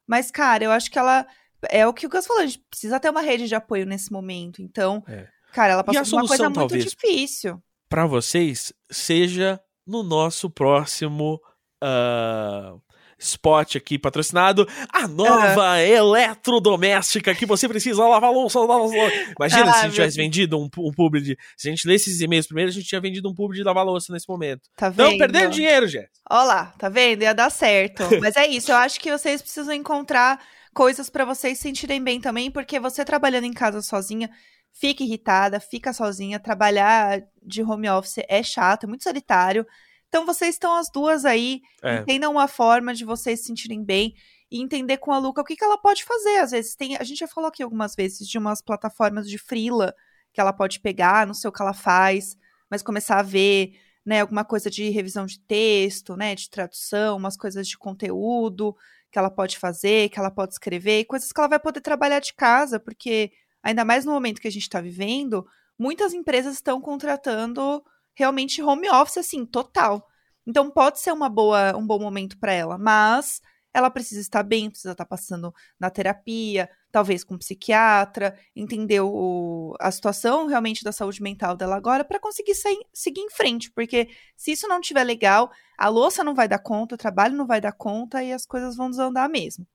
Mas, 0.06 0.30
cara, 0.30 0.64
eu 0.64 0.72
acho 0.72 0.92
que 0.92 1.00
ela. 1.00 1.26
É 1.70 1.86
o 1.88 1.94
que 1.94 2.06
o 2.06 2.10
Gus 2.10 2.26
falou, 2.28 2.44
a 2.44 2.46
gente 2.46 2.64
precisa 2.70 3.00
ter 3.00 3.10
uma 3.10 3.22
rede 3.22 3.48
de 3.48 3.56
apoio 3.56 3.86
nesse 3.86 4.12
momento. 4.12 4.62
Então, 4.62 5.04
É. 5.08 5.28
cara, 5.52 5.74
ela 5.74 5.84
passou 5.84 6.04
por 6.06 6.16
uma 6.22 6.28
coisa 6.28 6.44
muito 6.46 6.56
talvez? 6.60 6.86
difícil. 6.86 7.62
Pra 7.90 8.06
vocês, 8.06 8.72
seja 8.92 9.60
no 9.86 10.04
nosso 10.04 10.50
próximo 10.50 11.42
ah, 11.82 12.76
spot 13.18 13.76
aqui 13.76 13.98
patrocinado, 13.98 14.68
a 14.94 15.08
nova 15.08 15.82
eletrodoméstica 15.82 17.34
que 17.36 17.46
você 17.46 17.68
precisa 17.68 18.08
lavar 18.08 18.32
louça. 18.32 18.60
lavar 18.60 18.78
louça. 18.78 18.96
Imagina 19.38 19.70
Ah, 19.72 19.74
se 19.74 19.80
a 19.80 19.84
gente 19.84 19.94
tivesse 19.96 20.18
vendido 20.18 20.58
um, 20.60 20.70
um 20.78 20.92
publi 20.94 21.22
de. 21.22 21.38
Se 21.58 21.68
a 21.68 21.72
gente 21.72 21.88
lesse 21.88 22.10
esses 22.10 22.22
e-mails 22.22 22.46
primeiro, 22.48 22.70
a 22.70 22.74
gente 22.74 22.88
tinha 22.88 23.02
vendido 23.02 23.30
um 23.30 23.34
publi 23.34 23.58
de 23.58 23.64
lavar 23.64 23.86
louça 23.86 24.14
nesse 24.14 24.28
momento. 24.30 24.62
Tá 24.76 24.90
vendo? 24.90 25.12
Não, 25.12 25.18
perdendo 25.18 25.52
dinheiro, 25.52 25.88
gente. 25.88 26.10
Ó 26.30 26.44
lá, 26.44 26.74
tá 26.78 26.88
vendo? 26.90 27.24
Ia 27.24 27.34
dar 27.34 27.50
certo. 27.50 28.04
Mas 28.22 28.36
é 28.36 28.48
isso, 28.48 28.72
eu 28.72 28.76
acho 28.78 29.00
que 29.00 29.12
vocês 29.12 29.42
precisam 29.42 29.74
encontrar 29.74 30.40
coisas 30.80 31.10
pra 31.10 31.26
vocês 31.26 31.58
se 31.58 31.64
sentirem 31.64 32.02
bem 32.02 32.22
também, 32.22 32.50
porque 32.50 32.80
você 32.80 33.04
trabalhando 33.04 33.44
em 33.44 33.52
casa 33.52 33.82
sozinha, 33.82 34.30
fica 34.72 35.04
irritada, 35.04 35.60
fica 35.60 35.92
sozinha, 35.92 36.40
trabalhar 36.40 37.22
de 37.44 37.62
home 37.62 37.90
office 37.90 38.24
é 38.30 38.42
chato, 38.42 38.86
é 38.86 38.88
muito 38.88 39.04
solitário. 39.04 39.68
Então 40.08 40.26
vocês 40.26 40.56
estão 40.56 40.74
as 40.78 40.90
duas 40.90 41.26
aí, 41.26 41.60
É. 41.84 41.98
entendam 41.98 42.32
uma 42.32 42.48
forma 42.48 42.94
de 42.94 43.04
vocês 43.04 43.42
se 43.42 43.48
sentirem 43.48 43.84
bem 43.84 44.14
e 44.50 44.62
entender 44.62 44.96
com 45.00 45.12
a 45.12 45.18
Luca 45.20 45.42
o 45.42 45.44
que, 45.44 45.58
que 45.58 45.66
ela 45.66 45.78
pode 45.78 46.06
fazer. 46.06 46.38
Às 46.38 46.52
vezes 46.52 46.76
tem, 46.76 46.96
a 46.96 47.04
gente 47.04 47.20
já 47.20 47.28
falou 47.28 47.50
aqui 47.50 47.62
algumas 47.62 47.94
vezes 47.94 48.26
de 48.26 48.38
umas 48.38 48.62
plataformas 48.62 49.30
de 49.30 49.38
freela 49.38 49.94
que 50.32 50.40
ela 50.40 50.54
pode 50.54 50.80
pegar, 50.80 51.28
não 51.28 51.34
sei 51.34 51.50
o 51.50 51.52
que 51.52 51.62
ela 51.62 51.74
faz, 51.74 52.38
mas 52.72 52.82
começar 52.82 53.20
a 53.20 53.24
ver 53.24 53.74
né, 54.06 54.22
alguma 54.22 54.46
coisa 54.46 54.70
de 54.70 54.90
revisão 54.92 55.26
de 55.26 55.42
texto, 55.42 56.16
né, 56.16 56.36
de 56.36 56.50
tradução, 56.50 57.18
umas 57.18 57.36
coisas 57.36 57.68
de 57.68 57.78
conteúdo 57.78 58.74
que 59.12 59.18
ela 59.20 59.30
pode 59.30 59.58
fazer, 59.58 60.10
que 60.10 60.20
ela 60.20 60.32
pode 60.32 60.54
escrever, 60.54 61.06
coisas 61.06 61.32
que 61.32 61.40
ela 61.40 61.50
vai 61.50 61.60
poder 61.60 61.82
trabalhar 61.82 62.20
de 62.20 62.34
casa, 62.34 62.80
porque 62.80 63.32
ainda 63.64 63.84
mais 63.84 64.06
no 64.06 64.12
momento 64.12 64.42
que 64.42 64.48
a 64.48 64.52
gente 64.52 64.64
está 64.64 64.80
vivendo, 64.82 65.46
muitas 65.78 66.14
empresas 66.14 66.56
estão 66.56 66.80
contratando 66.82 67.84
realmente 68.16 68.62
home 68.62 68.90
office 68.90 69.18
assim, 69.18 69.46
total. 69.46 70.06
Então 70.46 70.70
pode 70.70 71.00
ser 71.00 71.12
uma 71.12 71.30
boa, 71.30 71.76
um 71.76 71.86
bom 71.86 72.00
momento 72.00 72.38
para 72.38 72.54
ela, 72.54 72.78
mas 72.78 73.42
ela 73.74 73.90
precisa 73.90 74.20
estar 74.20 74.44
bem, 74.44 74.70
precisa 74.70 74.92
estar 74.92 75.06
passando 75.06 75.54
na 75.80 75.90
terapia, 75.90 76.70
talvez 76.92 77.24
com 77.24 77.36
um 77.36 77.38
psiquiatra, 77.38 78.38
entender 78.56 79.02
o- 79.02 79.76
a 79.80 79.92
situação 79.92 80.48
realmente 80.48 80.84
da 80.84 80.92
saúde 80.92 81.22
mental 81.22 81.56
dela 81.56 81.76
agora 81.76 82.04
para 82.04 82.20
conseguir 82.20 82.56
sair- 82.56 82.86
seguir 82.94 83.22
em 83.22 83.30
frente, 83.30 83.72
porque 83.72 84.10
se 84.36 84.52
isso 84.52 84.68
não 84.68 84.80
estiver 84.80 85.04
legal, 85.04 85.52
a 85.78 85.88
louça 85.88 86.24
não 86.24 86.34
vai 86.34 86.48
dar 86.48 86.60
conta, 86.60 86.96
o 86.96 86.98
trabalho 86.98 87.36
não 87.36 87.46
vai 87.46 87.62
dar 87.62 87.72
conta 87.74 88.24
e 88.24 88.34
as 88.34 88.46
coisas 88.46 88.76
vão 88.76 88.90
desandar 88.90 89.30
mesmo. 89.30 89.68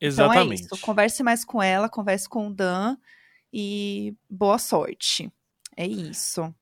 Exatamente. 0.00 0.42
Então 0.44 0.52
é 0.52 0.54
isso, 0.74 0.84
converse 0.84 1.22
mais 1.22 1.44
com 1.44 1.62
ela, 1.62 1.88
converse 1.88 2.28
com 2.28 2.48
o 2.48 2.54
Dan 2.54 2.96
e 3.52 4.14
boa 4.28 4.58
sorte. 4.58 5.30
É 5.76 5.86
isso. 5.86 6.54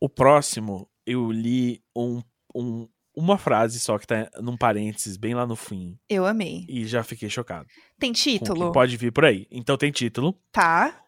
O 0.00 0.08
próximo, 0.08 0.88
eu 1.04 1.30
li 1.32 1.82
um, 1.96 2.22
um, 2.54 2.88
uma 3.18 3.36
frase 3.36 3.80
só 3.80 3.98
que 3.98 4.06
tá 4.06 4.30
num 4.40 4.56
parênteses 4.56 5.16
bem 5.16 5.34
lá 5.34 5.44
no 5.44 5.56
fim. 5.56 5.98
Eu 6.08 6.24
amei. 6.24 6.64
E 6.68 6.86
já 6.86 7.02
fiquei 7.02 7.28
chocado. 7.28 7.66
Tem 7.98 8.12
título? 8.12 8.70
Pode 8.70 8.96
vir 8.96 9.12
por 9.12 9.24
aí. 9.24 9.46
Então 9.50 9.76
tem 9.76 9.90
título. 9.90 10.38
Tá. 10.52 11.02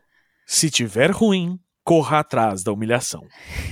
Se 0.44 0.68
tiver 0.68 1.12
ruim, 1.12 1.56
corra 1.84 2.18
atrás 2.18 2.64
da 2.64 2.72
humilhação. 2.72 3.22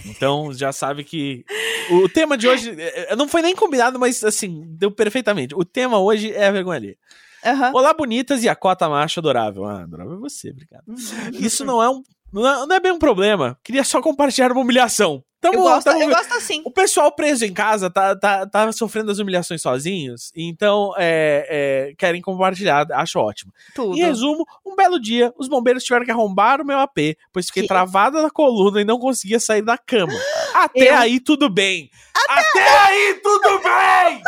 Então 0.07 0.53
já 0.55 0.73
sabe 0.73 1.03
que 1.03 1.45
o 1.91 2.09
tema 2.09 2.39
de 2.39 2.47
hoje 2.47 2.77
eh, 2.79 3.17
não 3.17 3.27
foi 3.27 3.43
nem 3.43 3.57
combinado, 3.57 3.99
mas 3.99 4.23
assim, 4.23 4.63
deu 4.69 4.93
perfeitamente. 4.93 5.53
O 5.57 5.65
tema 5.65 5.99
hoje 5.99 6.33
é 6.33 6.47
a 6.47 6.53
vergonha 6.53 6.79
ali. 6.79 6.99
Uhum. 7.45 7.77
Olá, 7.77 7.93
bonitas 7.93 8.45
e 8.45 8.49
a 8.49 8.55
cota 8.55 8.89
macho 8.89 9.19
adorável. 9.19 9.65
Ah, 9.65 9.83
adorável 9.83 10.15
é 10.15 10.19
você, 10.19 10.51
obrigado. 10.51 10.85
Isso 11.33 11.65
não 11.65 11.83
é 11.83 11.91
um. 11.91 12.03
Não 12.33 12.75
é 12.75 12.81
bem 12.81 12.93
um 12.93 12.99
problema. 12.99 13.59
Queria 13.63 13.85
só 13.85 14.01
compartilhar 14.01 14.53
uma 14.53 14.61
humilhação. 14.61 15.25
Tamo, 15.41 15.55
eu, 15.55 15.63
gosto, 15.63 15.85
tamo... 15.85 16.03
eu 16.03 16.09
gosto 16.09 16.35
assim. 16.35 16.63
O 16.65 16.71
pessoal 16.71 17.13
preso 17.13 17.45
em 17.45 17.53
casa 17.53 17.89
tá, 17.89 18.17
tá, 18.17 18.45
tá 18.45 18.73
sofrendo 18.73 19.13
as 19.13 19.21
humilhações 19.21 19.63
sozinhos, 19.63 20.33
então 20.35 20.93
é, 20.97 21.47
é, 21.49 21.95
querem 21.97 22.21
compartilhar, 22.21 22.87
acho 22.91 23.21
ótimo. 23.21 23.53
Tudo. 23.73 23.97
Em 23.97 24.01
resumo, 24.01 24.45
um 24.67 24.75
belo 24.75 25.01
dia, 25.01 25.33
os 25.39 25.49
bombeiros 25.49 25.85
tiveram 25.85 26.05
que 26.05 26.11
arrombar 26.11 26.61
o 26.61 26.65
meu 26.65 26.79
AP, 26.79 27.17
pois 27.33 27.47
fiquei 27.47 27.63
que? 27.63 27.69
travada 27.69 28.21
na 28.21 28.31
coluna 28.31 28.81
e 28.81 28.85
não 28.85 28.99
conseguia 28.99 29.39
sair 29.39 29.63
da 29.63 29.79
cama. 29.79 30.13
Até 30.55 30.91
eu... 30.91 30.97
aí 30.97 31.21
tudo 31.21 31.49
bem. 31.49 31.89
Até, 32.29 32.41
Até 32.41 32.79
aí 32.79 33.21
tudo 33.23 33.63
bem! 33.63 34.23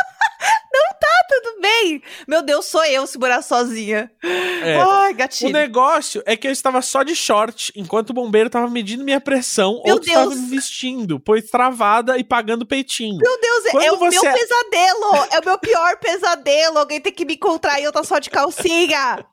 Tá 1.01 1.25
tudo 1.27 1.59
bem. 1.59 2.03
Meu 2.27 2.43
Deus, 2.43 2.67
sou 2.67 2.85
eu 2.85 3.07
se 3.07 3.17
morar 3.17 3.41
sozinha. 3.41 4.11
É. 4.23 4.79
Ai, 4.79 5.15
gatinho. 5.15 5.49
O 5.49 5.53
negócio 5.53 6.21
é 6.27 6.37
que 6.37 6.47
eu 6.47 6.51
estava 6.51 6.79
só 6.83 7.01
de 7.01 7.15
short, 7.15 7.73
enquanto 7.75 8.11
o 8.11 8.13
bombeiro 8.13 8.45
estava 8.45 8.69
medindo 8.69 9.03
minha 9.03 9.19
pressão 9.19 9.81
Meu 9.83 9.95
ou 9.95 9.99
estava 9.99 10.29
me 10.29 10.49
vestindo, 10.49 11.19
pois 11.19 11.49
travada 11.49 12.19
e 12.19 12.23
pagando 12.23 12.67
peitinho. 12.67 13.17
Meu 13.17 13.41
Deus, 13.41 13.71
Quando 13.71 13.83
é 13.83 13.91
o 13.91 13.97
você... 13.97 14.21
meu 14.21 14.33
pesadelo. 14.33 15.27
É 15.31 15.39
o 15.39 15.45
meu 15.45 15.57
pior 15.57 15.97
pesadelo. 15.97 16.77
Alguém 16.77 17.01
tem 17.01 17.11
que 17.11 17.25
me 17.25 17.33
encontrar 17.33 17.79
e 17.79 17.83
eu 17.83 17.91
tô 17.91 18.03
só 18.03 18.19
de 18.19 18.29
calcinha. 18.29 19.25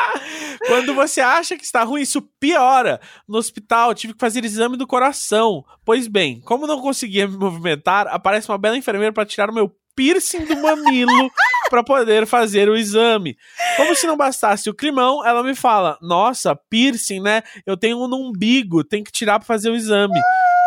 Quando 0.66 0.94
você 0.94 1.20
acha 1.20 1.54
que 1.54 1.64
está 1.64 1.82
ruim, 1.82 2.00
isso 2.00 2.22
piora. 2.40 2.98
No 3.28 3.36
hospital, 3.36 3.94
tive 3.94 4.14
que 4.14 4.20
fazer 4.20 4.42
exame 4.42 4.78
do 4.78 4.86
coração. 4.86 5.62
Pois 5.84 6.06
bem, 6.06 6.40
como 6.40 6.66
não 6.66 6.80
conseguia 6.80 7.28
me 7.28 7.36
movimentar, 7.36 8.06
aparece 8.08 8.48
uma 8.48 8.56
bela 8.56 8.78
enfermeira 8.78 9.12
para 9.12 9.26
tirar 9.26 9.50
o 9.50 9.54
meu 9.54 9.70
piercing 10.00 10.46
do 10.46 10.56
mamilo 10.56 11.30
para 11.68 11.84
poder 11.84 12.26
fazer 12.26 12.70
o 12.70 12.76
exame. 12.76 13.36
Como 13.76 13.94
se 13.94 14.06
não 14.06 14.16
bastasse 14.16 14.70
o 14.70 14.74
climão, 14.74 15.24
ela 15.26 15.42
me 15.42 15.54
fala: 15.54 15.98
Nossa, 16.00 16.56
piercing, 16.56 17.20
né? 17.20 17.42
Eu 17.66 17.76
tenho 17.76 18.02
um 18.02 18.08
no 18.08 18.16
umbigo, 18.16 18.82
tem 18.82 19.04
que 19.04 19.12
tirar 19.12 19.38
para 19.38 19.46
fazer 19.46 19.68
o 19.68 19.76
exame. 19.76 20.18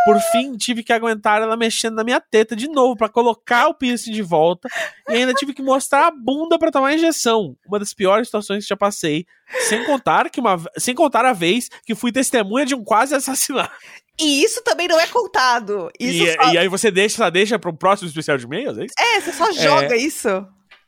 Por 0.05 0.19
fim, 0.19 0.55
tive 0.55 0.83
que 0.83 0.93
aguentar 0.93 1.41
ela 1.41 1.55
mexendo 1.57 1.95
na 1.95 2.03
minha 2.03 2.19
teta 2.19 2.55
de 2.55 2.67
novo 2.67 2.95
para 2.95 3.09
colocar 3.09 3.69
o 3.69 3.73
piercing 3.73 4.11
de 4.11 4.21
volta. 4.21 4.67
E 5.09 5.13
ainda 5.13 5.33
tive 5.33 5.53
que 5.53 5.63
mostrar 5.63 6.07
a 6.07 6.11
bunda 6.11 6.59
para 6.59 6.69
tomar 6.69 6.89
a 6.89 6.93
injeção. 6.93 7.55
Uma 7.65 7.79
das 7.79 7.93
piores 7.93 8.27
situações 8.27 8.65
que 8.65 8.69
já 8.69 8.77
passei. 8.77 9.25
Sem 9.61 9.83
contar 9.85 10.29
que 10.29 10.41
uma, 10.41 10.61
sem 10.77 10.93
contar 10.93 11.25
a 11.25 11.33
vez 11.33 11.69
que 11.85 11.95
fui 11.95 12.11
testemunha 12.11 12.65
de 12.65 12.75
um 12.75 12.83
quase 12.83 13.15
assassinato. 13.15 13.71
E 14.19 14.43
isso 14.43 14.61
também 14.63 14.87
não 14.87 14.99
é 14.99 15.07
contado. 15.07 15.89
Isso 15.99 16.23
e, 16.23 16.33
só... 16.33 16.53
e 16.53 16.57
aí 16.57 16.67
você 16.67 16.91
deixa, 16.91 17.29
deixa 17.29 17.57
pro 17.57 17.75
próximo 17.75 18.07
especial 18.07 18.37
de 18.37 18.45
e-mails, 18.45 18.77
é 18.77 18.85
isso? 18.85 18.93
É, 18.97 19.19
você 19.19 19.33
só 19.33 19.51
joga 19.51 19.95
é... 19.95 19.97
isso. 19.97 20.29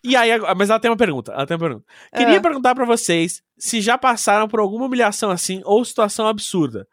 E 0.03 0.15
aí, 0.15 0.29
mas 0.55 0.69
ela 0.69 0.79
tem 0.79 0.91
uma 0.91 0.97
pergunta. 0.97 1.31
Ela 1.31 1.47
tem 1.47 1.57
uma 1.57 1.67
pergunta. 1.67 1.85
Queria 2.15 2.39
perguntar 2.39 2.75
para 2.75 2.85
vocês 2.85 3.41
se 3.57 3.81
já 3.81 3.97
passaram 3.97 4.47
por 4.47 4.59
alguma 4.59 4.85
humilhação 4.85 5.31
assim 5.31 5.61
ou 5.65 5.83
situação 5.83 6.27
absurda. 6.27 6.88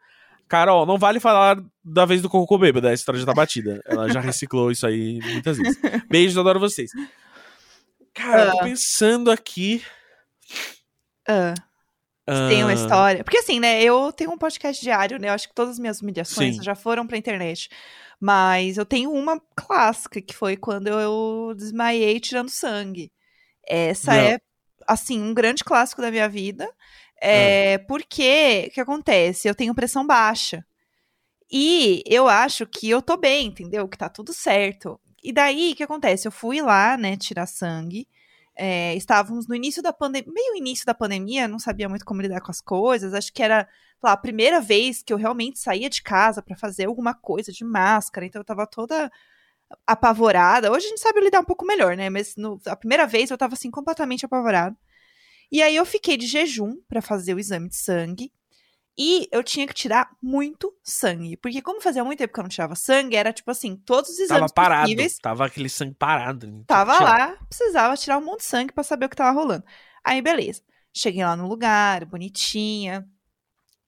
Carol, 0.47 0.85
não 0.85 0.97
vale 0.97 1.19
falar 1.19 1.57
da 1.83 2.05
vez 2.05 2.21
do 2.21 2.29
Cocô 2.29 2.57
Bêbado, 2.57 2.87
a 2.87 2.93
história 2.93 3.19
já 3.19 3.25
tá 3.25 3.33
batida. 3.33 3.81
Ela 3.85 4.09
já 4.09 4.19
reciclou 4.19 4.71
isso 4.71 4.87
aí 4.87 5.19
muitas 5.23 5.57
vezes. 5.57 5.79
Beijos, 6.09 6.37
adoro 6.37 6.59
vocês. 6.59 6.89
Cara, 8.13 8.49
uh. 8.49 8.51
tô 8.51 8.63
pensando 8.63 9.31
aqui. 9.31 9.83
Uh. 11.29 11.53
Uh... 12.27 12.49
Tem 12.49 12.63
uma 12.63 12.73
história. 12.73 13.23
Porque 13.23 13.37
assim, 13.37 13.59
né? 13.59 13.81
Eu 13.81 14.11
tenho 14.11 14.31
um 14.31 14.37
podcast 14.37 14.81
diário, 14.81 15.19
né? 15.19 15.29
Eu 15.29 15.33
acho 15.33 15.47
que 15.47 15.55
todas 15.55 15.73
as 15.73 15.79
minhas 15.79 16.01
humilhações 16.01 16.57
já 16.57 16.75
foram 16.75 17.05
pra 17.05 17.17
internet. 17.17 17.69
Mas 18.19 18.77
eu 18.77 18.85
tenho 18.85 19.11
uma 19.11 19.41
clássica, 19.55 20.21
que 20.21 20.33
foi 20.33 20.55
quando 20.55 20.87
eu 20.87 21.53
desmaiei 21.55 22.19
tirando 22.19 22.49
sangue. 22.49 23.11
Essa 23.67 24.13
Não. 24.13 24.19
é, 24.19 24.39
assim, 24.87 25.21
um 25.21 25.33
grande 25.33 25.63
clássico 25.63 26.01
da 26.01 26.09
minha 26.09 26.29
vida. 26.29 26.69
É, 27.21 27.75
ah. 27.75 27.79
Porque, 27.87 28.67
o 28.69 28.73
que 28.73 28.81
acontece? 28.81 29.47
Eu 29.47 29.55
tenho 29.55 29.75
pressão 29.75 30.07
baixa. 30.07 30.65
E 31.51 32.01
eu 32.07 32.27
acho 32.27 32.65
que 32.65 32.89
eu 32.89 33.01
tô 33.01 33.17
bem, 33.17 33.47
entendeu? 33.47 33.87
Que 33.87 33.97
tá 33.97 34.09
tudo 34.09 34.33
certo. 34.33 34.99
E 35.21 35.31
daí, 35.31 35.73
o 35.73 35.75
que 35.75 35.83
acontece? 35.83 36.27
Eu 36.27 36.31
fui 36.31 36.61
lá, 36.61 36.97
né, 36.97 37.15
tirar 37.15 37.45
sangue. 37.45 38.07
É, 38.55 38.95
estávamos 38.95 39.47
no 39.47 39.55
início 39.55 39.81
da 39.81 39.91
pandemia, 39.91 40.31
meio 40.31 40.55
início 40.55 40.85
da 40.85 40.93
pandemia, 40.93 41.47
não 41.47 41.57
sabia 41.59 41.89
muito 41.89 42.05
como 42.05 42.21
lidar 42.21 42.41
com 42.41 42.51
as 42.51 42.61
coisas. 42.61 43.13
Acho 43.13 43.33
que 43.33 43.41
era 43.41 43.67
lá, 44.01 44.11
a 44.11 44.17
primeira 44.17 44.61
vez 44.61 45.01
que 45.01 45.11
eu 45.13 45.17
realmente 45.17 45.59
saía 45.59 45.89
de 45.89 46.01
casa 46.01 46.41
para 46.41 46.55
fazer 46.55 46.85
alguma 46.85 47.13
coisa 47.13 47.51
de 47.51 47.63
máscara, 47.63 48.25
então 48.25 48.41
eu 48.41 48.45
tava 48.45 48.67
toda 48.67 49.11
apavorada. 49.87 50.71
Hoje 50.71 50.85
a 50.87 50.89
gente 50.89 51.01
sabe 51.01 51.19
lidar 51.21 51.39
um 51.39 51.45
pouco 51.45 51.65
melhor, 51.65 51.97
né? 51.97 52.09
Mas 52.09 52.35
no, 52.35 52.59
a 52.67 52.75
primeira 52.75 53.07
vez 53.07 53.31
eu 53.31 53.37
tava 53.37 53.53
assim 53.53 53.71
completamente 53.71 54.25
apavorada. 54.25 54.75
E 55.51 55.61
aí 55.61 55.75
eu 55.75 55.85
fiquei 55.85 56.17
de 56.17 56.27
jejum 56.27 56.77
para 56.87 57.01
fazer 57.01 57.33
o 57.33 57.39
exame 57.39 57.69
de 57.69 57.75
sangue. 57.75 58.31
E 58.97 59.27
eu 59.31 59.43
tinha 59.43 59.65
que 59.65 59.73
tirar 59.73 60.11
muito 60.21 60.71
sangue. 60.83 61.35
Porque 61.37 61.61
como 61.61 61.81
fazia 61.81 62.03
muito 62.03 62.19
tempo 62.19 62.33
que 62.33 62.39
eu 62.39 62.43
não 62.43 62.49
tirava 62.49 62.75
sangue, 62.75 63.15
era 63.15 63.33
tipo 63.33 63.49
assim, 63.49 63.75
todos 63.75 64.11
os 64.11 64.19
exames 64.19 64.51
tava 64.51 64.53
parado, 64.53 64.83
possíveis. 64.83 65.17
Tava 65.19 65.45
aquele 65.45 65.69
sangue 65.69 65.95
parado. 65.95 66.63
Tava 66.67 66.99
lá, 66.99 67.37
precisava 67.47 67.97
tirar 67.97 68.19
um 68.19 68.25
monte 68.25 68.39
de 68.39 68.45
sangue 68.45 68.73
para 68.73 68.83
saber 68.83 69.07
o 69.07 69.09
que 69.09 69.15
tava 69.15 69.31
rolando. 69.31 69.63
Aí, 70.03 70.21
beleza. 70.21 70.61
Cheguei 70.95 71.23
lá 71.23 71.35
no 71.35 71.47
lugar, 71.47 72.05
bonitinha. 72.05 73.07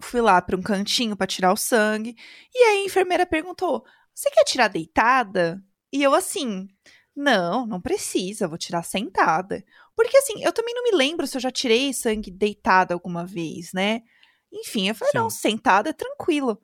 Fui 0.01 0.21
lá 0.21 0.41
para 0.41 0.57
um 0.57 0.61
cantinho 0.61 1.15
para 1.15 1.27
tirar 1.27 1.53
o 1.53 1.57
sangue. 1.57 2.15
E 2.53 2.57
aí 2.57 2.81
a 2.81 2.85
enfermeira 2.85 3.25
perguntou: 3.25 3.85
Você 4.13 4.31
quer 4.31 4.43
tirar 4.43 4.67
deitada? 4.69 5.63
E 5.93 6.01
eu 6.01 6.13
assim, 6.13 6.67
não, 7.15 7.65
não 7.65 7.79
precisa, 7.79 8.47
vou 8.47 8.57
tirar 8.57 8.83
sentada. 8.83 9.63
Porque 9.95 10.17
assim, 10.17 10.43
eu 10.43 10.51
também 10.51 10.73
não 10.73 10.83
me 10.83 10.91
lembro 10.91 11.25
se 11.25 11.37
eu 11.37 11.41
já 11.41 11.49
tirei 11.49 11.93
sangue 11.93 12.29
deitada 12.29 12.93
alguma 12.93 13.25
vez, 13.25 13.71
né? 13.71 14.01
Enfim, 14.51 14.89
eu 14.89 14.95
falei, 14.95 15.11
Sim. 15.11 15.17
não, 15.17 15.29
sentada 15.29 15.89
é 15.89 15.93
tranquilo. 15.93 16.59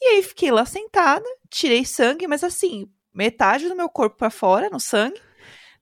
E 0.00 0.04
aí 0.06 0.22
fiquei 0.22 0.50
lá 0.50 0.64
sentada, 0.64 1.24
tirei 1.50 1.84
sangue, 1.84 2.26
mas 2.26 2.44
assim, 2.44 2.90
metade 3.12 3.68
do 3.68 3.76
meu 3.76 3.88
corpo 3.88 4.16
para 4.16 4.30
fora, 4.30 4.70
no 4.70 4.78
sangue, 4.78 5.20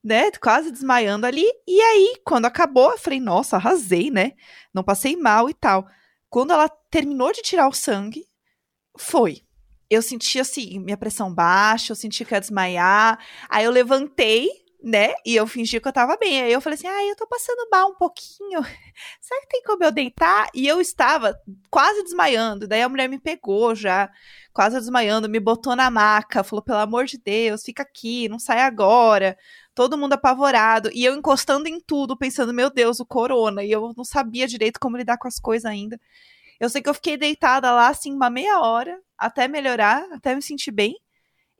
né? 0.03 0.31
Quase 0.31 0.71
desmaiando 0.71 1.25
ali. 1.25 1.45
E 1.67 1.81
aí, 1.81 2.19
quando 2.25 2.45
acabou, 2.45 2.91
eu 2.91 2.97
falei, 2.97 3.19
nossa, 3.19 3.57
arrasei, 3.57 4.09
né? 4.09 4.33
Não 4.73 4.83
passei 4.83 5.15
mal 5.15 5.49
e 5.49 5.53
tal. 5.53 5.87
Quando 6.29 6.51
ela 6.51 6.67
terminou 6.89 7.31
de 7.31 7.41
tirar 7.41 7.67
o 7.67 7.73
sangue, 7.73 8.25
foi. 8.97 9.41
Eu 9.89 10.01
senti 10.01 10.39
assim, 10.39 10.79
minha 10.79 10.97
pressão 10.97 11.33
baixa, 11.33 11.91
eu 11.91 11.95
senti 11.95 12.25
que 12.25 12.33
ia 12.33 12.39
desmaiar. 12.39 13.19
Aí 13.47 13.63
eu 13.65 13.71
levantei, 13.71 14.49
né? 14.83 15.13
E 15.25 15.35
eu 15.35 15.47
fingi 15.47 15.79
que 15.79 15.87
eu 15.87 15.93
tava 15.93 16.17
bem. 16.17 16.41
Aí 16.41 16.51
eu 16.51 16.61
falei 16.61 16.75
assim: 16.75 16.87
ah, 16.87 17.03
eu 17.05 17.15
tô 17.15 17.27
passando 17.27 17.67
mal 17.71 17.89
um 17.89 17.95
pouquinho. 17.95 18.61
Será 19.19 19.41
que 19.41 19.47
tem 19.47 19.63
como 19.63 19.83
eu 19.83 19.91
deitar? 19.91 20.49
E 20.53 20.67
eu 20.67 20.79
estava 20.79 21.37
quase 21.69 22.03
desmaiando. 22.03 22.67
Daí 22.67 22.81
a 22.81 22.89
mulher 22.89 23.09
me 23.09 23.19
pegou 23.19 23.75
já, 23.75 24.09
quase 24.53 24.77
desmaiando, 24.79 25.29
me 25.29 25.39
botou 25.39 25.75
na 25.75 25.89
maca, 25.89 26.43
falou: 26.43 26.63
pelo 26.63 26.79
amor 26.79 27.05
de 27.05 27.17
Deus, 27.17 27.63
fica 27.63 27.83
aqui, 27.83 28.29
não 28.29 28.39
sai 28.39 28.61
agora. 28.61 29.37
Todo 29.75 29.97
mundo 29.97 30.13
apavorado. 30.13 30.89
E 30.93 31.05
eu 31.05 31.15
encostando 31.15 31.67
em 31.67 31.79
tudo, 31.79 32.17
pensando: 32.17 32.53
meu 32.53 32.69
Deus, 32.69 32.99
o 32.99 33.05
corona. 33.05 33.63
E 33.63 33.71
eu 33.71 33.93
não 33.97 34.03
sabia 34.03 34.47
direito 34.47 34.79
como 34.79 34.97
lidar 34.97 35.17
com 35.17 35.27
as 35.27 35.39
coisas 35.39 35.65
ainda. 35.65 35.99
Eu 36.59 36.69
sei 36.69 36.81
que 36.81 36.89
eu 36.89 36.93
fiquei 36.93 37.17
deitada 37.17 37.71
lá, 37.71 37.89
assim, 37.89 38.11
uma 38.13 38.29
meia 38.29 38.59
hora, 38.61 38.99
até 39.17 39.47
melhorar, 39.47 40.03
até 40.11 40.35
me 40.35 40.41
sentir 40.41 40.71
bem. 40.71 40.95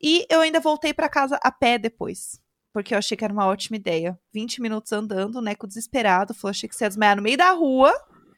E 0.02 0.26
eu 0.30 0.42
ainda 0.42 0.60
voltei 0.60 0.94
para 0.94 1.10
casa 1.10 1.40
a 1.44 1.52
pé 1.52 1.78
depois 1.78 2.40
porque 2.78 2.94
eu 2.94 3.00
achei 3.00 3.18
que 3.18 3.24
era 3.24 3.34
uma 3.34 3.48
ótima 3.48 3.76
ideia. 3.76 4.20
20 4.32 4.62
minutos 4.62 4.92
andando, 4.92 5.42
né, 5.42 5.56
com 5.56 5.66
desesperado, 5.66 6.36
falou, 6.36 6.52
achei 6.52 6.70
que 6.70 6.76
você 6.76 6.84
ia 6.84 6.90
desmaiar 6.90 7.16
no 7.16 7.24
meio 7.24 7.36
da 7.36 7.50
rua, 7.50 7.92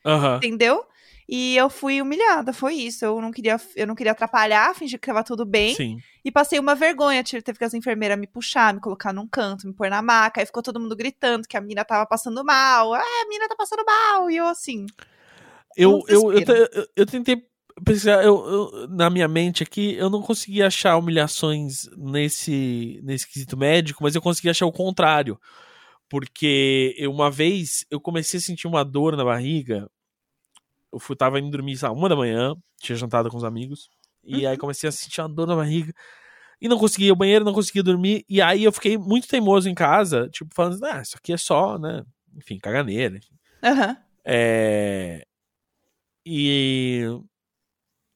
uhum. 0.05 0.37
entendeu? 0.37 0.81
E 1.27 1.57
eu 1.57 1.69
fui 1.69 2.01
humilhada, 2.01 2.53
foi 2.53 2.75
isso. 2.75 3.03
Eu 3.03 3.19
não 3.19 3.31
queria, 3.31 3.59
eu 3.75 3.85
não 3.85 3.95
queria 3.95 4.13
atrapalhar, 4.13 4.73
fingir 4.73 4.97
que 4.97 5.07
tava 5.07 5.25
tudo 5.25 5.45
bem. 5.45 5.75
Sim. 5.75 5.97
E 6.23 6.31
passei 6.31 6.57
uma 6.57 6.73
vergonha. 6.73 7.21
Teve 7.21 7.59
que 7.59 7.65
as 7.65 7.73
enfermeiras 7.73 8.17
me 8.17 8.27
puxar, 8.27 8.73
me 8.73 8.79
colocar 8.79 9.11
num 9.11 9.27
canto, 9.27 9.67
me 9.67 9.73
pôr 9.73 9.89
na 9.89 10.01
maca. 10.01 10.39
Aí 10.39 10.45
ficou 10.45 10.63
todo 10.63 10.79
mundo 10.79 10.95
gritando 10.95 11.45
que 11.45 11.57
a 11.57 11.61
menina 11.61 11.83
tava 11.83 12.05
passando 12.05 12.41
mal. 12.45 12.93
Ah, 12.93 13.01
a 13.01 13.25
menina 13.27 13.49
tá 13.49 13.57
passando 13.57 13.83
mal. 13.85 14.31
E 14.31 14.37
eu 14.37 14.47
assim. 14.47 14.85
Eu, 15.75 16.01
eu, 16.07 16.31
eu, 16.31 16.41
eu, 16.47 16.87
eu 16.95 17.05
tentei 17.05 17.45
eu, 18.05 18.23
eu, 18.23 18.87
na 18.89 19.09
minha 19.09 19.27
mente 19.27 19.63
aqui, 19.63 19.93
eu 19.95 20.09
não 20.09 20.21
consegui 20.21 20.61
achar 20.61 20.97
humilhações 20.97 21.89
nesse, 21.97 22.99
nesse 23.03 23.27
quesito 23.27 23.57
médico, 23.57 24.03
mas 24.03 24.15
eu 24.15 24.21
consegui 24.21 24.49
achar 24.49 24.65
o 24.65 24.71
contrário. 24.71 25.39
Porque 26.09 26.95
eu, 26.97 27.11
uma 27.11 27.29
vez 27.29 27.85
eu 27.89 28.01
comecei 28.01 28.39
a 28.39 28.41
sentir 28.41 28.67
uma 28.67 28.83
dor 28.83 29.15
na 29.15 29.23
barriga. 29.23 29.89
Eu 30.91 30.99
fui, 30.99 31.15
tava 31.15 31.39
indo 31.39 31.51
dormir, 31.51 31.77
sabe, 31.77 31.95
uma 31.95 32.09
da 32.09 32.15
manhã, 32.15 32.55
tinha 32.81 32.95
jantado 32.95 33.29
com 33.29 33.37
os 33.37 33.43
amigos. 33.43 33.89
E 34.23 34.43
uhum. 34.43 34.51
aí 34.51 34.57
comecei 34.57 34.89
a 34.89 34.91
sentir 34.91 35.21
uma 35.21 35.29
dor 35.29 35.47
na 35.47 35.55
barriga. 35.55 35.93
e 36.59 36.67
não 36.67 36.77
conseguia 36.77 37.07
ir 37.07 37.11
ao 37.11 37.15
banheiro, 37.15 37.45
não 37.45 37.53
conseguia 37.53 37.83
dormir. 37.83 38.25
E 38.27 38.41
aí 38.41 38.63
eu 38.63 38.71
fiquei 38.71 38.97
muito 38.97 39.27
teimoso 39.27 39.69
em 39.69 39.75
casa, 39.75 40.27
tipo, 40.29 40.53
falando, 40.53 40.83
ah, 40.85 41.01
isso 41.01 41.15
aqui 41.17 41.31
é 41.31 41.37
só, 41.37 41.77
né? 41.77 42.03
Enfim, 42.35 42.57
caganeira. 42.57 43.17
enfim. 43.17 43.35
Aham. 43.63 43.97
É... 44.25 45.25
E 46.25 47.05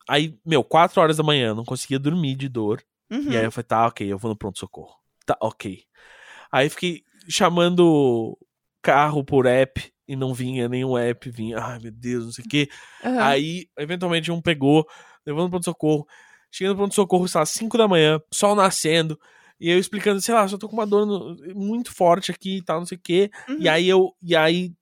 aí, 0.08 0.38
meu, 0.46 0.64
quatro 0.64 1.02
horas 1.02 1.18
da 1.18 1.24
manhã, 1.24 1.54
não 1.54 1.66
conseguia 1.66 2.00
dormir 2.00 2.36
de 2.36 2.48
dor. 2.50 2.82
Uhum. 3.12 3.32
E 3.32 3.38
aí 3.38 3.44
eu 3.46 3.52
falei, 3.52 3.66
tá, 3.66 3.88
ok, 3.88 4.12
eu 4.12 4.18
vou 4.18 4.30
no 4.30 4.38
pronto-socorro. 4.38 4.96
Tá, 5.26 5.38
ok. 5.42 5.84
Aí 6.52 6.70
fiquei 6.70 7.04
chamando 7.30 8.38
carro 8.82 9.24
por 9.24 9.46
app 9.46 9.92
e 10.08 10.16
não 10.16 10.34
vinha 10.34 10.68
nenhum 10.68 10.98
app, 10.98 11.30
vinha, 11.30 11.58
ai 11.60 11.80
meu 11.80 11.92
Deus, 11.92 12.26
não 12.26 12.32
sei 12.32 12.44
o 12.46 12.48
quê. 12.48 12.70
Aham. 13.04 13.22
Aí, 13.24 13.68
eventualmente, 13.78 14.32
um 14.32 14.42
pegou, 14.42 14.86
levando 15.26 15.44
no 15.46 15.50
pronto-socorro. 15.50 16.06
Cheguei 16.52 16.70
no 16.70 16.76
pronto-socorro, 16.76 17.26
às 17.36 17.50
5 17.50 17.78
da 17.78 17.88
manhã, 17.88 18.20
sol 18.32 18.56
nascendo. 18.56 19.20
E 19.60 19.70
eu 19.70 19.80
explicando, 19.80 20.20
sei 20.22 20.36
lá, 20.36 20.48
só 20.48 20.58
tô 20.58 20.68
com 20.68 20.76
uma 20.76 20.86
dor 20.86 21.06
no- 21.06 21.36
muito 21.56 21.94
forte 21.94 22.32
aqui 22.32 22.58
e 22.58 22.62
tal, 22.62 22.80
não 22.80 22.86
sei 22.86 22.98
o 22.98 23.02
quê. 23.02 23.32
Uhum. 23.48 23.58
E 23.60 23.70
aí 23.70 23.88
eu. 23.88 24.14
E 24.22 24.36
aí 24.36 24.74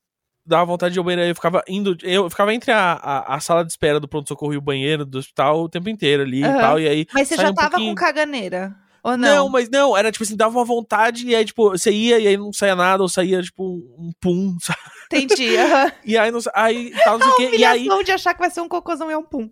dava 0.52 0.66
vontade 0.66 0.94
de 0.94 1.00
ir 1.00 1.02
ao 1.02 1.06
banheiro. 1.06 1.30
Eu 1.32 1.36
ficava 1.36 1.64
indo. 1.68 1.98
Eu 2.04 2.30
ficava 2.30 2.54
entre 2.54 2.72
a, 2.72 2.94
a, 2.94 3.36
a 3.36 3.40
sala 3.40 3.66
de 3.66 3.72
espera 3.72 4.00
do 4.00 4.08
pronto-socorro 4.08 4.54
e 4.54 4.58
o 4.58 4.62
banheiro 4.62 5.06
do 5.06 5.18
hospital 5.18 5.64
o 5.64 5.70
tempo 5.70 5.90
inteiro 5.90 6.24
ali 6.24 6.44
Aham. 6.44 6.58
e 6.58 6.60
tal. 6.60 6.80
E 6.80 6.88
aí. 6.88 7.08
Mas 7.14 7.28
você 7.28 7.36
já 7.38 7.50
um 7.50 7.54
tava 7.54 7.70
pouquinho- 7.72 7.96
com 7.96 7.96
caganeira? 7.96 8.76
Ou 9.04 9.18
Não. 9.18 9.36
não? 9.46 9.50
mas 9.50 9.68
não, 9.68 9.98
era 9.98 10.12
tipo 10.12 10.24
assim, 10.24 10.36
dava 10.36 10.56
uma 10.60 10.64
vontade 10.64 11.26
e 11.26 11.34
aí, 11.36 11.44
tipo, 11.44 11.72
você 11.72 11.92
ia 11.92 12.20
e 12.20 12.28
aí 12.28 12.38
não 12.38 12.54
saía 12.54 12.76
nada, 12.76 13.02
ou 13.02 13.10
saía, 13.10 13.42
tipo, 13.42 13.64
um 13.98 14.12
pum, 14.22 14.56
sabe? 14.62 14.78
Entendi. 15.12 15.58
aham. 15.58 15.92
E 16.06 16.16
aí, 16.16 16.30
não, 16.30 16.40
aí 16.54 16.92
tal, 17.04 17.18
não 17.18 17.26
sei 17.36 17.48
o 17.48 17.52
quê. 17.52 17.58
E 17.58 17.66
aí, 17.66 17.88
de 18.06 18.12
achar 18.12 18.36
que 18.36 18.40
vai 18.40 18.52
ser 18.52 18.62
um 18.62 18.68
cocôzão 18.68 19.10
e 19.10 19.14
é 19.14 19.18
um 19.18 19.24
pum. 19.24 19.50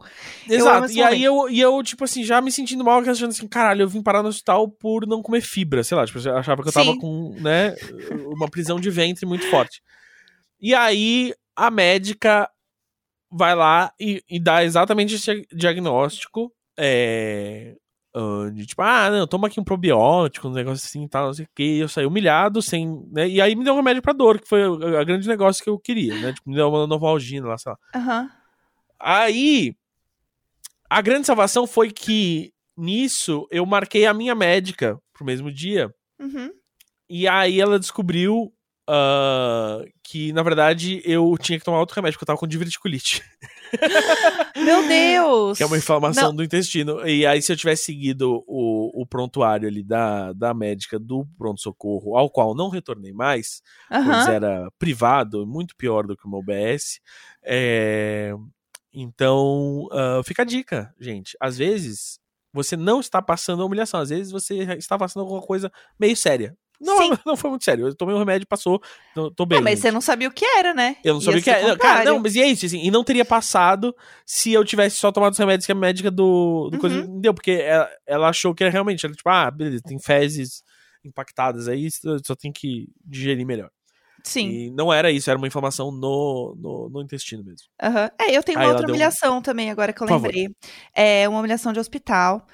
Exato. 0.47 0.91
E 0.91 1.01
aí 1.01 1.23
eu, 1.23 1.49
e 1.49 1.59
eu, 1.59 1.81
tipo 1.81 2.03
assim, 2.03 2.23
já 2.23 2.39
me 2.41 2.51
sentindo 2.51 2.83
mal, 2.83 2.99
achando 2.99 3.29
assim, 3.31 3.47
caralho, 3.47 3.81
eu 3.81 3.87
vim 3.89 4.03
parar 4.03 4.21
no 4.21 4.29
hospital 4.29 4.67
por 4.69 5.07
não 5.07 5.23
comer 5.23 5.41
fibra, 5.41 5.83
sei 5.83 5.97
lá, 5.97 6.05
tipo, 6.05 6.19
eu 6.19 6.37
achava 6.37 6.61
que 6.61 6.69
eu 6.69 6.73
tava 6.73 6.91
Sim. 6.91 6.99
com, 6.99 7.35
né, 7.41 7.73
uma 8.37 8.47
prisão 8.47 8.79
de 8.79 8.91
ventre 8.91 9.25
muito 9.25 9.49
forte. 9.49 9.81
E 10.59 10.75
aí 10.75 11.33
a 11.55 11.71
médica 11.71 12.49
vai 13.31 13.55
lá 13.55 13.93
e, 13.99 14.23
e 14.29 14.39
dá 14.39 14.63
exatamente 14.63 15.15
esse 15.15 15.47
diagnóstico, 15.53 16.51
é, 16.77 17.75
de 18.53 18.65
tipo, 18.65 18.81
ah, 18.81 19.09
não, 19.09 19.27
toma 19.27 19.47
aqui 19.47 19.59
um 19.59 19.63
probiótico, 19.63 20.47
um 20.47 20.53
negócio 20.53 20.85
assim 20.85 21.03
e 21.03 21.09
tal, 21.09 21.27
não 21.27 21.33
sei 21.33 21.45
o 21.45 21.49
que, 21.55 21.77
eu 21.77 21.87
saí 21.87 22.05
humilhado, 22.05 22.61
sem, 22.61 23.05
né, 23.11 23.27
e 23.27 23.39
aí 23.39 23.55
me 23.55 23.63
deu 23.63 23.73
um 23.73 23.77
remédio 23.77 24.01
pra 24.01 24.13
dor, 24.13 24.39
que 24.39 24.47
foi 24.47 24.65
o 24.65 24.77
grande 25.05 25.27
negócio 25.27 25.63
que 25.63 25.69
eu 25.69 25.77
queria, 25.77 26.19
né, 26.19 26.33
tipo, 26.33 26.49
me 26.49 26.55
deu 26.55 26.69
uma 26.69 26.87
novalgina 26.87 27.47
lá, 27.47 27.57
sei 27.57 27.71
lá. 27.71 27.77
Aham. 27.95 28.31
Aí, 28.99 29.75
a 30.89 31.01
grande 31.01 31.27
salvação 31.27 31.67
foi 31.67 31.91
que 31.91 32.51
nisso 32.75 33.47
eu 33.51 33.65
marquei 33.65 34.05
a 34.05 34.13
minha 34.13 34.33
médica 34.33 34.99
pro 35.13 35.25
mesmo 35.25 35.51
dia. 35.51 35.93
Uhum. 36.19 36.51
E 37.09 37.27
aí 37.27 37.61
ela 37.61 37.79
descobriu 37.79 38.51
ah, 38.91 39.83
que, 40.03 40.33
na 40.33 40.41
verdade, 40.41 41.01
eu 41.05 41.35
tinha 41.39 41.59
que 41.59 41.63
tomar 41.63 41.79
outro 41.79 41.95
remédio, 41.95 42.15
porque 42.17 42.23
eu 42.23 42.27
tava 42.27 42.39
com 42.39 42.47
diverticulite, 42.47 43.21
Meu 44.57 44.87
Deus! 44.87 45.57
que 45.57 45.63
é 45.63 45.65
uma 45.65 45.77
inflamação 45.77 46.29
Não. 46.29 46.35
do 46.35 46.43
intestino. 46.43 47.07
E 47.07 47.25
aí, 47.25 47.39
se 47.41 47.51
eu 47.51 47.55
tivesse 47.55 47.83
seguido 47.85 48.43
o, 48.47 49.01
o 49.01 49.05
prontuário 49.05 49.67
ali 49.67 49.83
da, 49.83 50.33
da 50.33 50.53
médica 50.53 50.97
do 50.97 51.25
pronto-socorro, 51.37 52.17
ao 52.17 52.29
qual 52.29 52.55
não 52.55 52.69
retornei 52.69 53.13
mais, 53.13 53.61
pois 53.87 54.07
Aham. 54.07 54.31
era 54.31 54.71
privado, 54.79 55.45
muito 55.45 55.75
pior 55.75 56.07
do 56.07 56.17
que 56.17 56.25
uma 56.25 56.39
OBS. 56.39 56.99
É, 57.43 58.33
Então, 58.91 59.87
ah, 59.91 60.21
fica 60.25 60.41
a 60.41 60.45
dica, 60.45 60.93
gente. 60.99 61.37
Às 61.39 61.57
vezes, 61.57 62.19
você 62.51 62.75
não 62.75 62.99
está 62.99 63.21
passando 63.21 63.61
a 63.61 63.65
humilhação. 63.65 63.99
Às 63.99 64.09
vezes, 64.09 64.31
você 64.31 64.55
está 64.73 64.97
passando 64.97 65.21
alguma 65.21 65.41
coisa 65.41 65.71
meio 65.99 66.15
séria. 66.17 66.57
Não, 66.79 66.97
Sim. 66.97 67.11
não 67.25 67.35
foi 67.35 67.49
muito 67.49 67.65
sério. 67.65 67.87
Eu 67.87 67.95
tomei 67.95 68.15
um 68.15 68.19
remédio, 68.19 68.47
passou, 68.47 68.81
tô, 69.13 69.29
tô 69.31 69.45
bem. 69.45 69.59
Ah, 69.59 69.61
mas 69.61 69.71
gente. 69.73 69.81
você 69.81 69.91
não 69.91 70.01
sabia 70.01 70.27
o 70.27 70.31
que 70.31 70.45
era, 70.45 70.73
né? 70.73 70.95
Eu 71.03 71.13
não 71.15 71.21
Ia 71.21 71.25
sabia 71.25 71.39
o 71.39 71.43
que 71.43 71.49
era. 71.49 71.77
Cara, 71.77 72.05
não, 72.05 72.19
mas 72.19 72.35
e 72.35 72.41
é 72.41 72.47
isso, 72.47 72.65
assim, 72.65 72.79
e 72.81 72.89
não 72.91 73.03
teria 73.03 73.25
passado 73.25 73.95
se 74.25 74.51
eu 74.53 74.63
tivesse 74.63 74.95
só 74.97 75.11
tomado 75.11 75.33
os 75.33 75.37
remédios 75.39 75.65
que 75.65 75.71
a 75.71 75.75
médica 75.75 76.09
do, 76.09 76.69
do 76.69 76.75
Uhum. 76.75 76.79
coisa 76.79 77.07
me 77.07 77.19
deu, 77.21 77.33
porque 77.33 77.51
ela, 77.51 77.89
ela 78.07 78.29
achou 78.29 78.53
que 78.55 78.63
era 78.63 78.71
realmente, 78.71 79.05
era 79.05 79.13
tipo, 79.13 79.29
ah, 79.29 79.49
beleza, 79.51 79.83
tem 79.85 79.99
fezes 79.99 80.63
impactadas 81.03 81.67
aí, 81.67 81.89
só 82.25 82.35
tem 82.35 82.51
que 82.51 82.87
digerir 83.05 83.45
melhor. 83.45 83.69
Sim. 84.21 84.49
E 84.49 84.71
não 84.71 84.91
era 84.91 85.09
isso, 85.09 85.29
era 85.29 85.37
uma 85.37 85.47
inflamação 85.47 85.91
no, 85.91 86.53
no, 86.59 86.89
no 86.89 87.01
intestino 87.01 87.41
mesmo. 87.41 87.67
Aham. 87.81 88.11
É, 88.19 88.35
eu 88.35 88.43
tenho 88.43 88.57
Aí 88.59 88.65
uma 88.65 88.69
ela 88.71 88.73
outra 88.73 88.85
deu 88.85 88.93
um- 88.93 88.97
humilhação 88.97 89.41
também, 89.41 89.71
agora 89.71 89.93
que 89.93 90.01
eu 90.03 90.07
Por 90.07 90.13
favor. 90.13 90.27
lembrei. 90.27 90.53
É 90.93 91.27
uma 91.29 91.39
humilhação 91.39 91.71
de 91.71 91.79
hospital. 91.79 92.45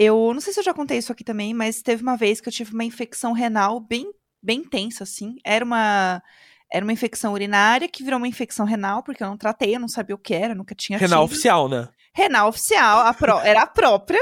Eu 0.00 0.32
não 0.32 0.40
sei 0.40 0.52
se 0.52 0.60
eu 0.60 0.64
já 0.64 0.72
contei 0.72 0.96
isso 0.96 1.10
aqui 1.10 1.24
também, 1.24 1.52
mas 1.52 1.82
teve 1.82 2.02
uma 2.02 2.16
vez 2.16 2.40
que 2.40 2.48
eu 2.48 2.52
tive 2.52 2.72
uma 2.72 2.84
infecção 2.84 3.32
renal 3.32 3.80
bem, 3.80 4.08
bem 4.40 4.62
tensa, 4.62 5.02
assim. 5.02 5.34
Era 5.44 5.64
uma. 5.64 6.22
Era 6.70 6.84
uma 6.84 6.92
infecção 6.92 7.32
urinária 7.32 7.88
que 7.88 8.04
virou 8.04 8.18
uma 8.18 8.28
infecção 8.28 8.64
renal, 8.64 9.02
porque 9.02 9.24
eu 9.24 9.26
não 9.26 9.36
tratei, 9.36 9.74
eu 9.74 9.80
não 9.80 9.88
sabia 9.88 10.14
o 10.14 10.18
que 10.18 10.34
era, 10.34 10.54
nunca 10.54 10.74
tinha 10.74 10.98
Renal 10.98 11.24
tido. 11.24 11.32
oficial, 11.32 11.68
né? 11.68 11.88
Renal 12.18 12.48
oficial, 12.48 13.00
a 13.06 13.14
pró- 13.14 13.40
era 13.40 13.62
a 13.62 13.66
própria. 13.66 14.20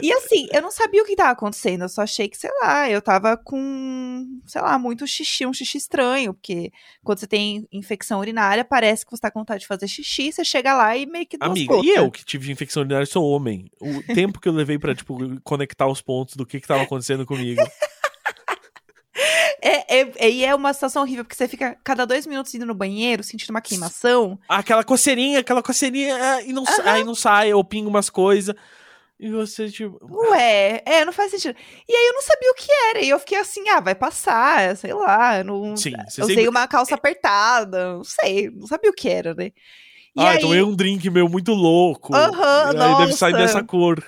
E 0.00 0.12
assim, 0.12 0.46
eu 0.52 0.62
não 0.62 0.70
sabia 0.70 1.02
o 1.02 1.04
que 1.04 1.16
tava 1.16 1.30
acontecendo, 1.32 1.82
eu 1.82 1.88
só 1.88 2.02
achei 2.02 2.28
que, 2.28 2.38
sei 2.38 2.48
lá, 2.62 2.88
eu 2.88 3.02
tava 3.02 3.36
com, 3.36 4.40
sei 4.46 4.62
lá, 4.62 4.78
muito 4.78 5.04
xixi, 5.06 5.44
um 5.44 5.52
xixi 5.52 5.78
estranho, 5.78 6.32
porque 6.32 6.70
quando 7.02 7.18
você 7.18 7.26
tem 7.26 7.66
infecção 7.72 8.20
urinária, 8.20 8.64
parece 8.64 9.04
que 9.04 9.10
você 9.10 9.20
tá 9.20 9.30
com 9.32 9.40
vontade 9.40 9.60
de 9.62 9.66
fazer 9.66 9.88
xixi, 9.88 10.30
você 10.32 10.44
chega 10.44 10.74
lá 10.74 10.96
e 10.96 11.06
meio 11.06 11.26
que 11.26 11.36
Amiga, 11.40 11.74
e 11.74 11.76
gotas. 11.76 11.96
eu 11.96 12.10
que 12.10 12.24
tive 12.24 12.52
infecção 12.52 12.82
urinária, 12.82 13.04
sou 13.04 13.24
homem. 13.28 13.68
O 13.80 14.00
tempo 14.14 14.40
que 14.40 14.48
eu 14.48 14.52
levei 14.52 14.78
pra, 14.78 14.94
tipo, 14.94 15.18
conectar 15.42 15.88
os 15.88 16.00
pontos 16.00 16.36
do 16.36 16.46
que 16.46 16.60
que 16.60 16.66
tava 16.68 16.84
acontecendo 16.84 17.26
comigo. 17.26 17.60
É, 19.60 20.00
é, 20.00 20.12
é- 20.16 20.30
e 20.30 20.44
é 20.44 20.54
uma 20.54 20.72
situação 20.72 21.02
horrível, 21.02 21.24
porque 21.24 21.36
você 21.36 21.48
fica 21.48 21.76
cada 21.84 22.06
dois 22.06 22.26
minutos 22.26 22.54
indo 22.54 22.66
no 22.66 22.74
banheiro, 22.74 23.22
sentindo 23.22 23.50
uma 23.50 23.60
queimação. 23.60 24.38
aquela 24.48 24.84
coceirinha, 24.84 25.40
aquela 25.40 25.62
coceirinha, 25.62 26.16
é, 26.16 26.46
e 26.48 26.52
não, 26.52 26.64
sa- 26.64 26.82
aí 26.92 27.04
não 27.04 27.14
sai, 27.14 27.50
eu 27.52 27.62
pingo 27.64 27.88
umas 27.88 28.10
coisas. 28.10 28.54
E 29.18 29.30
você, 29.30 29.68
tipo. 29.70 29.98
Ué, 30.30 30.82
é, 30.86 31.04
não 31.04 31.12
faz 31.12 31.30
sentido. 31.32 31.56
E 31.88 31.92
aí 31.94 32.06
eu 32.08 32.14
não 32.14 32.22
sabia 32.22 32.50
o 32.52 32.54
que 32.54 32.72
era, 32.90 33.00
e 33.04 33.08
eu 33.08 33.18
fiquei 33.18 33.38
assim, 33.38 33.68
ah, 33.68 33.80
vai 33.80 33.94
passar, 33.94 34.76
sei 34.76 34.94
lá, 34.94 35.42
não... 35.42 35.74
Sim, 35.74 35.92
você 36.08 36.20
Eu 36.20 36.26
usei 36.26 36.36
sempre. 36.44 36.48
uma 36.48 36.68
calça 36.68 36.94
apertada, 36.94 37.94
não 37.94 38.04
sei, 38.04 38.48
não 38.50 38.66
sabia 38.66 38.90
o 38.90 38.94
que 38.94 39.08
era, 39.08 39.34
né? 39.34 39.50
E 40.14 40.20
Ah, 40.20 40.30
aí, 40.30 40.40
tomei 40.40 40.62
um 40.62 40.74
drink 40.74 41.08
meu 41.10 41.28
muito 41.28 41.52
louco. 41.52 42.14
Aham, 42.14 42.72
e 42.72 42.76
aí 42.76 42.94
deve 42.96 43.12
sair 43.12 43.34
dessa 43.36 43.62
cor. 43.62 44.02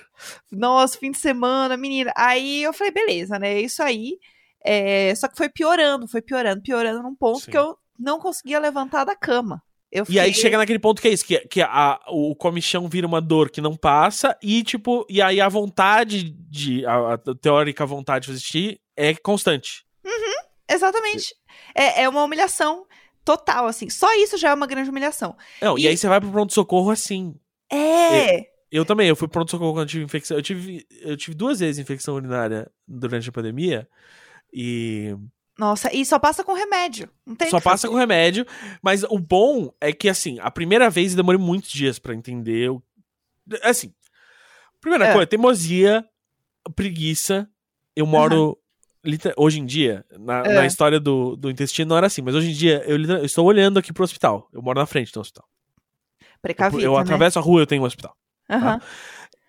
nossa, 0.50 0.98
fim 0.98 1.10
de 1.10 1.18
semana, 1.18 1.76
menina. 1.76 2.12
Aí 2.16 2.62
eu 2.62 2.72
falei, 2.72 2.92
beleza, 2.92 3.38
né? 3.38 3.54
É 3.54 3.60
isso 3.60 3.82
aí. 3.82 4.18
É, 4.64 5.14
só 5.14 5.28
que 5.28 5.36
foi 5.36 5.48
piorando, 5.48 6.06
foi 6.08 6.20
piorando, 6.22 6.62
piorando 6.62 7.02
num 7.02 7.14
ponto 7.14 7.40
Sim. 7.40 7.50
que 7.50 7.58
eu 7.58 7.76
não 7.98 8.18
conseguia 8.18 8.58
levantar 8.58 9.04
da 9.04 9.14
cama. 9.16 9.62
Eu 9.92 10.04
E 10.08 10.20
aí 10.20 10.28
fiquei- 10.28 10.42
chega 10.42 10.56
naquele 10.58 10.78
ponto 10.78 11.02
que 11.02 11.08
é 11.08 11.10
isso, 11.10 11.24
que, 11.24 11.38
que 11.48 11.60
a, 11.60 11.98
o 12.08 12.34
comichão 12.36 12.88
vira 12.88 13.06
uma 13.06 13.20
dor 13.20 13.50
que 13.50 13.60
não 13.60 13.76
passa, 13.76 14.36
e 14.42 14.62
tipo, 14.62 15.04
e 15.08 15.20
aí 15.20 15.40
a 15.40 15.48
vontade 15.48 16.30
de. 16.48 16.86
A, 16.86 17.14
a 17.14 17.18
teórica 17.18 17.84
vontade 17.84 18.32
de 18.32 18.38
xixi 18.40 18.80
é 18.96 19.14
constante. 19.16 19.84
Exatamente. 20.68 21.34
É, 21.74 22.02
é 22.02 22.08
uma 22.08 22.22
humilhação 22.22 22.86
total, 23.24 23.66
assim. 23.66 23.90
Só 23.90 24.12
isso 24.14 24.36
já 24.36 24.50
é 24.50 24.54
uma 24.54 24.66
grande 24.66 24.90
humilhação. 24.90 25.36
Não, 25.60 25.76
e, 25.76 25.82
E- 25.82 25.88
aí 25.88 25.96
você 25.96 26.06
vai 26.08 26.20
pro 26.20 26.30
pronto-socorro 26.30 26.90
assim. 26.90 27.34
É. 27.72 28.48
Eu 28.70 28.84
também, 28.84 29.08
eu 29.08 29.16
fui 29.16 29.26
pro 29.26 29.32
pronto-socorro 29.40 29.72
quando 29.72 29.82
eu 29.82 29.86
tive 29.90 30.04
infecção. 30.04 30.36
Eu 30.36 30.42
tive, 30.42 30.86
eu 31.00 31.16
tive 31.16 31.34
duas 31.36 31.58
vezes 31.58 31.80
infecção 31.80 32.14
urinária 32.14 32.70
durante 32.86 33.28
a 33.28 33.32
pandemia. 33.32 33.88
E 34.52 35.14
Nossa, 35.58 35.94
e 35.94 36.04
só 36.04 36.18
passa 36.18 36.42
com 36.44 36.52
remédio. 36.54 37.08
Não 37.26 37.34
tem 37.36 37.50
só 37.50 37.60
passa 37.60 37.82
fazer. 37.86 37.88
com 37.92 37.98
remédio. 37.98 38.46
Mas 38.82 39.02
o 39.04 39.18
bom 39.18 39.72
é 39.80 39.92
que, 39.92 40.08
assim, 40.08 40.38
a 40.40 40.50
primeira 40.50 40.88
vez 40.90 41.12
eu 41.12 41.16
demorei 41.18 41.40
muitos 41.40 41.70
dias 41.70 41.98
pra 41.98 42.14
entender. 42.14 42.70
O... 42.70 42.82
Assim, 43.62 43.92
primeira 44.80 45.06
É. 45.06 45.12
coisa, 45.12 45.26
teimosia, 45.26 46.04
preguiça. 46.74 47.48
Eu 47.96 48.06
moro. 48.06 48.56
liter- 49.04 49.34
Hoje 49.36 49.60
em 49.60 49.64
dia, 49.66 50.04
na, 50.18 50.40
É. 50.44 50.54
na 50.56 50.66
história 50.66 51.00
do, 51.00 51.34
do 51.36 51.50
intestino 51.50 51.88
não 51.88 51.96
era 51.96 52.06
assim, 52.06 52.20
mas 52.22 52.34
hoje 52.34 52.50
em 52.50 52.54
dia 52.54 52.82
eu, 52.86 53.00
eu 53.02 53.24
estou 53.24 53.46
olhando 53.46 53.78
aqui 53.78 53.92
pro 53.92 54.04
hospital. 54.04 54.48
Eu 54.52 54.60
moro 54.62 54.78
na 54.78 54.86
frente 54.86 55.10
do 55.12 55.20
hospital. 55.20 55.46
Eu, 56.20 56.26
Precavido, 56.42 56.82
eu 56.82 56.92
né? 56.94 57.00
atravesso 57.00 57.38
a 57.38 57.42
rua 57.42 57.62
eu 57.62 57.66
tenho 57.66 57.82
um 57.82 57.86
hospital. 57.86 58.14
Aham. 58.48 58.80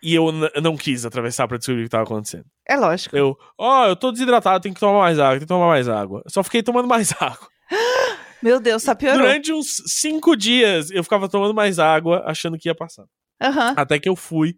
E 0.04 0.16
eu, 0.16 0.32
não 0.62 0.76
quis 0.76 1.06
atravessar 1.06 1.48
pra 1.48 1.58
descobrir 1.58 1.82
o 1.82 1.86
que 1.86 1.90
tava 1.90 2.04
acontecendo. 2.04 2.46
É 2.68 2.76
lógico. 2.76 3.16
Eu, 3.16 3.38
ó, 3.58 3.88
eu 3.88 3.96
tô 3.96 4.12
desidratado, 4.12 4.62
tenho 4.62 4.74
que 4.74 4.80
tomar 4.80 5.00
mais 5.00 5.20
água, 5.20 5.32
tenho 5.34 5.42
que 5.42 5.48
tomar 5.48 5.68
mais 5.68 5.88
água. 5.88 6.24
Só 6.28 6.44
fiquei 6.44 6.64
tomando 6.64 6.88
mais 6.88 7.14
água. 7.22 7.48
Meu 8.42 8.60
Deus, 8.60 8.82
só 8.82 8.96
piorou. 8.96 9.20
Durante 9.20 9.54
uns 9.54 9.76
cinco 9.86 10.36
dias 10.36 10.90
eu 10.90 11.04
ficava 11.04 11.30
tomando 11.30 11.54
mais 11.54 11.78
água, 11.78 12.24
achando 12.26 12.58
que 12.58 12.68
ia 12.68 12.74
passar. 12.74 13.06
Aham. 13.40 13.76
Até 13.78 14.00
que 14.00 14.10
eu 14.10 14.16
fui 14.16 14.56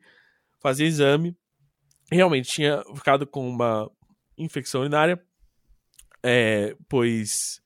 fazer 0.61 0.85
exame. 0.85 1.35
Realmente 2.09 2.49
tinha 2.49 2.81
ficado 2.95 3.27
com 3.27 3.47
uma 3.49 3.89
infecção 4.37 4.81
urinária. 4.81 5.21
É, 6.23 6.73
pois, 6.87 7.59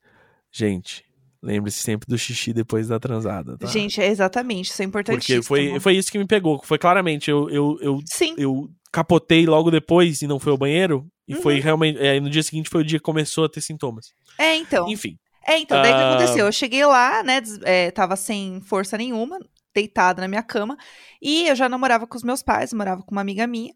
gente, 0.50 1.04
lembre-se 1.42 1.80
sempre 1.82 2.06
do 2.08 2.18
xixi 2.18 2.52
depois 2.52 2.88
da 2.88 2.98
transada, 2.98 3.56
tá? 3.58 3.66
Gente, 3.66 4.00
é 4.00 4.06
exatamente. 4.08 4.70
Isso 4.70 4.82
é 4.82 4.84
importantíssimo. 4.84 5.42
Porque 5.42 5.46
foi, 5.70 5.80
foi 5.80 5.96
isso 5.96 6.10
que 6.10 6.18
me 6.18 6.26
pegou. 6.26 6.60
Foi 6.64 6.78
claramente, 6.78 7.30
eu, 7.30 7.48
eu, 7.50 7.78
eu, 7.80 8.00
Sim. 8.06 8.34
eu 8.38 8.68
capotei 8.92 9.46
logo 9.46 9.70
depois 9.70 10.22
e 10.22 10.26
não 10.26 10.38
foi 10.38 10.52
ao 10.52 10.58
banheiro. 10.58 11.06
E 11.26 11.34
Uhum. 11.34 11.42
foi 11.42 11.60
realmente. 11.60 11.98
É, 11.98 12.18
no 12.18 12.30
dia 12.30 12.42
seguinte 12.42 12.70
foi 12.70 12.80
o 12.80 12.84
dia 12.84 12.98
que 12.98 13.02
começou 13.04 13.44
a 13.44 13.48
ter 13.50 13.60
sintomas. 13.60 14.06
É, 14.38 14.56
então. 14.56 14.88
Enfim. 14.88 15.16
É, 15.46 15.58
então, 15.58 15.80
daí 15.82 15.92
o 15.92 15.94
que 15.96 16.02
Ah. 16.02 16.14
aconteceu? 16.14 16.46
Eu 16.46 16.52
cheguei 16.52 16.84
lá, 16.86 17.22
né, 17.22 17.40
é, 17.64 17.90
tava 17.90 18.16
sem 18.16 18.60
força 18.62 18.96
nenhuma, 18.98 19.38
deitada 19.74 20.20
na 20.22 20.28
minha 20.28 20.42
cama, 20.42 20.76
e 21.22 21.46
eu 21.48 21.54
já 21.56 21.68
namorava 21.68 22.06
com 22.06 22.16
os 22.16 22.22
meus 22.22 22.42
pais, 22.42 22.72
morava 22.72 23.02
com 23.02 23.12
uma 23.12 23.20
amiga 23.20 23.46
minha. 23.46 23.72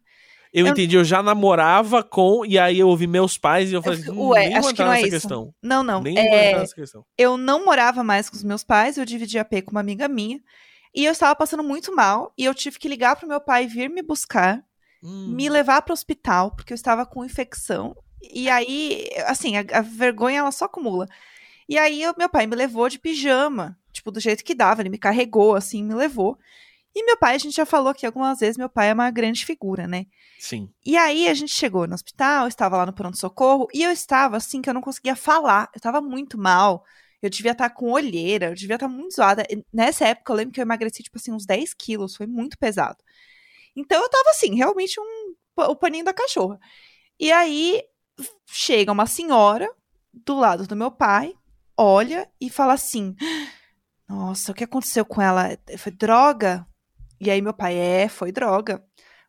Eu, 0.53 0.67
Eu- 0.67 0.73
entendi, 0.73 0.97
eu 0.97 1.05
já 1.05 1.23
namorava 1.23 2.03
com, 2.03 2.45
e 2.45 2.59
aí 2.59 2.79
eu 2.79 2.89
ouvi 2.89 3.07
meus 3.07 3.39
pais 3.39 3.71
e 3.71 3.75
eu 3.75 3.83
falei, 3.83 3.99
fiquei, 4.01 4.13
hum, 4.15 4.29
ué, 4.29 4.45
nem 4.45 4.57
acho 4.57 4.75
que 4.75 4.83
não 4.83 4.93
é 4.93 5.01
isso. 5.01 5.11
questão. 5.11 5.55
Não, 5.63 5.83
não, 5.83 6.03
Nem 6.03 6.15
vou 6.15 6.25
é, 6.25 6.59
nessa 6.59 6.75
questão. 6.75 7.05
eu 7.17 7.37
não 7.39 7.65
morava 7.65 8.05
mais 8.05 8.29
com 8.29 8.37
os 8.37 8.43
meus 8.45 8.63
pais, 8.63 8.99
eu 8.99 9.05
dividia 9.05 9.41
AP 9.43 9.63
com 9.63 9.71
uma 9.73 9.81
amiga 9.81 10.07
minha, 10.09 10.41
e 10.95 11.05
eu 11.05 11.13
estava 11.13 11.35
passando 11.35 11.63
muito 11.65 11.95
mal, 11.95 12.33
e 12.37 12.45
eu 12.45 12.55
tive 12.55 12.79
que 12.79 12.89
ligar 12.89 13.17
pro 13.17 13.27
meu 13.29 13.41
pai 13.41 13.67
vir 13.67 13.89
me 13.89 14.03
buscar, 14.03 14.63
Hum. 15.03 15.35
me 15.35 15.49
levar 15.49 15.83
pro 15.83 15.93
hospital, 15.95 16.51
porque 16.55 16.73
eu 16.73 16.77
estava 16.77 17.05
com 17.07 17.25
infecção, 17.25 17.97
e 18.23 18.49
aí, 18.51 19.09
assim, 19.27 19.57
a, 19.57 19.65
a 19.79 19.81
vergonha 19.81 20.41
ela 20.41 20.53
só 20.53 20.67
acumula. 20.67 21.09
E 21.69 21.79
aí, 21.79 22.07
o 22.07 22.15
meu 22.19 22.29
pai 22.29 22.47
me 22.47 22.55
levou 22.55 22.89
de 22.89 22.99
pijama, 22.99 23.77
tipo, 23.93 24.11
do 24.11 24.21
jeito 24.21 24.45
que 24.45 24.55
dava, 24.55 24.83
ele 24.83 24.91
me 24.91 24.99
carregou, 24.99 25.55
assim, 25.57 25.83
me 25.83 25.95
levou. 25.95 26.39
E 26.95 27.05
meu 27.05 27.17
pai, 27.17 27.35
a 27.35 27.39
gente 27.39 27.57
já 27.57 27.65
falou 27.65 27.89
aqui 27.89 28.05
algumas 28.05 28.41
vezes, 28.41 28.59
meu 28.59 28.69
pai 28.69 28.91
é 28.91 28.93
uma 28.93 29.11
grande 29.11 29.47
figura, 29.47 29.87
né? 29.87 30.07
Sim. 30.39 30.71
E 30.85 30.97
aí 30.97 31.27
a 31.27 31.35
gente 31.35 31.55
chegou 31.55 31.87
no 31.87 31.95
hospital, 31.95 32.47
estava 32.47 32.77
lá 32.77 32.85
no 32.85 32.93
pronto-socorro, 32.93 33.67
e 33.73 33.83
eu 33.83 33.91
estava 33.91 34.37
assim 34.37 34.61
que 34.61 34.69
eu 34.69 34.75
não 34.75 34.83
conseguia 34.83 35.17
falar. 35.17 35.71
Eu 35.75 35.79
estava 35.79 36.01
muito 36.03 36.37
mal. 36.37 36.85
Eu 37.23 37.31
devia 37.31 37.53
estar 37.53 37.71
com 37.71 37.93
olheira, 37.93 38.47
eu 38.47 38.55
devia 38.55 38.75
estar 38.75 38.89
muito 38.89 39.15
zoada. 39.15 39.47
Nessa 39.73 40.09
época 40.09 40.33
eu 40.33 40.37
lembro 40.37 40.53
que 40.53 40.61
eu 40.61 40.65
emagreci, 40.65 41.03
tipo 41.03 41.19
assim, 41.19 41.33
uns 41.33 41.47
10 41.47 41.73
quilos, 41.73 42.17
foi 42.17 42.27
muito 42.27 42.59
pesado. 42.59 42.99
Então 43.75 44.03
eu 44.03 44.09
tava 44.11 44.31
assim, 44.31 44.55
realmente 44.55 45.01
um, 45.01 45.35
o 45.57 45.77
paninho 45.77 46.05
da 46.05 46.13
cachorra. 46.13 46.59
E 47.19 47.31
aí 47.31 47.83
chega 48.47 48.93
uma 48.93 49.07
senhora 49.07 49.73
do 50.13 50.37
lado 50.37 50.67
do 50.67 50.77
meu 50.77 50.91
pai, 50.91 51.33
olha 51.77 52.29
e 52.41 52.51
fala 52.51 52.75
assim: 52.75 53.15
Nossa, 54.09 54.53
o 54.53 54.55
que 54.55 54.65
aconteceu 54.65 55.05
com 55.05 55.23
ela? 55.23 55.57
Foi 55.79 55.93
droga? 55.93 56.67
E 57.23 57.31
aí 57.31 57.41
meu 57.41 57.55
pai, 57.55 57.77
é, 57.79 58.09
foi 58.09 58.33
droga. 58.33 58.85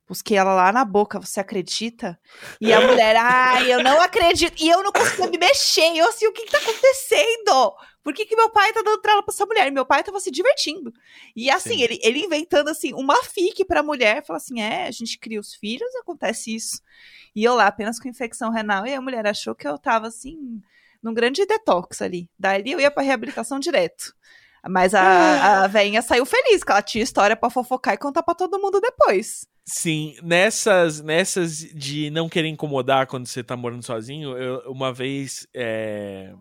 Busquei 0.08 0.36
ela 0.36 0.54
lá 0.56 0.72
na 0.72 0.84
boca, 0.84 1.20
você 1.20 1.40
acredita? 1.40 2.20
E 2.60 2.74
a 2.74 2.82
mulher, 2.82 3.16
ai, 3.16 3.72
eu 3.72 3.84
não 3.84 4.02
acredito. 4.02 4.62
E 4.62 4.68
eu 4.68 4.84
não 4.84 4.92
conseguia 4.92 5.30
me 5.30 5.38
mexer. 5.38 5.96
Eu 5.96 6.10
assim, 6.10 6.26
o 6.26 6.34
que 6.34 6.44
que 6.44 6.52
tá 6.52 6.58
acontecendo? 6.58 7.74
Por 8.04 8.12
que 8.14 8.26
que 8.26 8.36
meu 8.36 8.50
pai 8.50 8.74
tá 8.74 8.82
dando 8.82 9.00
trela 9.00 9.22
pra 9.22 9.32
essa 9.32 9.46
mulher? 9.46 9.68
E 9.68 9.72
meu 9.72 9.86
pai 9.86 10.04
tava 10.04 10.20
se 10.20 10.32
divertindo. 10.32 10.92
E 11.36 11.52
assim, 11.52 11.76
Sim. 11.76 11.84
ele, 11.84 12.00
ele 12.02 12.20
inventando 12.20 12.68
assim, 12.70 12.96
uma 12.96 13.24
fique 13.24 13.64
pra 13.64 13.84
mulher. 13.84 14.26
Fala 14.26 14.38
assim, 14.38 14.60
é, 14.60 14.88
a 14.88 14.92
gente 14.92 15.20
cria 15.20 15.40
os 15.40 15.54
filhos, 15.54 15.94
acontece 15.96 16.54
isso. 16.54 16.82
E 17.36 17.44
eu 17.44 17.54
lá, 17.54 17.68
apenas 17.68 18.00
com 18.00 18.10
infecção 18.10 18.50
renal. 18.50 18.88
E 18.88 18.94
a 18.94 19.02
mulher 19.02 19.28
achou 19.28 19.54
que 19.54 19.68
eu 19.68 19.78
tava 19.78 20.08
assim, 20.08 20.60
num 21.02 21.14
grande 21.14 21.46
detox 21.46 22.02
ali. 22.02 22.28
Daí 22.40 22.64
eu 22.66 22.80
ia 22.80 22.90
pra 22.90 23.04
reabilitação 23.04 23.60
direto. 23.60 24.16
Mas 24.68 24.94
a, 24.94 25.64
a 25.64 25.68
veinha 25.68 26.02
saiu 26.02 26.26
feliz, 26.26 26.64
que 26.64 26.72
ela 26.72 26.82
tinha 26.82 27.04
história 27.04 27.36
pra 27.36 27.50
fofocar 27.50 27.94
e 27.94 27.98
contar 27.98 28.24
pra 28.24 28.34
todo 28.34 28.60
mundo 28.60 28.80
depois. 28.80 29.46
Sim, 29.66 30.16
nessas, 30.24 31.02
nessas 31.02 31.58
de 31.58 32.10
não 32.10 32.28
querer 32.30 32.48
incomodar 32.50 33.08
quando 33.08 33.28
você 33.28 33.44
tá 33.44 33.56
morando 33.58 33.84
sozinho, 33.86 34.38
eu- 34.38 34.72
uma 34.72 34.92
vez 34.94 35.48
é, 35.54 36.34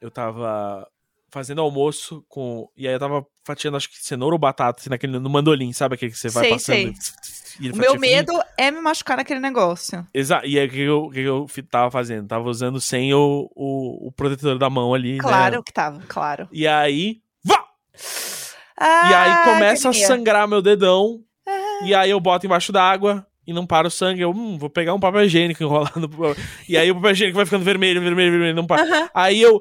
eu 0.00 0.10
tava 0.10 0.86
fazendo 1.32 1.60
almoço 1.60 2.24
com. 2.28 2.68
E 2.76 2.88
aí 2.88 2.94
eu 2.94 2.98
tava 2.98 3.24
fatiando, 3.46 3.76
acho 3.76 3.88
que 3.88 3.96
cenoura 4.02 4.34
ou 4.34 4.38
batata, 4.38 4.80
assim, 4.80 4.90
naquele, 4.90 5.18
no 5.18 5.30
mandolim, 5.30 5.72
sabe 5.72 5.94
aquele 5.94 6.10
que 6.12 6.18
você 6.18 6.28
vai 6.28 6.44
Sei, 6.44 6.50
passando? 6.52 6.78
ele 7.60 7.72
O 7.72 7.76
meu 7.76 7.98
medo 7.98 8.32
é 8.56 8.70
me 8.70 8.80
machucar 8.80 9.16
naquele 9.16 9.40
negócio. 9.40 10.06
Exato. 10.12 10.46
E 10.46 10.58
aí 10.58 10.66
o 10.66 10.70
que 11.10 11.20
eu, 11.20 11.46
que 11.46 11.60
eu 11.60 11.66
tava 11.70 11.90
fazendo? 11.90 12.26
Tava 12.26 12.48
usando 12.48 12.80
sem 12.80 13.14
o, 13.14 13.48
o, 13.54 14.08
o 14.08 14.12
protetor 14.12 14.58
da 14.58 14.68
mão 14.70 14.92
ali, 14.94 15.18
Claro 15.18 15.56
né? 15.58 15.62
que 15.64 15.72
tava, 15.72 16.00
claro. 16.08 16.48
E 16.52 16.66
aí. 16.66 17.20
Ah, 18.78 19.10
E 19.10 19.14
aí 19.14 19.44
começa 19.44 19.90
a 19.90 19.92
sangrar 19.92 20.48
meu 20.48 20.62
dedão. 20.62 21.20
Ah. 21.46 21.84
E 21.84 21.94
aí 21.94 22.10
eu 22.10 22.20
boto 22.20 22.46
embaixo 22.46 22.72
d'água 22.72 23.26
e 23.46 23.52
não 23.52 23.66
para 23.66 23.88
o 23.88 23.90
sangue. 23.90 24.22
Eu, 24.22 24.30
hum, 24.30 24.56
vou 24.58 24.70
pegar 24.70 24.94
um 24.94 25.00
papel 25.00 25.24
higiênico 25.24 25.62
enrolado. 25.64 26.10
E 26.68 26.76
aí 26.76 26.90
o 26.90 26.94
papel 26.94 27.10
higiênico 27.12 27.36
vai 27.36 27.44
ficando 27.44 27.64
vermelho, 27.64 28.00
vermelho, 28.00 28.30
vermelho, 28.30 28.54
não 28.54 28.66
para. 28.66 29.10
Aí 29.14 29.40
eu. 29.40 29.60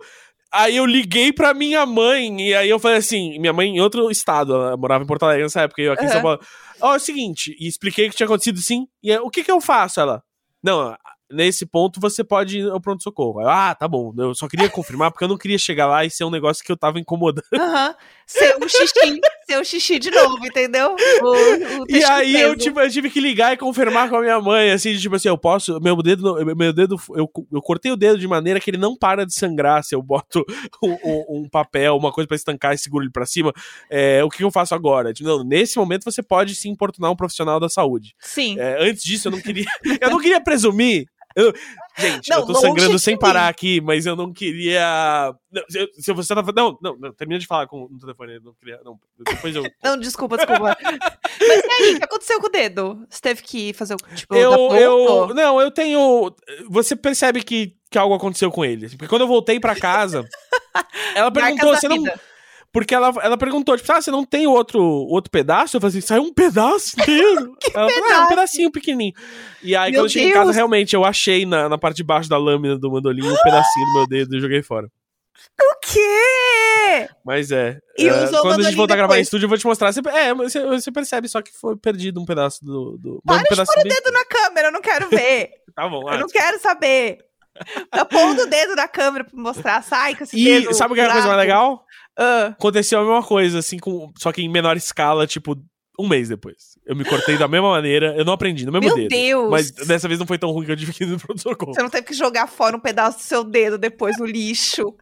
Aí 0.51 0.77
eu 0.77 0.85
liguei 0.85 1.31
pra 1.31 1.53
minha 1.53 1.85
mãe, 1.85 2.41
e 2.41 2.55
aí 2.55 2.67
eu 2.67 2.79
falei 2.79 2.97
assim, 2.97 3.37
minha 3.37 3.53
mãe 3.53 3.69
em 3.69 3.81
outro 3.81 4.09
estado, 4.09 4.55
ela 4.55 4.75
morava 4.75 5.03
em 5.03 5.07
Porto 5.07 5.21
Alegre 5.21 5.43
nessa 5.43 5.61
época, 5.61 5.79
e 5.79 5.85
eu 5.85 5.93
aqui 5.93 6.05
em 6.05 6.09
São. 6.09 6.23
Paulo. 6.23 6.39
Ó, 6.81 6.93
é 6.95 6.97
o 6.97 6.99
seguinte, 6.99 7.55
e 7.59 7.67
expliquei 7.67 8.07
o 8.07 8.09
que 8.09 8.15
tinha 8.15 8.25
acontecido 8.25 8.57
sim, 8.59 8.87
e 9.03 9.11
aí, 9.11 9.19
o 9.19 9.29
que 9.29 9.43
que 9.43 9.51
eu 9.51 9.61
faço? 9.61 9.99
Ela, 10.01 10.23
não, 10.63 10.95
nesse 11.31 11.67
ponto 11.67 11.99
você 11.99 12.23
pode 12.23 12.61
ir 12.61 12.69
ao 12.71 12.81
pronto-socorro. 12.81 13.41
Ah, 13.47 13.75
tá 13.75 13.87
bom, 13.87 14.11
eu 14.17 14.33
só 14.33 14.47
queria 14.47 14.67
confirmar, 14.71 15.11
porque 15.11 15.23
eu 15.23 15.29
não 15.29 15.37
queria 15.37 15.59
chegar 15.59 15.85
lá 15.85 16.03
e 16.03 16.09
ser 16.09 16.23
um 16.23 16.31
negócio 16.31 16.65
que 16.65 16.71
eu 16.71 16.77
tava 16.77 16.99
incomodando. 16.99 17.45
Aham. 17.53 17.95
Seu 18.31 18.69
xixi, 18.69 19.19
seu 19.47 19.65
xixi 19.65 19.97
de 19.97 20.11
novo, 20.11 20.37
entendeu? 20.45 20.95
O, 21.19 21.81
o 21.81 21.85
E 21.89 22.03
aí 22.03 22.39
eu, 22.39 22.55
tipo, 22.55 22.79
eu 22.79 22.87
tive 22.87 23.09
que 23.09 23.19
ligar 23.19 23.53
e 23.53 23.57
confirmar 23.57 24.07
com 24.07 24.17
a 24.17 24.21
minha 24.21 24.39
mãe, 24.39 24.69
assim, 24.69 24.95
tipo 24.95 25.15
assim, 25.15 25.29
eu 25.29 25.37
posso, 25.37 25.79
meu 25.81 25.95
dedo, 26.03 26.35
meu 26.55 26.71
dedo, 26.71 26.95
eu, 27.15 27.27
eu 27.51 27.61
cortei 27.61 27.91
o 27.91 27.95
dedo 27.95 28.19
de 28.19 28.27
maneira 28.27 28.59
que 28.59 28.69
ele 28.69 28.77
não 28.77 28.95
para 28.95 29.25
de 29.25 29.33
sangrar 29.33 29.83
se 29.83 29.95
eu 29.95 30.01
boto 30.03 30.45
um, 30.83 31.41
um- 31.41 31.49
papel, 31.49 31.97
uma 31.97 32.11
coisa 32.11 32.27
pra 32.27 32.35
estancar 32.37 32.75
e 32.75 32.77
seguro 32.77 33.03
ele 33.03 33.11
pra 33.11 33.25
cima, 33.25 33.51
é, 33.89 34.23
o 34.23 34.29
que 34.29 34.43
eu 34.43 34.51
faço 34.51 34.75
agora? 34.75 35.11
Tipo, 35.11 35.27
não, 35.27 35.43
nesse 35.43 35.79
momento 35.79 36.03
você 36.03 36.21
pode 36.21 36.53
se 36.53 36.69
importunar 36.69 37.09
um 37.11 37.15
profissional 37.15 37.59
da 37.59 37.67
saúde. 37.67 38.13
Sim. 38.19 38.59
É, 38.59 38.77
antes 38.87 39.01
disso 39.01 39.27
eu 39.27 39.31
não 39.31 39.41
queria, 39.41 39.65
eu 39.99 40.11
não 40.11 40.19
queria 40.19 40.39
presumir, 40.39 41.07
eu- 41.39 41.53
gente, 41.97 42.29
Não, 42.29 42.39
eu 42.39 42.45
tô 42.45 42.55
sangrando 42.55 42.99
sem 42.99 43.15
mim. 43.15 43.19
parar 43.19 43.47
aqui, 43.47 43.81
mas 43.81 44.05
eu 44.05 44.15
não 44.15 44.31
queria. 44.33 45.33
não, 45.51 45.63
se, 45.69 45.89
se 46.01 46.13
você 46.13 46.33
tá. 46.35 46.43
Não, 46.55 46.77
não, 46.81 46.95
não, 46.97 47.13
termina 47.13 47.39
de 47.39 47.47
falar 47.47 47.67
com 47.67 47.87
no 47.89 47.99
telefone. 47.99 48.39
Não 48.39 48.53
queria. 48.53 48.79
Não, 48.83 48.99
depois 49.25 49.55
eu. 49.55 49.63
Não, 49.83 49.97
desculpa, 49.97 50.37
desculpa. 50.37 50.77
Mas 51.41 51.63
e 51.65 51.71
aí, 51.71 51.95
o 51.95 51.97
que 51.99 52.03
aconteceu 52.03 52.39
com 52.39 52.47
o 52.47 52.51
dedo? 52.51 53.05
Você 53.09 53.21
teve 53.21 53.41
que 53.41 53.73
fazer 53.73 53.93
o 53.93 53.97
tipo, 54.15 54.35
eu, 54.35 54.53
eu, 54.75 55.33
não, 55.33 55.59
eu 55.61 55.71
tenho. 55.71 56.33
Você 56.69 56.95
percebe 56.95 57.41
que, 57.43 57.75
que 57.89 57.97
algo 57.97 58.13
aconteceu 58.13 58.51
com 58.51 58.63
ele. 58.65 58.89
Porque 58.89 59.07
quando 59.07 59.21
eu 59.21 59.27
voltei 59.27 59.59
pra 59.59 59.75
casa, 59.75 60.27
ela 61.15 61.31
perguntou, 61.31 61.75
você 61.75 61.87
não. 61.87 61.97
vida. 61.97 62.19
Porque 62.71 62.93
ela, 62.93 63.11
ela 63.21 63.37
perguntou, 63.37 63.75
tipo, 63.75 63.91
ah, 63.91 64.01
você 64.01 64.11
não 64.11 64.23
tem 64.23 64.45
outro, 64.45 64.81
outro 64.81 65.31
pedaço? 65.31 65.75
Eu 65.75 65.81
falei 65.81 65.97
assim, 65.97 66.05
saiu 66.05 66.23
um 66.23 66.33
pedaço 66.33 66.99
inteiro. 66.99 67.55
ela 67.73 67.89
falou, 67.89 68.03
ah, 68.03 68.05
um 68.05 68.07
pedaço? 68.07 68.29
pedacinho 68.29 68.71
pequenininho. 68.71 69.13
E 69.63 69.75
aí, 69.75 69.91
Meu 69.91 70.01
quando 70.01 70.05
eu 70.05 70.09
cheguei 70.09 70.29
em 70.29 70.33
casa, 70.33 70.51
realmente, 70.51 70.95
eu 70.95 71.03
achei 71.03 71.45
na, 71.45 71.67
na 71.67 71.77
parte 71.77 71.97
de 71.97 72.03
baixo 72.03 72.29
da 72.29 72.37
lâmina 72.37 72.77
do 72.77 72.91
mandolim 72.91 73.27
um 73.27 73.35
pedacinho 73.43 73.85
do 73.87 73.93
meu 73.93 74.07
dedo 74.07 74.35
e 74.35 74.39
joguei 74.39 74.61
fora. 74.61 74.87
O 75.59 75.79
quê? 75.81 77.09
Mas 77.25 77.51
é. 77.51 77.79
E 77.97 78.07
é, 78.07 78.23
usou 78.23 78.41
quando 78.41 78.61
a 78.61 78.63
gente 78.63 78.75
voltar 78.75 78.93
a 78.93 78.97
gravar 78.97 79.17
em 79.17 79.21
estúdio, 79.21 79.45
eu 79.45 79.49
vou 79.49 79.57
te 79.57 79.65
mostrar. 79.65 79.91
Você, 79.91 80.01
é, 80.09 80.33
você, 80.33 80.65
você 80.65 80.91
percebe 80.91 81.27
só 81.27 81.41
que 81.41 81.51
foi 81.51 81.75
perdido 81.77 82.21
um 82.21 82.25
pedaço 82.25 82.63
do. 82.63 82.97
do 82.97 83.21
Para 83.25 83.37
um 83.37 83.43
de 83.43 83.49
pôr 83.49 83.61
o 83.61 83.83
bem- 83.83 83.93
dedo 83.93 84.11
na 84.11 84.25
câmera, 84.25 84.67
eu 84.67 84.71
não 84.71 84.81
quero 84.81 85.09
ver. 85.09 85.49
Tá 85.79 85.87
bom, 85.87 86.01
eu 86.01 86.09
ah, 86.09 86.17
não 86.17 86.27
quero 86.27 86.59
saber. 86.59 87.19
Tá 87.89 88.03
pondo 88.03 88.41
o 88.41 88.45
dedo 88.47 88.75
na 88.75 88.85
câmera 88.85 89.23
pra 89.23 89.41
mostrar. 89.41 89.81
Sai 89.81 90.13
com 90.13 90.25
esse 90.25 90.37
E 90.37 90.43
dedo. 90.43 90.73
sabe 90.73 90.91
o 90.91 90.95
que 90.95 90.99
é 90.99 91.05
a 91.05 91.11
coisa 91.11 91.27
mais 91.27 91.39
legal? 91.39 91.85
Ah, 92.19 92.47
Aconteceu 92.47 92.99
a 92.99 93.03
mesma 93.03 93.23
coisa, 93.23 93.59
assim, 93.59 93.79
com, 93.79 94.11
só 94.17 94.31
que 94.33 94.41
em 94.41 94.49
menor 94.49 94.75
escala, 94.75 95.25
tipo, 95.25 95.55
um 95.97 96.07
mês 96.07 96.27
depois. 96.29 96.77
Eu 96.85 96.95
me 96.95 97.05
cortei 97.05 97.37
da 97.37 97.47
mesma 97.47 97.69
maneira, 97.69 98.13
eu 98.17 98.25
não 98.25 98.33
aprendi, 98.33 98.65
no 98.65 98.71
mesmo 98.71 98.87
meu 98.87 98.95
dedo. 98.95 99.09
Deus. 99.09 99.49
Mas 99.49 99.71
dessa 99.71 100.07
vez 100.07 100.19
não 100.19 100.27
foi 100.27 100.37
tão 100.37 100.51
ruim 100.51 100.65
que 100.65 100.71
eu 100.71 100.77
tive 100.77 100.93
que 100.93 101.03
ir 101.03 101.07
no 101.07 101.17
pronto-socorro. 101.17 101.73
Você 101.73 101.81
não 101.81 101.89
teve 101.89 102.07
que 102.07 102.13
jogar 102.13 102.47
fora 102.47 102.75
um 102.75 102.79
pedaço 102.79 103.19
do 103.19 103.23
seu 103.23 103.43
dedo 103.43 103.77
depois 103.77 104.17
no 104.17 104.25
lixo, 104.25 104.95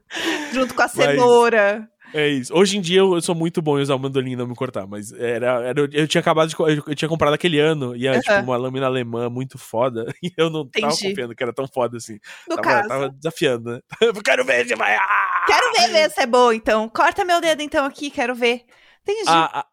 junto 0.53 0.75
com 0.75 0.81
a 0.81 0.87
cenoura. 0.87 1.87
É 2.13 2.27
isso. 2.27 2.53
Hoje 2.55 2.77
em 2.77 2.81
dia 2.81 2.99
eu, 2.99 3.13
eu 3.15 3.21
sou 3.21 3.35
muito 3.35 3.61
bom 3.61 3.77
em 3.77 3.81
usar 3.81 3.95
o 3.95 3.99
mandolim 3.99 4.31
e 4.31 4.35
não 4.35 4.47
me 4.47 4.55
cortar, 4.55 4.87
mas 4.87 5.11
era, 5.11 5.67
era- 5.67 5.89
eu 5.91 6.07
tinha 6.07 6.21
acabado 6.21 6.49
de. 6.49 6.55
Eu, 6.57 6.83
eu 6.87 6.95
tinha 6.95 7.09
comprado 7.09 7.33
aquele 7.33 7.59
ano 7.59 7.95
e 7.95 8.07
era 8.07 8.19
tipo 8.19 8.33
Aham. 8.33 8.43
uma 8.43 8.57
lâmina 8.57 8.85
alemã 8.85 9.29
muito 9.29 9.57
foda. 9.57 10.05
E 10.23 10.31
eu 10.37 10.49
não 10.49 10.65
tava 10.67 10.87
Entendi. 10.87 11.09
confiando 11.09 11.35
que 11.35 11.43
era 11.43 11.53
tão 11.53 11.67
foda 11.67 11.97
assim. 11.97 12.17
No 12.49 12.55
Tava, 12.55 12.67
caso. 12.67 12.87
tava 12.87 13.09
desafiando, 13.09 13.71
né? 13.73 13.79
Eu 14.01 14.13
quero 14.23 14.43
ver 14.45 14.67
se 14.67 14.75
vai. 14.75 14.95
Ah! 14.95 15.45
Quero 15.47 15.71
ver, 15.73 15.91
ver 15.91 16.09
se 16.11 16.21
é 16.21 16.25
bom, 16.25 16.51
então. 16.51 16.89
Corta 16.89 17.23
meu 17.23 17.39
dedo, 17.39 17.61
então, 17.61 17.85
aqui, 17.85 18.09
quero 18.09 18.33
ver. 18.35 18.63
Entendi. 19.03 19.29
A, 19.29 19.59
a, 19.59 19.65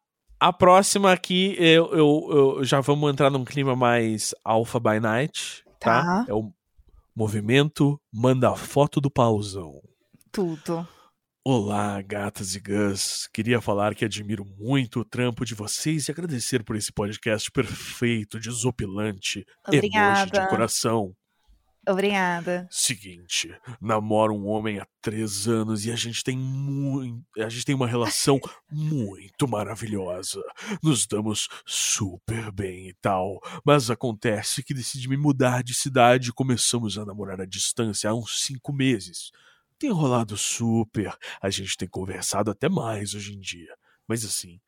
a 0.49 0.53
próxima 0.53 1.13
aqui, 1.13 1.57
eu, 1.59 1.91
eu, 1.93 2.29
eu 2.59 2.65
já 2.65 2.81
vamos 2.81 3.11
entrar 3.11 3.31
num 3.31 3.45
clima 3.45 3.75
mais 3.75 4.35
Alpha 4.45 4.79
by 4.79 5.01
Night, 5.01 5.65
tá? 5.81 6.03
Tá. 6.03 6.27
É 6.29 6.35
o 6.35 6.53
movimento 7.17 8.01
Manda 8.13 8.55
Foto 8.55 9.01
do 9.01 9.11
Pauzão. 9.11 9.81
Tudo. 10.31 10.87
Olá, 11.47 12.01
gatas 12.01 12.55
e 12.55 12.59
gãs. 12.59 13.29
Queria 13.31 13.61
falar 13.61 13.95
que 13.95 14.03
admiro 14.03 14.47
muito 14.59 15.01
o 15.01 15.05
trampo 15.05 15.45
de 15.45 15.55
vocês 15.55 16.09
e 16.09 16.11
agradecer 16.11 16.65
por 16.65 16.75
esse 16.75 16.91
podcast 16.91 17.51
perfeito, 17.51 18.41
desopilante, 18.41 19.45
emoji 19.69 19.77
Obrigada. 19.77 20.41
de 20.41 20.49
coração. 20.49 21.15
Obrigada. 21.87 22.67
Seguinte, 22.71 23.55
namoro 23.79 24.33
um 24.33 24.47
homem 24.47 24.79
há 24.79 24.87
três 25.03 25.47
anos 25.47 25.85
e 25.85 25.93
a 25.93 25.97
gente 25.97 26.25
tem 26.25 26.35
muito. 26.35 27.23
A 27.39 27.51
gente 27.51 27.67
tem 27.67 27.75
uma 27.75 27.87
relação 27.87 28.41
muito 28.73 29.47
maravilhosa. 29.47 30.41
Nos 30.83 31.07
damos 31.07 31.47
super 31.67 32.51
bem 32.51 32.89
e 32.89 32.95
tal. 33.03 33.39
Mas 33.67 33.91
acontece 33.91 34.65
que 34.65 34.73
decidi 34.73 35.11
me 35.11 35.19
mudar 35.19 35.63
de 35.63 35.75
cidade 35.75 36.31
e 36.31 36.33
começamos 36.33 36.97
a 36.97 37.05
namorar 37.05 37.39
à 37.39 37.45
distância 37.45 38.09
há 38.09 38.15
uns 38.15 38.41
cinco 38.41 38.73
meses. 38.73 39.31
Tem 39.85 39.93
rolado 39.93 40.35
super. 40.35 41.15
A 41.43 41.51
gente 41.51 41.77
tem 41.77 41.87
conversado 41.87 42.51
até 42.51 42.71
mais 42.71 43.13
hoje 43.13 43.35
em 43.35 43.39
dia. 43.39 43.77
Mas 44.09 44.25
assim, 44.25 44.59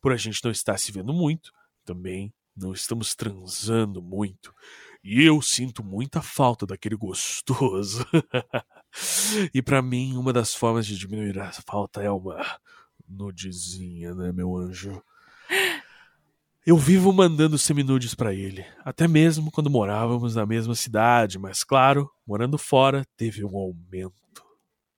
por 0.00 0.12
a 0.12 0.16
gente 0.16 0.42
não 0.42 0.50
estar 0.50 0.78
se 0.78 0.90
vendo 0.90 1.12
muito, 1.12 1.52
também 1.84 2.32
não 2.56 2.72
estamos 2.72 3.14
transando 3.14 4.00
muito. 4.00 4.50
E 5.04 5.22
eu 5.22 5.42
sinto 5.42 5.84
muita 5.84 6.22
falta 6.22 6.64
daquele 6.64 6.96
gostoso. 6.96 8.06
e 9.52 9.60
para 9.60 9.82
mim, 9.82 10.16
uma 10.16 10.32
das 10.32 10.54
formas 10.54 10.86
de 10.86 10.96
diminuir 10.96 11.38
a 11.38 11.52
falta 11.52 12.02
é 12.02 12.10
uma 12.10 12.42
nudezinha, 13.06 14.14
né, 14.14 14.32
meu 14.32 14.56
anjo? 14.56 15.02
Eu 16.64 16.78
vivo 16.78 17.12
mandando 17.12 17.58
seminudes 17.58 18.14
para 18.14 18.32
ele, 18.32 18.64
até 18.82 19.06
mesmo 19.06 19.50
quando 19.50 19.68
morávamos 19.68 20.34
na 20.34 20.46
mesma 20.46 20.74
cidade, 20.74 21.38
mas 21.38 21.62
claro, 21.62 22.10
morando 22.26 22.56
fora 22.56 23.04
teve 23.18 23.44
um 23.44 23.54
aumento. 23.54 24.22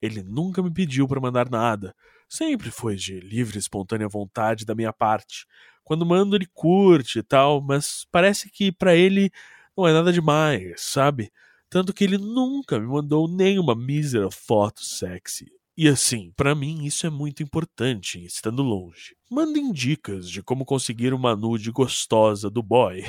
Ele 0.04 0.22
nunca 0.22 0.62
me 0.62 0.70
pediu 0.70 1.08
para 1.08 1.18
mandar 1.18 1.48
nada, 1.48 1.94
sempre 2.28 2.70
foi 2.70 2.94
de 2.94 3.20
livre 3.20 3.56
e 3.56 3.58
espontânea 3.58 4.06
vontade 4.06 4.66
da 4.66 4.74
minha 4.74 4.92
parte. 4.92 5.46
Quando 5.82 6.04
mando 6.04 6.36
ele 6.36 6.46
curte 6.52 7.20
e 7.20 7.22
tal, 7.22 7.62
mas 7.62 8.06
parece 8.12 8.50
que 8.50 8.70
para 8.70 8.94
ele 8.94 9.30
não 9.74 9.88
é 9.88 9.94
nada 9.94 10.12
demais, 10.12 10.74
sabe? 10.82 11.32
Tanto 11.70 11.94
que 11.94 12.04
ele 12.04 12.18
nunca 12.18 12.78
me 12.78 12.86
mandou 12.86 13.26
nenhuma 13.26 13.74
mísera 13.74 14.30
foto 14.30 14.84
sexy. 14.84 15.46
E 15.76 15.88
assim, 15.88 16.32
para 16.36 16.54
mim 16.54 16.84
isso 16.84 17.06
é 17.06 17.10
muito 17.10 17.42
importante, 17.42 18.22
estando 18.22 18.62
longe. 18.62 19.16
Mandem 19.30 19.72
dicas 19.72 20.28
de 20.28 20.42
como 20.42 20.66
conseguir 20.66 21.14
uma 21.14 21.34
nude 21.34 21.70
gostosa 21.72 22.50
do 22.50 22.62
boy. 22.62 23.02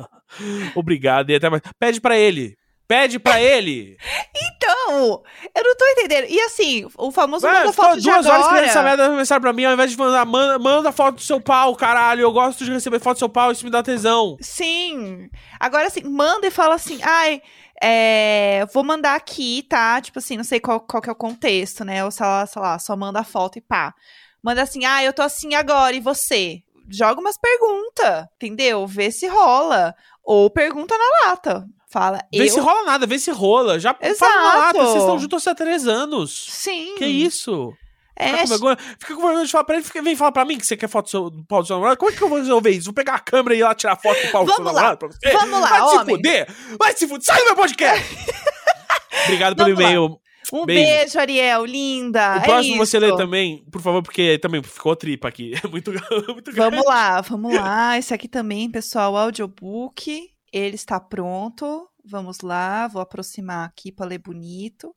Obrigado 0.74 1.28
e 1.28 1.34
até 1.34 1.50
mais. 1.50 1.62
Pede 1.78 2.00
para 2.00 2.18
ele. 2.18 2.56
Pede 2.92 3.18
para 3.18 3.40
ele. 3.40 3.96
Então, 4.36 5.22
eu 5.54 5.64
não 5.64 5.76
tô 5.76 5.86
entendendo. 5.86 6.26
E 6.28 6.38
assim, 6.42 6.86
o 6.98 7.10
famoso 7.10 7.46
Ué, 7.46 7.52
manda 7.60 7.72
foto 7.72 7.96
de 7.96 8.02
duas 8.02 8.26
agora. 8.26 8.34
horas 8.34 8.46
escrevendo 8.46 8.68
essa 8.68 8.82
merda 8.82 9.08
mensagem 9.08 9.40
pra 9.40 9.52
mim, 9.54 9.64
ao 9.64 9.72
invés 9.72 9.90
de 9.90 9.96
mandar, 9.96 10.26
manda, 10.26 10.58
manda 10.58 10.92
foto 10.92 11.14
do 11.14 11.22
seu 11.22 11.40
pau, 11.40 11.74
caralho. 11.74 12.20
Eu 12.20 12.32
gosto 12.32 12.66
de 12.66 12.70
receber 12.70 13.00
foto 13.00 13.16
do 13.16 13.20
seu 13.20 13.30
pau, 13.30 13.50
isso 13.50 13.64
me 13.64 13.70
dá 13.70 13.82
tesão. 13.82 14.36
Sim. 14.42 15.30
Agora, 15.58 15.86
assim, 15.86 16.02
manda 16.04 16.46
e 16.46 16.50
fala 16.50 16.74
assim, 16.74 17.00
ai, 17.02 17.40
é, 17.82 18.66
vou 18.74 18.84
mandar 18.84 19.14
aqui, 19.14 19.64
tá? 19.70 19.98
Tipo 19.98 20.18
assim, 20.18 20.36
não 20.36 20.44
sei 20.44 20.60
qual, 20.60 20.78
qual 20.78 21.02
que 21.02 21.08
é 21.08 21.12
o 21.12 21.16
contexto, 21.16 21.86
né? 21.86 22.04
Ou 22.04 22.10
sei 22.10 22.26
lá, 22.26 22.46
sei 22.46 22.60
lá, 22.60 22.78
só 22.78 22.94
manda 22.94 23.20
a 23.20 23.24
foto 23.24 23.56
e 23.56 23.62
pá. 23.62 23.94
Manda 24.42 24.60
assim, 24.60 24.84
ah, 24.84 25.02
eu 25.02 25.14
tô 25.14 25.22
assim 25.22 25.54
agora, 25.54 25.96
e 25.96 26.00
você? 26.00 26.62
Joga 26.92 27.20
umas 27.20 27.36
perguntas, 27.38 28.26
entendeu? 28.36 28.86
Vê 28.86 29.10
se 29.10 29.26
rola. 29.26 29.94
Ou 30.24 30.48
pergunta 30.50 30.96
na 30.96 31.28
lata. 31.30 31.66
Fala, 31.90 32.20
Vê 32.32 32.44
eu... 32.46 32.48
se 32.52 32.58
rola 32.60 32.84
nada, 32.84 33.06
vê 33.06 33.18
se 33.18 33.30
rola. 33.30 33.78
Já 33.78 33.94
Exato. 34.00 34.18
fala 34.32 34.42
na 34.48 34.54
lata, 34.66 34.78
vocês 34.84 35.02
estão 35.02 35.18
juntos 35.18 35.46
há 35.46 35.54
três 35.54 35.86
anos. 35.86 36.46
Sim. 36.50 36.94
Que 36.96 37.04
isso? 37.04 37.72
É, 38.16 38.28
Fica 38.28 38.38
com 38.42 38.46
vergonha, 38.48 38.76
fica 38.98 39.14
com 39.14 39.22
vergonha 39.22 39.44
de 39.46 39.50
falar 39.52 39.64
pra 39.64 39.74
ele, 39.76 39.84
fica, 39.84 40.02
vem 40.02 40.14
falar 40.16 40.32
pra 40.32 40.44
mim 40.44 40.58
que 40.58 40.66
você 40.66 40.76
quer 40.76 40.88
foto 40.88 41.06
do, 41.06 41.10
seu, 41.10 41.30
do 41.30 41.44
pau 41.44 41.60
do 41.62 41.66
seu 41.66 41.76
namorado. 41.76 41.96
Como 41.98 42.10
é 42.10 42.14
que 42.14 42.22
eu 42.22 42.28
vou 42.28 42.38
resolver 42.38 42.70
isso? 42.70 42.84
Vou 42.86 42.94
pegar 42.94 43.14
a 43.14 43.18
câmera 43.18 43.54
e 43.54 43.58
ir 43.58 43.62
lá 43.62 43.74
tirar 43.74 43.96
foto 43.96 44.20
do 44.24 44.30
pau 44.30 44.44
do 44.44 44.52
seu 44.52 44.56
Vamos 44.64 44.72
lá, 44.74 44.80
namorado 44.80 44.98
pra 44.98 45.08
você? 45.08 45.30
vamos 45.32 45.60
lá, 45.60 45.68
Vai 45.68 45.80
se 45.88 45.96
homem. 45.96 46.16
fuder! 46.16 46.46
Vai 46.78 46.96
se 46.96 47.08
fuder! 47.08 47.24
Sai 47.24 47.38
do 47.40 47.44
meu 47.46 47.56
podcast! 47.56 48.16
Obrigado 49.24 49.56
pelo 49.56 49.70
e-mail. 49.70 50.18
Um 50.52 50.64
beijo. 50.64 50.84
beijo. 50.84 51.18
Ariel, 51.18 51.64
linda. 51.64 52.38
O 52.38 52.42
próximo 52.42 52.74
é 52.74 52.78
você 52.78 52.96
isso. 52.98 53.06
lê 53.06 53.16
também, 53.16 53.64
por 53.70 53.80
favor, 53.82 54.02
porque 54.02 54.38
também 54.38 54.62
ficou 54.62 54.96
tripa 54.96 55.28
aqui. 55.28 55.52
É 55.64 55.68
muito, 55.68 55.92
muito 56.32 56.52
grande. 56.52 56.76
Vamos 56.76 56.84
lá, 56.86 57.20
vamos 57.20 57.54
lá. 57.54 57.98
Esse 57.98 58.12
aqui 58.14 58.28
também, 58.28 58.70
pessoal, 58.70 59.16
audiobook. 59.16 60.30
Ele 60.52 60.74
está 60.74 60.98
pronto. 60.98 61.88
Vamos 62.04 62.40
lá, 62.40 62.88
vou 62.88 63.00
aproximar 63.00 63.68
aqui 63.68 63.92
para 63.92 64.06
ler 64.06 64.18
bonito. 64.18 64.94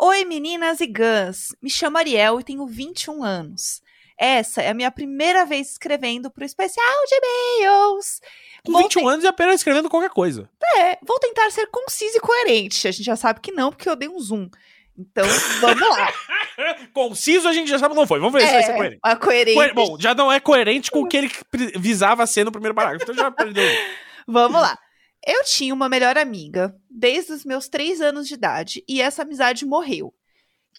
Oi, 0.00 0.24
meninas 0.24 0.80
e 0.80 0.86
gãs. 0.86 1.48
Me 1.60 1.68
chamo 1.68 1.98
Ariel 1.98 2.40
e 2.40 2.44
tenho 2.44 2.66
21 2.66 3.22
anos. 3.22 3.82
Essa 4.18 4.62
é 4.62 4.70
a 4.70 4.74
minha 4.74 4.90
primeira 4.90 5.44
vez 5.44 5.72
escrevendo 5.72 6.30
para 6.30 6.42
o 6.42 6.46
especial 6.46 7.04
de 7.08 7.14
e-mails. 7.16 8.20
Com 8.64 8.72
Vou 8.72 8.82
21 8.82 9.08
anos 9.08 9.24
e 9.24 9.28
apenas 9.28 9.56
escrevendo 9.56 9.88
qualquer 9.90 10.10
coisa. 10.10 10.48
É, 10.78 10.96
vou 11.04 11.18
tentar 11.18 11.50
ser 11.50 11.66
concisa 11.66 12.16
e 12.16 12.20
coerente. 12.20 12.86
A 12.86 12.92
gente 12.92 13.04
já 13.04 13.16
sabe 13.16 13.40
que 13.40 13.50
não, 13.52 13.70
porque 13.70 13.88
eu 13.88 13.96
dei 13.96 14.08
um 14.08 14.20
zoom. 14.20 14.48
Então, 14.96 15.24
vamos 15.60 15.88
lá. 15.88 16.12
Conciso 16.92 17.48
a 17.48 17.52
gente 17.52 17.68
já 17.68 17.78
sabe 17.78 17.94
que 17.94 18.00
não 18.00 18.06
foi. 18.06 18.20
Vamos 18.20 18.34
ver 18.34 18.46
se 18.46 18.52
vai 18.52 18.62
ser 18.62 18.74
coerente. 18.76 19.00
a 19.02 19.16
coerente. 19.16 19.54
Coer- 19.54 19.74
Bom, 19.74 19.96
já 19.98 20.14
não 20.14 20.30
é 20.30 20.38
coerente 20.38 20.90
com 20.90 21.00
o 21.00 21.08
que 21.08 21.16
ele 21.16 21.30
visava 21.76 22.26
ser 22.26 22.44
no 22.44 22.52
primeiro 22.52 22.74
parágrafo. 22.74 23.04
Então 23.04 23.14
já 23.14 23.30
perdeu. 23.30 23.64
Vamos 24.28 24.60
lá. 24.60 24.78
Eu 25.26 25.42
tinha 25.44 25.72
uma 25.72 25.88
melhor 25.88 26.18
amiga 26.18 26.74
desde 26.90 27.32
os 27.32 27.44
meus 27.44 27.68
três 27.68 28.00
anos 28.00 28.28
de 28.28 28.34
idade 28.34 28.84
e 28.88 29.00
essa 29.00 29.22
amizade 29.22 29.64
morreu. 29.64 30.12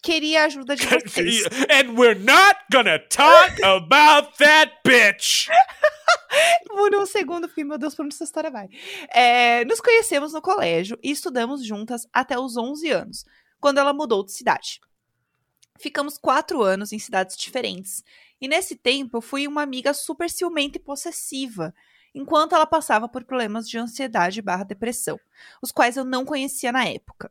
Queria 0.02 0.42
a 0.42 0.44
ajuda 0.46 0.76
de 0.76 0.84
vocês. 0.86 1.44
And 1.70 1.94
we're 1.94 2.18
not 2.18 2.60
gonna 2.70 2.98
talk 2.98 3.60
about 3.64 4.36
that 4.38 4.72
bitch. 4.84 5.48
Por 6.68 6.94
um 6.94 7.06
segundo, 7.06 7.48
fiquei, 7.48 7.64
meu 7.64 7.78
Deus, 7.78 7.94
por 7.94 8.04
onde 8.04 8.14
essa 8.14 8.24
história 8.24 8.50
vai? 8.50 8.68
É, 9.12 9.64
nos 9.64 9.80
conhecemos 9.80 10.32
no 10.32 10.42
colégio 10.42 10.98
e 11.02 11.10
estudamos 11.10 11.64
juntas 11.64 12.06
até 12.12 12.38
os 12.38 12.56
11 12.56 12.90
anos, 12.90 13.24
quando 13.60 13.78
ela 13.78 13.92
mudou 13.92 14.24
de 14.24 14.32
cidade. 14.32 14.80
Ficamos 15.78 16.18
quatro 16.18 16.62
anos 16.62 16.92
em 16.92 16.98
cidades 16.98 17.36
diferentes, 17.36 18.04
e 18.40 18.48
nesse 18.48 18.76
tempo 18.76 19.16
eu 19.18 19.22
fui 19.22 19.46
uma 19.46 19.62
amiga 19.62 19.94
super 19.94 20.28
ciumenta 20.28 20.76
e 20.76 20.80
possessiva, 20.80 21.74
enquanto 22.14 22.54
ela 22.54 22.66
passava 22.66 23.08
por 23.08 23.24
problemas 23.24 23.68
de 23.68 23.78
ansiedade 23.78 24.42
barra 24.42 24.64
depressão, 24.64 25.18
os 25.62 25.72
quais 25.72 25.96
eu 25.96 26.04
não 26.04 26.24
conhecia 26.24 26.70
na 26.70 26.84
época. 26.84 27.30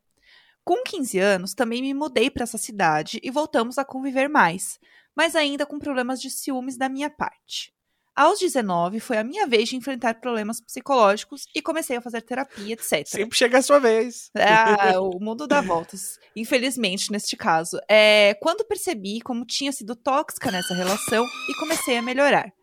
Com 0.64 0.82
15 0.84 1.20
anos, 1.20 1.54
também 1.54 1.82
me 1.82 1.94
mudei 1.94 2.30
para 2.30 2.44
essa 2.44 2.58
cidade 2.58 3.20
e 3.22 3.30
voltamos 3.30 3.78
a 3.78 3.84
conviver 3.84 4.30
mais, 4.30 4.80
mas 5.16 5.36
ainda 5.36 5.66
com 5.66 5.78
problemas 5.78 6.22
de 6.22 6.30
ciúmes 6.30 6.78
da 6.78 6.88
minha 6.88 7.10
parte. 7.10 7.74
Aos 8.16 8.38
19, 8.40 9.00
foi 9.00 9.18
a 9.18 9.24
minha 9.24 9.48
vez 9.48 9.70
de 9.70 9.76
enfrentar 9.76 10.22
problemas 10.22 10.62
psicológicos 10.62 11.48
e 11.56 11.64
comecei 11.64 11.98
a 11.98 12.02
fazer 12.02 12.22
terapia, 12.22 12.74
etc. 12.74 13.08
Sempre 13.08 13.36
chega 13.36 13.58
a 13.58 13.62
sua 13.62 13.80
vez. 13.80 14.30
Ah, 14.38 15.00
o 15.02 15.20
mundo 15.20 15.48
dá 15.48 15.62
voltas. 15.62 16.20
Infelizmente, 16.36 17.12
neste 17.12 17.36
caso. 17.36 17.80
É, 17.90 18.36
quando 18.36 18.64
percebi 18.66 19.20
como 19.20 19.44
tinha 19.46 19.72
sido 19.72 19.96
tóxica 19.96 20.52
nessa 20.52 20.76
relação 20.76 21.26
e 21.50 21.56
comecei 21.56 21.98
a 21.98 22.04
melhorar. 22.04 22.54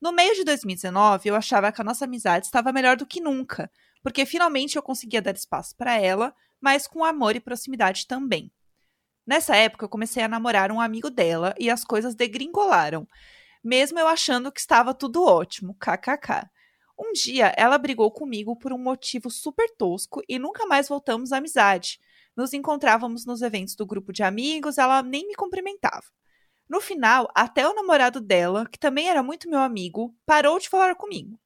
No 0.00 0.12
meio 0.12 0.36
de 0.36 0.44
2019, 0.44 1.28
eu 1.28 1.34
achava 1.34 1.72
que 1.72 1.80
a 1.80 1.84
nossa 1.84 2.04
amizade 2.04 2.46
estava 2.46 2.72
melhor 2.72 2.96
do 2.96 3.06
que 3.06 3.20
nunca, 3.20 3.68
porque 4.04 4.24
finalmente 4.24 4.76
eu 4.76 4.82
conseguia 4.82 5.20
dar 5.20 5.34
espaço 5.34 5.76
para 5.76 6.00
ela, 6.00 6.32
mas 6.62 6.86
com 6.86 7.04
amor 7.04 7.34
e 7.34 7.40
proximidade 7.40 8.06
também. 8.06 8.50
Nessa 9.26 9.56
época, 9.56 9.84
eu 9.84 9.88
comecei 9.88 10.22
a 10.22 10.28
namorar 10.28 10.70
um 10.72 10.80
amigo 10.80 11.10
dela 11.10 11.54
e 11.58 11.68
as 11.68 11.84
coisas 11.84 12.14
degringolaram, 12.14 13.06
mesmo 13.62 13.98
eu 13.98 14.06
achando 14.06 14.50
que 14.50 14.60
estava 14.60 14.94
tudo 14.94 15.24
ótimo, 15.24 15.74
kkk. 15.74 16.48
Um 16.98 17.12
dia, 17.12 17.52
ela 17.56 17.78
brigou 17.78 18.10
comigo 18.10 18.56
por 18.56 18.72
um 18.72 18.78
motivo 18.78 19.30
super 19.30 19.68
tosco 19.76 20.22
e 20.28 20.38
nunca 20.38 20.66
mais 20.66 20.88
voltamos 20.88 21.32
à 21.32 21.38
amizade. 21.38 21.98
Nos 22.36 22.52
encontrávamos 22.52 23.26
nos 23.26 23.42
eventos 23.42 23.74
do 23.74 23.86
grupo 23.86 24.12
de 24.12 24.22
amigos, 24.22 24.78
ela 24.78 25.02
nem 25.02 25.26
me 25.26 25.34
cumprimentava. 25.34 26.04
No 26.68 26.80
final, 26.80 27.28
até 27.34 27.68
o 27.68 27.74
namorado 27.74 28.20
dela, 28.20 28.66
que 28.66 28.78
também 28.78 29.08
era 29.08 29.22
muito 29.22 29.48
meu 29.48 29.60
amigo, 29.60 30.14
parou 30.24 30.58
de 30.58 30.68
falar 30.68 30.94
comigo. 30.94 31.38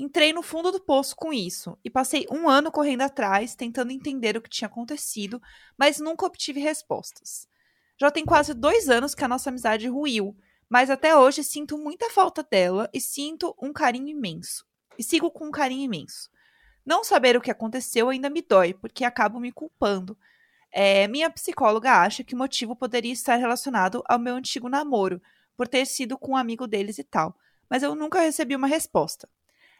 Entrei 0.00 0.32
no 0.32 0.44
fundo 0.44 0.70
do 0.70 0.78
poço 0.78 1.16
com 1.16 1.32
isso 1.32 1.76
e 1.84 1.90
passei 1.90 2.24
um 2.30 2.48
ano 2.48 2.70
correndo 2.70 3.00
atrás, 3.00 3.56
tentando 3.56 3.90
entender 3.90 4.36
o 4.36 4.40
que 4.40 4.48
tinha 4.48 4.68
acontecido, 4.68 5.42
mas 5.76 5.98
nunca 5.98 6.24
obtive 6.24 6.60
respostas. 6.60 7.48
Já 8.00 8.08
tem 8.08 8.24
quase 8.24 8.54
dois 8.54 8.88
anos 8.88 9.12
que 9.12 9.24
a 9.24 9.28
nossa 9.28 9.50
amizade 9.50 9.88
ruiu, 9.88 10.36
mas 10.70 10.88
até 10.88 11.16
hoje 11.16 11.42
sinto 11.42 11.76
muita 11.76 12.08
falta 12.10 12.44
dela 12.44 12.88
e 12.94 13.00
sinto 13.00 13.56
um 13.60 13.72
carinho 13.72 14.06
imenso. 14.06 14.64
E 14.96 15.02
sigo 15.02 15.32
com 15.32 15.46
um 15.46 15.50
carinho 15.50 15.82
imenso. 15.82 16.30
Não 16.86 17.02
saber 17.02 17.36
o 17.36 17.40
que 17.40 17.50
aconteceu 17.50 18.08
ainda 18.08 18.30
me 18.30 18.40
dói, 18.40 18.74
porque 18.74 19.04
acabo 19.04 19.40
me 19.40 19.50
culpando. 19.50 20.16
É, 20.70 21.08
minha 21.08 21.28
psicóloga 21.28 21.90
acha 21.90 22.22
que 22.22 22.36
o 22.36 22.38
motivo 22.38 22.76
poderia 22.76 23.12
estar 23.12 23.34
relacionado 23.34 24.04
ao 24.06 24.20
meu 24.20 24.36
antigo 24.36 24.68
namoro, 24.68 25.20
por 25.56 25.66
ter 25.66 25.84
sido 25.86 26.16
com 26.16 26.34
um 26.34 26.36
amigo 26.36 26.68
deles 26.68 27.00
e 27.00 27.04
tal, 27.04 27.36
mas 27.68 27.82
eu 27.82 27.96
nunca 27.96 28.20
recebi 28.20 28.54
uma 28.54 28.68
resposta. 28.68 29.28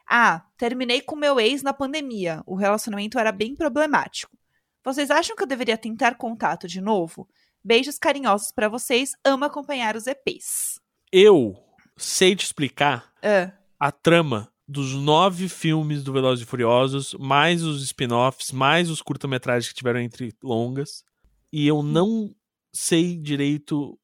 Ah, 0.09 0.43
terminei 0.57 1.01
com 1.01 1.15
meu 1.15 1.39
ex 1.39 1.61
na 1.61 1.71
pandemia. 1.71 2.41
O 2.47 2.55
relacionamento 2.55 3.19
era 3.19 3.31
bem 3.31 3.55
problemático. 3.55 4.35
Vocês 4.83 5.11
acham 5.11 5.35
que 5.35 5.43
eu 5.43 5.47
deveria 5.47 5.77
tentar 5.77 6.15
contato 6.15 6.67
de 6.67 6.81
novo? 6.81 7.29
Beijos 7.63 7.99
carinhosos 7.99 8.51
pra 8.51 8.67
vocês. 8.67 9.11
Amo 9.23 9.45
acompanhar 9.45 9.95
os 9.95 10.07
EPs. 10.07 10.79
Eu 11.11 11.55
sei 11.95 12.35
te 12.35 12.45
explicar 12.45 13.11
Ah, 13.21 13.51
a 13.79 13.91
trama 13.91 14.51
dos 14.67 14.93
nove 14.93 15.49
filmes 15.49 16.03
do 16.03 16.13
Velozes 16.13 16.43
e 16.43 16.47
Furiosos, 16.47 17.13
mais 17.19 17.63
os 17.63 17.83
spin-offs, 17.83 18.51
mais 18.51 18.89
os 18.89 19.01
curta-metragens 19.01 19.69
que 19.69 19.75
tiveram 19.77 19.99
entre 19.99 20.33
longas. 20.43 21.03
E 21.51 21.67
eu 21.67 21.83
não 21.83 22.33
sei 22.73 23.17
direito 23.17 23.99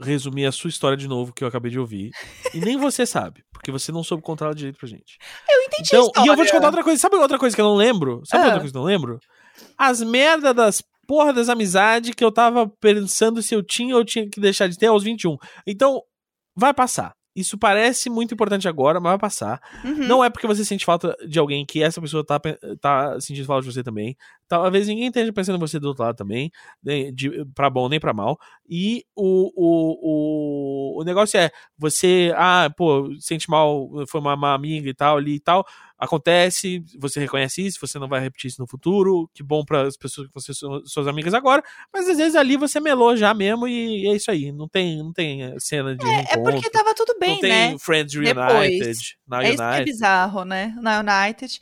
resumir 0.00 0.46
a 0.46 0.52
sua 0.52 0.68
história 0.68 0.96
de 0.96 1.06
novo 1.08 1.32
que 1.32 1.42
eu 1.44 1.48
acabei 1.48 1.70
de 1.70 1.78
ouvir. 1.78 2.10
E 2.52 2.58
nem 2.60 2.76
você 2.76 3.04
sabe, 3.06 3.44
porque 3.52 3.70
você 3.70 3.92
não 3.92 4.02
soube 4.02 4.22
contar 4.22 4.46
ela 4.46 4.54
direito 4.54 4.78
pra 4.78 4.88
gente. 4.88 5.18
Eu 5.48 5.62
entendi 5.62 5.88
Então, 5.88 6.24
e 6.24 6.28
eu 6.28 6.36
vou 6.36 6.44
te 6.44 6.52
contar 6.52 6.66
outra 6.66 6.82
coisa. 6.84 7.00
Sabe 7.00 7.16
outra 7.16 7.38
coisa 7.38 7.54
que 7.54 7.60
eu 7.60 7.66
não 7.66 7.76
lembro? 7.76 8.22
Sabe 8.24 8.42
Ah. 8.42 8.46
outra 8.46 8.60
coisa 8.60 8.72
que 8.72 8.76
eu 8.76 8.80
não 8.82 8.86
lembro? 8.88 9.18
As 9.78 10.02
merda 10.02 10.52
das 10.52 10.82
porra 11.06 11.32
das 11.32 11.48
amizades 11.48 12.14
que 12.14 12.24
eu 12.24 12.32
tava 12.32 12.66
pensando 12.80 13.42
se 13.42 13.54
eu 13.54 13.62
tinha 13.62 13.94
ou 13.96 14.04
tinha 14.04 14.28
que 14.28 14.40
deixar 14.40 14.66
de 14.68 14.76
ter 14.78 14.86
aos 14.86 15.02
21. 15.04 15.36
Então, 15.66 16.00
vai 16.56 16.72
passar. 16.72 17.12
Isso 17.34 17.58
parece 17.58 18.08
muito 18.08 18.32
importante 18.32 18.68
agora, 18.68 19.00
mas 19.00 19.10
vai 19.10 19.18
passar. 19.18 19.60
Uhum. 19.84 20.06
Não 20.06 20.24
é 20.24 20.30
porque 20.30 20.46
você 20.46 20.64
sente 20.64 20.84
falta 20.84 21.16
de 21.26 21.38
alguém 21.38 21.66
que 21.66 21.82
essa 21.82 22.00
pessoa 22.00 22.24
tá, 22.24 22.40
tá 22.80 23.20
sentindo 23.20 23.46
falta 23.46 23.66
de 23.66 23.72
você 23.72 23.82
também. 23.82 24.16
Talvez 24.46 24.86
ninguém 24.86 25.08
esteja 25.08 25.32
pensando 25.32 25.56
em 25.56 25.60
você 25.60 25.80
do 25.80 25.88
outro 25.88 26.04
lado 26.04 26.16
também, 26.16 26.52
nem 26.82 27.12
de, 27.12 27.44
pra 27.54 27.68
bom 27.68 27.88
nem 27.88 27.98
pra 27.98 28.12
mal. 28.12 28.38
E 28.68 29.04
o, 29.16 29.50
o, 29.56 30.98
o, 30.98 31.00
o 31.00 31.04
negócio 31.04 31.38
é, 31.38 31.50
você, 31.76 32.32
ah, 32.36 32.70
pô, 32.76 33.10
sente 33.18 33.50
mal, 33.50 33.88
foi 34.08 34.20
uma, 34.20 34.34
uma 34.34 34.54
amiga 34.54 34.88
e 34.88 34.94
tal, 34.94 35.16
ali 35.16 35.34
e 35.36 35.40
tal. 35.40 35.66
Acontece, 35.96 36.84
você 36.98 37.20
reconhece 37.20 37.64
isso, 37.64 37.78
você 37.80 37.98
não 37.98 38.08
vai 38.08 38.20
repetir 38.20 38.48
isso 38.48 38.60
no 38.60 38.66
futuro. 38.66 39.30
Que 39.32 39.42
bom 39.42 39.64
para 39.64 39.82
as 39.86 39.96
pessoas 39.96 40.26
que 40.26 40.34
você 40.34 40.52
são 40.52 40.84
suas 40.84 41.06
amigas 41.06 41.32
agora. 41.34 41.62
Mas 41.92 42.08
às 42.08 42.16
vezes 42.18 42.34
ali 42.34 42.56
você 42.56 42.80
melou 42.80 43.16
já 43.16 43.32
mesmo 43.32 43.66
e 43.68 44.06
é 44.08 44.14
isso 44.16 44.30
aí. 44.30 44.50
Não 44.52 44.68
tem, 44.68 44.98
não 44.98 45.12
tem 45.12 45.58
cena 45.60 45.96
de 45.96 46.04
É 46.04 46.08
reencontro. 46.16 46.42
porque 46.52 46.70
tava 46.70 46.94
tudo 46.94 47.16
bem, 47.18 47.30
não 47.34 47.40
tem 47.40 47.50
né? 47.72 47.76
Friends 47.78 48.12
Depois. 48.12 48.36
Reunited, 48.70 49.18
Now 49.26 49.40
É 49.40 49.48
isso 49.48 49.56
que 49.56 49.62
é 49.62 49.66
United. 49.68 49.84
bizarro, 49.84 50.44
né? 50.44 50.74
Na 50.80 51.00
United. 51.00 51.60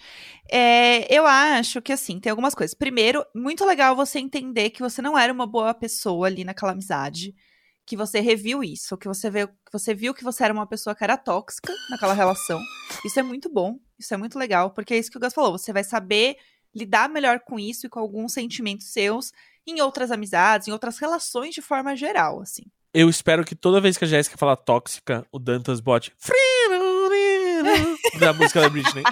É, 0.50 1.14
eu 1.14 1.26
acho 1.26 1.80
que, 1.80 1.92
assim, 1.92 2.18
tem 2.18 2.30
algumas 2.30 2.54
coisas. 2.54 2.74
Primeiro, 2.74 3.24
muito 3.34 3.64
legal 3.64 3.94
você 3.94 4.18
entender 4.18 4.70
que 4.70 4.80
você 4.80 5.00
não 5.00 5.16
era 5.16 5.32
uma 5.32 5.46
boa 5.46 5.72
pessoa 5.74 6.26
ali 6.26 6.44
naquela 6.44 6.72
amizade. 6.72 7.34
Que 7.84 7.96
você 7.96 8.20
reviu 8.20 8.62
isso, 8.62 8.96
que 8.96 9.08
você, 9.08 9.28
viu, 9.28 9.48
que 9.48 9.72
você 9.72 9.92
viu 9.92 10.14
que 10.14 10.22
você 10.22 10.44
era 10.44 10.54
uma 10.54 10.66
pessoa 10.68 10.94
que 10.94 11.02
era 11.02 11.16
tóxica 11.16 11.72
naquela 11.90 12.14
relação. 12.14 12.60
Isso 13.04 13.18
é 13.18 13.24
muito 13.24 13.52
bom, 13.52 13.76
isso 14.02 14.14
é 14.14 14.16
muito 14.16 14.38
legal, 14.38 14.70
porque 14.70 14.94
é 14.94 14.98
isso 14.98 15.10
que 15.10 15.16
o 15.16 15.20
Gus 15.20 15.34
falou. 15.34 15.56
Você 15.56 15.72
vai 15.72 15.84
saber 15.84 16.36
lidar 16.74 17.08
melhor 17.08 17.40
com 17.40 17.58
isso 17.58 17.86
e 17.86 17.88
com 17.88 17.98
alguns 17.98 18.32
sentimentos 18.32 18.92
seus 18.92 19.32
em 19.66 19.80
outras 19.80 20.10
amizades, 20.10 20.68
em 20.68 20.72
outras 20.72 20.98
relações 20.98 21.54
de 21.54 21.62
forma 21.62 21.96
geral, 21.96 22.40
assim. 22.40 22.64
Eu 22.94 23.08
espero 23.08 23.44
que 23.44 23.54
toda 23.54 23.80
vez 23.80 23.96
que 23.96 24.04
a 24.04 24.08
Jéssica 24.08 24.36
falar 24.36 24.56
tóxica, 24.56 25.26
o 25.32 25.38
Dantas 25.38 25.80
bote 25.80 26.12
da 28.18 28.34
música 28.34 28.60
da 28.60 28.68
Britney. 28.68 29.02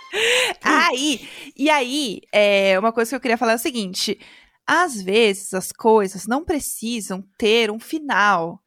Aí, 0.62 1.28
e 1.56 1.70
aí, 1.70 2.20
é, 2.32 2.78
uma 2.78 2.92
coisa 2.92 3.10
que 3.10 3.16
eu 3.16 3.20
queria 3.20 3.36
falar 3.36 3.52
é 3.52 3.56
o 3.56 3.58
seguinte: 3.58 4.18
às 4.66 5.00
vezes 5.00 5.54
as 5.54 5.72
coisas 5.72 6.26
não 6.26 6.44
precisam 6.44 7.22
ter 7.36 7.70
um 7.70 7.78
final, 7.78 8.60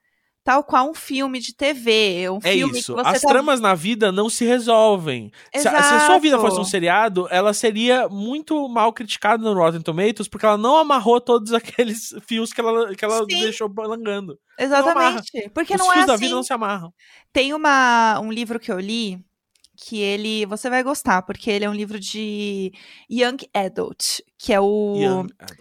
tal 0.44 0.64
qual 0.64 0.90
um 0.90 0.94
filme 0.94 1.40
de 1.40 1.56
TV, 1.56 2.30
um 2.30 2.40
É 2.44 2.54
filme 2.54 2.78
isso. 2.80 2.96
As 3.00 3.22
tá... 3.22 3.30
tramas 3.30 3.62
na 3.62 3.74
vida 3.74 4.12
não 4.12 4.30
se 4.30 4.46
resolvem. 4.46 5.32
Se, 5.56 5.62
se 5.62 5.68
a 5.68 6.06
sua 6.06 6.20
vida 6.20 6.36
Exato. 6.36 6.42
fosse 6.42 6.60
um 6.60 6.66
seriado, 6.66 7.28
ela 7.32 7.54
seria 7.54 8.10
muito 8.10 8.68
mal 8.68 8.92
criticada 8.92 9.42
no 9.44 9.54
Rotten 9.54 9.82
Tomatoes, 9.82 10.28
porque 10.28 10.46
ela 10.46 10.58
não 10.58 10.78
amarrou 10.78 11.22
todos 11.22 11.54
aqueles 11.54 12.14
fios 12.28 12.52
que 12.52 12.60
ela, 12.60 12.94
que 12.94 13.06
ela 13.06 13.20
Sim. 13.20 13.26
deixou 13.42 13.70
balangando. 13.70 14.38
Exatamente. 14.60 15.50
Porque 15.54 15.76
Os 15.76 15.80
não 15.80 15.92
é 15.92 15.96
fios 15.96 16.04
assim. 16.04 16.12
da 16.12 16.18
vida 16.18 16.36
não 16.36 16.44
se 16.44 16.54
amarram. 16.54 16.94
Tem 17.32 17.54
uma, 17.54 18.20
um 18.20 18.32
livro 18.32 18.60
que 18.60 18.72
eu 18.72 18.80
li 18.80 19.20
que 19.76 20.00
ele. 20.00 20.46
Você 20.46 20.70
vai 20.70 20.84
gostar, 20.84 21.22
porque 21.24 21.50
ele 21.50 21.66
é 21.66 21.70
um 21.70 21.74
livro 21.74 22.00
de 22.00 22.72
Young 23.10 23.38
Adult, 23.54 24.20
que 24.38 24.54
é 24.54 24.60
o. 24.60 24.96
Young 24.98 25.28
adult. 25.40 25.60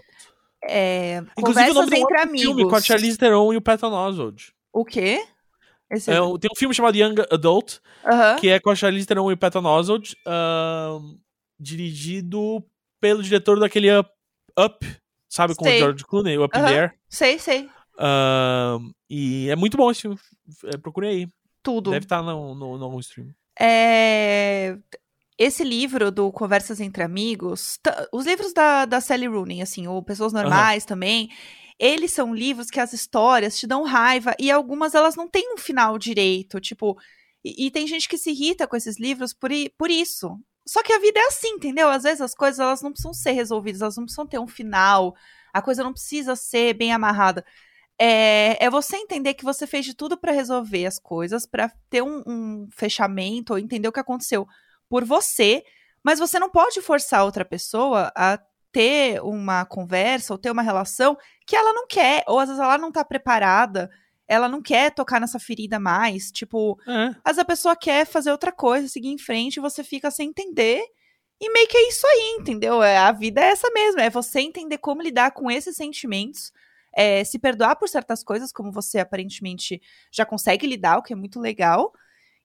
é, 0.64 1.22
Inclusive, 1.38 1.70
o 1.70 1.74
nome 1.74 1.98
entre 1.98 2.18
amigos. 2.20 2.42
filme 2.42 2.68
com 2.68 2.76
a 2.76 2.80
Charlize 2.80 3.16
Theron 3.18 3.52
e 3.52 3.56
o 3.56 3.62
Patton 3.62 3.92
Oswalt. 3.92 4.50
O 4.72 4.84
quê? 4.84 5.24
Esse 5.90 6.10
É, 6.10 6.14
tem 6.16 6.50
um 6.50 6.56
filme 6.56 6.74
chamado 6.74 6.96
Young 6.96 7.16
Adult, 7.30 7.78
Aham. 8.04 8.36
que 8.36 8.48
é 8.48 8.58
com 8.58 8.70
a 8.70 8.74
Charlize 8.74 9.06
Theron 9.06 9.30
e 9.30 9.34
o 9.34 9.36
Patton 9.36 9.64
Oswalt, 9.64 10.14
ahn, 10.26 11.16
dirigido 11.60 12.64
pelo 13.00 13.22
diretor 13.22 13.58
daquele 13.60 13.94
Up, 13.98 14.10
Up 14.58 14.86
sabe, 15.28 15.54
com 15.54 15.64
Sei. 15.64 15.76
o 15.76 15.78
George 15.78 16.04
Clooney, 16.04 16.38
o 16.38 16.44
Up 16.44 16.56
in 16.56 16.60
Aham. 16.60 16.68
the 16.68 16.78
Air. 16.78 16.94
Sei, 17.08 17.38
sei. 17.38 17.68
Ahn, 17.98 18.90
e 19.10 19.50
é 19.50 19.56
muito 19.56 19.76
bom 19.76 19.90
esse 19.90 20.02
filme. 20.02 20.18
É, 20.64 20.76
procure 20.78 21.06
aí. 21.08 21.28
Tudo. 21.62 21.90
Deve 21.90 22.06
estar 22.06 22.22
no, 22.22 22.54
no, 22.54 22.78
no 22.78 23.00
stream. 23.00 23.28
É, 23.60 24.76
Esse 25.38 25.62
livro 25.62 26.10
do 26.10 26.32
Conversas 26.32 26.80
Entre 26.80 27.02
Amigos, 27.02 27.78
os 28.12 28.26
livros 28.26 28.52
da, 28.52 28.84
da 28.84 29.00
Sally 29.00 29.26
Rooney, 29.26 29.62
assim, 29.62 29.86
ou 29.86 30.02
Pessoas 30.02 30.32
Normais 30.32 30.84
também, 30.84 31.30
eles 31.82 32.12
são 32.12 32.32
livros 32.32 32.70
que 32.70 32.78
as 32.78 32.92
histórias 32.92 33.58
te 33.58 33.66
dão 33.66 33.82
raiva 33.82 34.36
e 34.38 34.52
algumas 34.52 34.94
elas 34.94 35.16
não 35.16 35.26
têm 35.26 35.52
um 35.52 35.58
final 35.58 35.98
direito, 35.98 36.60
tipo, 36.60 36.96
e, 37.44 37.66
e 37.66 37.70
tem 37.72 37.88
gente 37.88 38.08
que 38.08 38.16
se 38.16 38.30
irrita 38.30 38.68
com 38.68 38.76
esses 38.76 39.00
livros 39.00 39.32
por, 39.32 39.50
por 39.76 39.90
isso. 39.90 40.38
Só 40.64 40.80
que 40.80 40.92
a 40.92 40.98
vida 41.00 41.18
é 41.18 41.26
assim, 41.26 41.48
entendeu? 41.48 41.88
Às 41.88 42.04
vezes 42.04 42.20
as 42.20 42.36
coisas 42.36 42.60
elas 42.60 42.82
não 42.82 42.92
precisam 42.92 43.12
ser 43.12 43.32
resolvidas, 43.32 43.82
elas 43.82 43.96
não 43.96 44.04
precisam 44.04 44.24
ter 44.28 44.38
um 44.38 44.46
final, 44.46 45.12
a 45.52 45.60
coisa 45.60 45.82
não 45.82 45.92
precisa 45.92 46.36
ser 46.36 46.72
bem 46.74 46.92
amarrada. 46.92 47.44
É, 47.98 48.64
é 48.64 48.70
você 48.70 48.96
entender 48.96 49.34
que 49.34 49.44
você 49.44 49.66
fez 49.66 49.84
de 49.84 49.92
tudo 49.92 50.16
pra 50.16 50.30
resolver 50.30 50.86
as 50.86 51.00
coisas, 51.00 51.46
pra 51.46 51.68
ter 51.90 52.00
um, 52.00 52.22
um 52.24 52.68
fechamento 52.70 53.54
ou 53.54 53.58
entender 53.58 53.88
o 53.88 53.92
que 53.92 54.00
aconteceu 54.00 54.46
por 54.88 55.04
você, 55.04 55.64
mas 56.04 56.20
você 56.20 56.38
não 56.38 56.48
pode 56.48 56.80
forçar 56.80 57.24
outra 57.24 57.44
pessoa 57.44 58.12
a 58.16 58.38
ter 58.72 59.22
uma 59.22 59.64
conversa 59.66 60.32
ou 60.32 60.38
ter 60.38 60.50
uma 60.50 60.62
relação 60.62 61.16
que 61.46 61.54
ela 61.54 61.72
não 61.72 61.86
quer, 61.86 62.24
ou 62.26 62.38
às 62.38 62.48
vezes 62.48 62.62
ela 62.62 62.78
não 62.78 62.90
tá 62.90 63.04
preparada, 63.04 63.90
ela 64.26 64.48
não 64.48 64.62
quer 64.62 64.90
tocar 64.94 65.20
nessa 65.20 65.38
ferida 65.38 65.78
mais, 65.78 66.30
tipo, 66.32 66.78
É. 66.88 67.08
às 67.22 67.32
vezes 67.36 67.38
a 67.40 67.44
pessoa 67.44 67.76
quer 67.76 68.06
fazer 68.06 68.30
outra 68.32 68.50
coisa, 68.50 68.88
seguir 68.88 69.08
em 69.10 69.18
frente, 69.18 69.56
e 69.56 69.60
você 69.60 69.84
fica 69.84 70.10
sem 70.10 70.30
entender. 70.30 70.82
E 71.40 71.52
meio 71.52 71.68
que 71.68 71.76
é 71.76 71.88
isso 71.88 72.06
aí, 72.06 72.36
entendeu? 72.38 72.82
É, 72.82 72.96
a 72.96 73.12
vida 73.12 73.40
é 73.40 73.48
essa 73.50 73.68
mesmo. 73.70 74.00
É 74.00 74.08
você 74.08 74.40
entender 74.40 74.78
como 74.78 75.02
lidar 75.02 75.32
com 75.32 75.50
esses 75.50 75.76
sentimentos, 75.76 76.52
é, 76.94 77.24
se 77.24 77.38
perdoar 77.38 77.74
por 77.76 77.88
certas 77.88 78.22
coisas, 78.22 78.52
como 78.52 78.70
você 78.72 79.00
aparentemente 79.00 79.82
já 80.10 80.24
consegue 80.24 80.66
lidar, 80.66 80.98
o 80.98 81.02
que 81.02 81.12
é 81.12 81.16
muito 81.16 81.40
legal. 81.40 81.92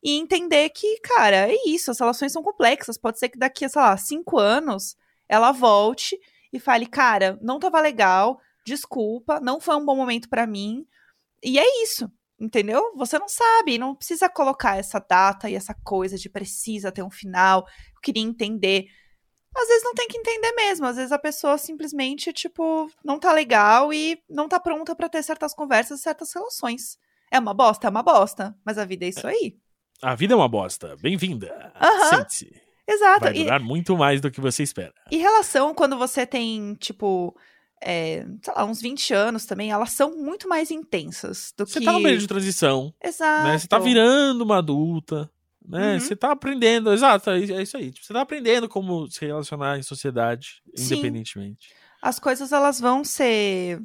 E 0.03 0.17
entender 0.17 0.69
que, 0.71 0.99
cara, 1.01 1.47
é 1.51 1.55
isso, 1.67 1.91
as 1.91 1.99
relações 1.99 2.31
são 2.31 2.41
complexas. 2.41 2.97
Pode 2.97 3.19
ser 3.19 3.29
que 3.29 3.37
daqui 3.37 3.65
a, 3.65 3.69
sei 3.69 3.81
lá, 3.81 3.95
cinco 3.97 4.37
anos 4.39 4.95
ela 5.27 5.51
volte 5.51 6.17
e 6.51 6.59
fale, 6.59 6.85
cara, 6.85 7.37
não 7.41 7.59
tava 7.59 7.79
legal, 7.81 8.39
desculpa, 8.65 9.39
não 9.39 9.59
foi 9.59 9.75
um 9.75 9.85
bom 9.85 9.95
momento 9.95 10.29
pra 10.29 10.47
mim. 10.47 10.85
E 11.43 11.59
é 11.59 11.83
isso. 11.83 12.11
Entendeu? 12.39 12.93
Você 12.95 13.17
não 13.17 13.27
sabe, 13.27 13.79
não 13.79 13.95
precisa 13.95 14.29
colocar 14.29 14.77
essa 14.77 14.99
data 14.99 15.49
e 15.49 15.55
essa 15.55 15.73
coisa 15.83 16.17
de 16.17 16.29
precisa 16.29 16.91
ter 16.91 17.01
um 17.01 17.09
final. 17.09 17.65
Eu 17.95 18.01
queria 18.01 18.21
entender. 18.21 18.85
Às 19.55 19.67
vezes 19.67 19.83
não 19.83 19.95
tem 19.95 20.07
que 20.07 20.19
entender 20.19 20.51
mesmo. 20.51 20.85
Às 20.85 20.97
vezes 20.97 21.11
a 21.11 21.17
pessoa 21.17 21.57
simplesmente, 21.57 22.31
tipo, 22.31 22.91
não 23.03 23.19
tá 23.19 23.33
legal 23.33 23.91
e 23.91 24.21
não 24.29 24.47
tá 24.47 24.59
pronta 24.59 24.95
pra 24.95 25.09
ter 25.09 25.23
certas 25.23 25.51
conversas, 25.55 26.01
certas 26.01 26.31
relações. 26.31 26.99
É 27.31 27.39
uma 27.39 27.55
bosta? 27.55 27.87
É 27.87 27.89
uma 27.89 28.03
bosta. 28.03 28.55
Mas 28.63 28.77
a 28.77 28.85
vida 28.85 29.05
é 29.05 29.09
isso 29.09 29.25
aí. 29.25 29.57
A 30.03 30.13
vida 30.13 30.35
é 30.35 30.37
uma 30.37 30.47
bosta. 30.47 30.95
Bem-vinda. 31.01 31.73
Sente-se. 32.11 32.66
Exato. 32.87 33.21
Vai 33.21 33.35
E, 33.35 33.43
durar 33.43 33.59
muito 33.61 33.97
mais 33.97 34.21
do 34.21 34.31
que 34.31 34.39
você 34.41 34.63
espera. 34.63 34.93
e 35.11 35.17
relação, 35.17 35.73
quando 35.73 35.97
você 35.97 36.25
tem, 36.25 36.73
tipo, 36.75 37.35
é, 37.83 38.25
sei 38.41 38.53
lá, 38.55 38.65
uns 38.65 38.81
20 38.81 39.13
anos 39.13 39.45
também, 39.45 39.71
elas 39.71 39.91
são 39.91 40.15
muito 40.17 40.47
mais 40.47 40.71
intensas 40.71 41.53
do 41.57 41.65
Você 41.65 41.79
que. 41.79 41.85
tá 41.85 41.91
no 41.91 42.01
período 42.01 42.21
de 42.21 42.27
transição, 42.27 42.93
Exato. 43.03 43.43
né? 43.47 43.57
Você 43.57 43.67
tá 43.67 43.77
virando 43.79 44.41
uma 44.43 44.57
adulta, 44.59 45.29
né? 45.67 45.93
Uhum. 45.95 45.99
Você 45.99 46.15
tá 46.15 46.31
aprendendo, 46.31 46.93
exato, 46.93 47.29
é 47.29 47.39
é 47.39 47.61
isso 47.61 47.75
aí. 47.77 47.91
Tipo, 47.91 48.05
você 48.05 48.13
tá 48.13 48.21
aprendendo 48.21 48.69
como 48.69 49.05
se 49.11 49.25
relacionar 49.25 49.77
em 49.77 49.83
sociedade, 49.83 50.61
Sim. 50.75 50.93
independentemente. 50.93 51.69
as 52.01 52.19
coisas 52.19 52.51
elas 52.53 52.79
vão 52.79 53.03
ser 53.03 53.81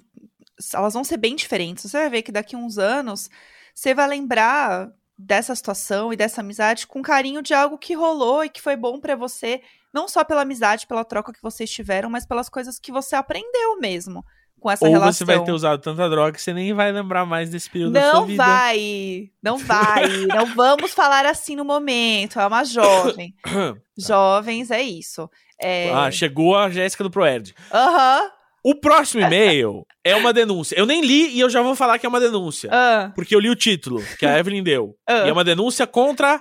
elas 0.74 0.94
vão 0.94 1.02
ser 1.02 1.16
bem 1.16 1.34
diferentes. 1.34 1.90
Você 1.90 1.96
vai 1.98 2.08
ver 2.10 2.22
que 2.22 2.30
daqui 2.30 2.54
a 2.54 2.58
uns 2.58 2.78
anos 2.78 3.28
você 3.74 3.92
vai 3.94 4.06
lembrar 4.06 4.92
dessa 5.26 5.54
situação 5.54 6.12
e 6.12 6.16
dessa 6.16 6.40
amizade 6.40 6.86
com 6.86 7.00
carinho 7.02 7.42
de 7.42 7.54
algo 7.54 7.78
que 7.78 7.94
rolou 7.94 8.44
e 8.44 8.48
que 8.48 8.60
foi 8.60 8.76
bom 8.76 8.98
pra 8.98 9.14
você, 9.16 9.60
não 9.92 10.08
só 10.08 10.24
pela 10.24 10.42
amizade, 10.42 10.86
pela 10.86 11.04
troca 11.04 11.32
que 11.32 11.42
vocês 11.42 11.70
tiveram, 11.70 12.10
mas 12.10 12.26
pelas 12.26 12.48
coisas 12.48 12.78
que 12.78 12.90
você 12.92 13.14
aprendeu 13.14 13.78
mesmo 13.78 14.24
com 14.60 14.70
essa 14.70 14.84
Ou 14.86 14.92
relação. 14.92 15.12
você 15.12 15.24
vai 15.24 15.42
ter 15.44 15.50
usado 15.52 15.80
tanta 15.82 16.08
droga 16.08 16.32
que 16.32 16.40
você 16.40 16.52
nem 16.54 16.72
vai 16.72 16.92
lembrar 16.92 17.26
mais 17.26 17.50
desse 17.50 17.68
período 17.68 17.92
da 17.94 18.10
sua 18.10 18.20
Não 18.20 18.26
vida. 18.26 18.44
vai, 18.44 19.30
não 19.42 19.58
vai, 19.58 20.08
não 20.26 20.46
vamos 20.54 20.92
falar 20.94 21.26
assim 21.26 21.56
no 21.56 21.64
momento. 21.64 22.38
É 22.38 22.46
uma 22.46 22.64
jovem. 22.64 23.34
Jovens 23.98 24.70
é 24.70 24.80
isso. 24.80 25.28
É... 25.60 25.92
Ah, 25.92 26.10
chegou 26.10 26.56
a 26.56 26.70
Jéssica 26.70 27.04
do 27.04 27.10
Proerd. 27.10 27.54
Aham. 27.72 28.30
O 28.64 28.74
próximo 28.76 29.22
e-mail 29.22 29.84
é 30.04 30.14
uma 30.14 30.32
denúncia. 30.32 30.76
Eu 30.78 30.86
nem 30.86 31.00
li 31.02 31.30
e 31.34 31.40
eu 31.40 31.50
já 31.50 31.60
vou 31.62 31.74
falar 31.74 31.98
que 31.98 32.06
é 32.06 32.08
uma 32.08 32.20
denúncia. 32.20 32.70
ah, 32.72 33.10
Porque 33.14 33.34
eu 33.34 33.40
li 33.40 33.50
o 33.50 33.56
título 33.56 34.02
que 34.18 34.24
a 34.26 34.38
Evelyn 34.38 34.62
deu. 34.62 34.96
Ah. 35.06 35.26
E 35.26 35.28
é 35.28 35.32
uma 35.32 35.42
denúncia 35.44 35.86
contra 35.86 36.40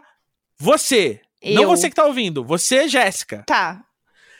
você. 0.59 1.19
Não 1.43 1.63
Eu. 1.63 1.69
você 1.69 1.89
que 1.89 1.95
tá 1.95 2.05
ouvindo, 2.05 2.43
você, 2.43 2.87
Jéssica. 2.87 3.43
Tá. 3.47 3.81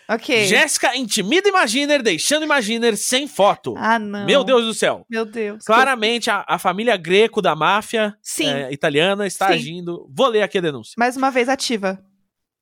Ok. 0.07 0.45
Jéssica 0.45 0.95
intimida 0.95 1.47
Imaginer, 1.47 2.03
deixando 2.03 2.43
Imaginer 2.43 2.97
sem 2.97 3.27
foto. 3.27 3.73
Ah, 3.77 3.97
não. 3.97 4.25
Meu 4.25 4.43
Deus 4.43 4.65
do 4.65 4.73
céu. 4.73 5.05
Meu 5.09 5.25
Deus. 5.25 5.63
Claramente, 5.63 6.29
a, 6.29 6.43
a 6.47 6.59
família 6.59 6.97
Greco 6.97 7.41
da 7.41 7.55
máfia 7.55 8.13
é, 8.41 8.71
italiana 8.73 9.25
está 9.25 9.47
Sim. 9.47 9.53
agindo. 9.53 10.05
Vou 10.13 10.27
ler 10.27 10.41
aqui 10.43 10.57
a 10.57 10.61
denúncia. 10.61 10.95
Mais 10.97 11.15
uma 11.15 11.31
vez 11.31 11.47
ativa. 11.47 11.97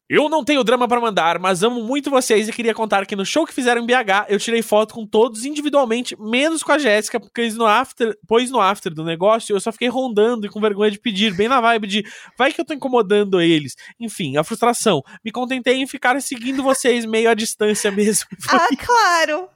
Eu 0.09 0.27
não 0.27 0.43
tenho 0.43 0.63
drama 0.63 0.87
pra 0.87 0.99
mandar, 0.99 1.37
mas 1.37 1.61
amo 1.61 1.83
muito 1.83 2.09
vocês 2.09 2.49
e 2.49 2.51
queria 2.51 2.73
contar 2.73 3.05
que 3.05 3.15
no 3.15 3.23
show 3.23 3.45
que 3.45 3.53
fizeram 3.53 3.79
em 3.79 3.85
BH, 3.85 4.25
eu 4.27 4.39
tirei 4.39 4.63
foto 4.63 4.95
com 4.95 5.05
todos 5.05 5.45
individualmente, 5.45 6.19
menos 6.19 6.63
com 6.63 6.71
a 6.71 6.79
Jéssica, 6.79 7.19
porque 7.19 7.47
no 7.51 7.67
after, 7.67 8.17
pois 8.27 8.49
no 8.49 8.59
after 8.59 8.91
do 8.91 9.03
negócio 9.03 9.55
eu 9.55 9.59
só 9.59 9.71
fiquei 9.71 9.87
rondando 9.87 10.47
e 10.47 10.49
com 10.49 10.59
vergonha 10.59 10.89
de 10.89 10.99
pedir, 10.99 11.35
bem 11.35 11.47
na 11.47 11.61
vibe 11.61 11.85
de 11.85 12.03
vai 12.35 12.51
que 12.51 12.59
eu 12.59 12.65
tô 12.65 12.73
incomodando 12.73 13.39
eles. 13.39 13.75
Enfim, 13.99 14.35
a 14.35 14.43
frustração. 14.43 15.03
Me 15.23 15.31
contentei 15.31 15.75
em 15.75 15.85
ficar 15.85 16.19
seguindo 16.23 16.63
vocês 16.63 17.05
meio 17.05 17.29
à 17.29 17.35
distância 17.35 17.91
mesmo. 17.91 18.27
Ah, 18.51 18.67
claro. 18.75 19.47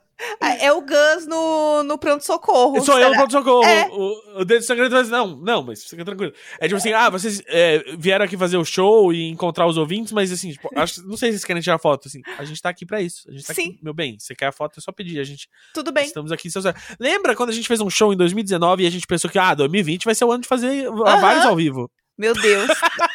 Ah, 0.42 0.56
É 0.56 0.72
o 0.72 0.82
Gus 0.82 1.28
no, 1.28 1.84
no 1.84 1.98
pronto-socorro. 1.98 2.82
Sou 2.84 3.00
eu 3.00 3.10
no 3.10 3.16
pronto-socorro. 3.16 3.64
É. 3.66 3.88
O, 3.92 4.42
o 4.42 4.46
dedo 4.46 4.66
vai 4.66 4.90
dizer, 4.90 5.06
não, 5.12 5.36
não, 5.38 5.64
mas 5.64 5.84
fica 5.84 6.04
tranquilo. 6.06 6.34
É 6.60 6.68
tipo 6.68 6.78
assim, 6.78 6.94
ah, 6.94 7.10
vocês 7.10 7.42
é, 7.48 7.84
vieram 7.98 8.26
aqui 8.26 8.38
fazer 8.38 8.58
o 8.58 8.66
show 8.66 9.14
e 9.14 9.30
encontrar 9.30 9.68
os 9.68 9.78
ouvintes, 9.78 10.12
mas 10.12 10.32
assim, 10.32 10.52
tipo, 10.52 10.70
acho- 10.76 11.06
não 11.08 11.18
sei 11.18 11.30
se 11.32 11.38
vocês 11.38 11.46
querem 11.46 11.62
tirar 11.62 11.78
foto, 11.80 12.08
assim. 12.08 12.22
A 12.38 12.44
gente 12.46 12.62
tá 12.62 12.70
aqui 12.70 12.86
pra 12.86 13.02
isso. 13.02 13.28
A 13.30 13.32
gente 13.32 13.46
tá 13.46 13.54
Sim. 13.54 13.70
aqui, 13.70 13.80
meu 13.82 13.94
bem, 13.94 14.18
você 14.20 14.34
quer 14.36 14.48
a 14.48 14.52
foto, 14.52 14.80
é 14.80 14.82
só 14.82 14.92
pedir. 14.92 15.20
A 15.20 15.24
gente, 15.24 15.48
Tudo 15.74 15.92
bem. 15.92 16.06
estamos 16.06 16.32
aqui. 16.32 16.50
seus- 16.50 16.66
Lembra 17.00 17.36
quando 17.36 17.50
a 17.50 17.54
gente 17.54 17.68
fez 17.68 17.80
um 17.82 17.90
show 17.90 18.14
em 18.14 18.18
2019 18.18 18.84
e 18.84 18.88
a 18.88 18.92
gente 18.92 19.08
pensou 19.08 19.30
que, 19.30 19.40
ah, 19.40 19.54
2020 19.54 20.06
vai 20.06 20.16
ser 20.16 20.26
o 20.26 20.32
ano 20.32 20.42
de 20.42 20.48
fazer 20.48 20.90
vários 20.92 21.46
ao 21.46 21.56
vivo. 21.56 21.90
Meu 22.18 22.34
Deus. 22.34 22.68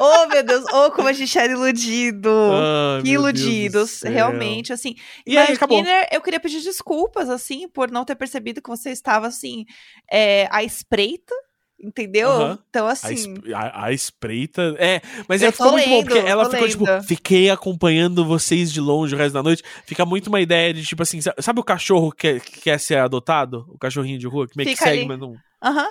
oh, 0.00 0.26
meu 0.28 0.42
Deus. 0.42 0.64
Oh, 0.72 0.90
como 0.90 1.08
a 1.08 1.12
gente 1.12 1.38
era 1.38 1.52
iludido. 1.52 2.30
Ai, 2.98 3.02
que 3.02 3.10
iludidos, 3.10 4.02
realmente, 4.02 4.72
assim. 4.72 4.94
E 5.26 5.36
aí, 5.36 5.52
acabou. 5.54 5.78
Imaginer, 5.78 6.08
eu 6.12 6.20
queria 6.20 6.40
pedir 6.40 6.60
desculpas, 6.62 7.28
assim, 7.28 7.68
por 7.68 7.90
não 7.90 8.04
ter 8.04 8.14
percebido 8.16 8.62
que 8.62 8.68
você 8.68 8.90
estava, 8.90 9.26
assim, 9.26 9.64
é, 10.10 10.48
à 10.50 10.62
espreita, 10.64 11.34
entendeu? 11.80 12.58
Então, 12.68 12.86
assim, 12.88 13.34
a- 13.54 13.86
a 13.86 13.92
espreita. 13.92 14.74
É, 14.78 15.00
mas 15.28 15.42
Eu 15.42 15.48
é, 15.48 15.52
ficou 15.52 15.66
tô 15.68 15.72
muito 15.72 15.88
bom, 15.88 15.94
lendo, 15.96 16.04
porque 16.08 16.18
ela 16.28 16.50
ficou, 16.50 16.68
tipo, 16.68 16.84
lendo. 16.84 17.02
fiquei 17.04 17.50
acompanhando 17.50 18.24
vocês 18.24 18.72
de 18.72 18.80
longe 18.80 19.14
o 19.14 19.18
resto 19.18 19.34
da 19.34 19.42
noite. 19.42 19.62
Fica 19.86 20.04
muito 20.04 20.26
uma 20.26 20.40
ideia 20.40 20.74
de, 20.74 20.84
tipo 20.84 21.02
assim, 21.02 21.20
sa- 21.20 21.34
sabe 21.38 21.60
o 21.60 21.64
cachorro 21.64 22.10
que, 22.10 22.34
quer- 22.34 22.40
que 22.40 22.60
quer 22.62 22.80
ser 22.80 22.96
adotado? 22.98 23.64
O 23.68 23.78
cachorrinho 23.78 24.18
de 24.18 24.26
rua, 24.26 24.48
que 24.48 24.56
meio 24.56 24.68
que 24.68 24.74
Fica 24.74 24.86
segue, 24.90 25.00
ali. 25.00 25.08
mas 25.08 25.18
não. 25.20 25.34
aham. 25.62 25.88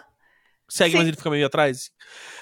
Segue, 0.70 0.91
Sim. 0.91 0.97
mas 0.97 1.07
ele 1.07 1.18
fica 1.18 1.30
meio 1.30 1.45
atrás. 1.45 1.91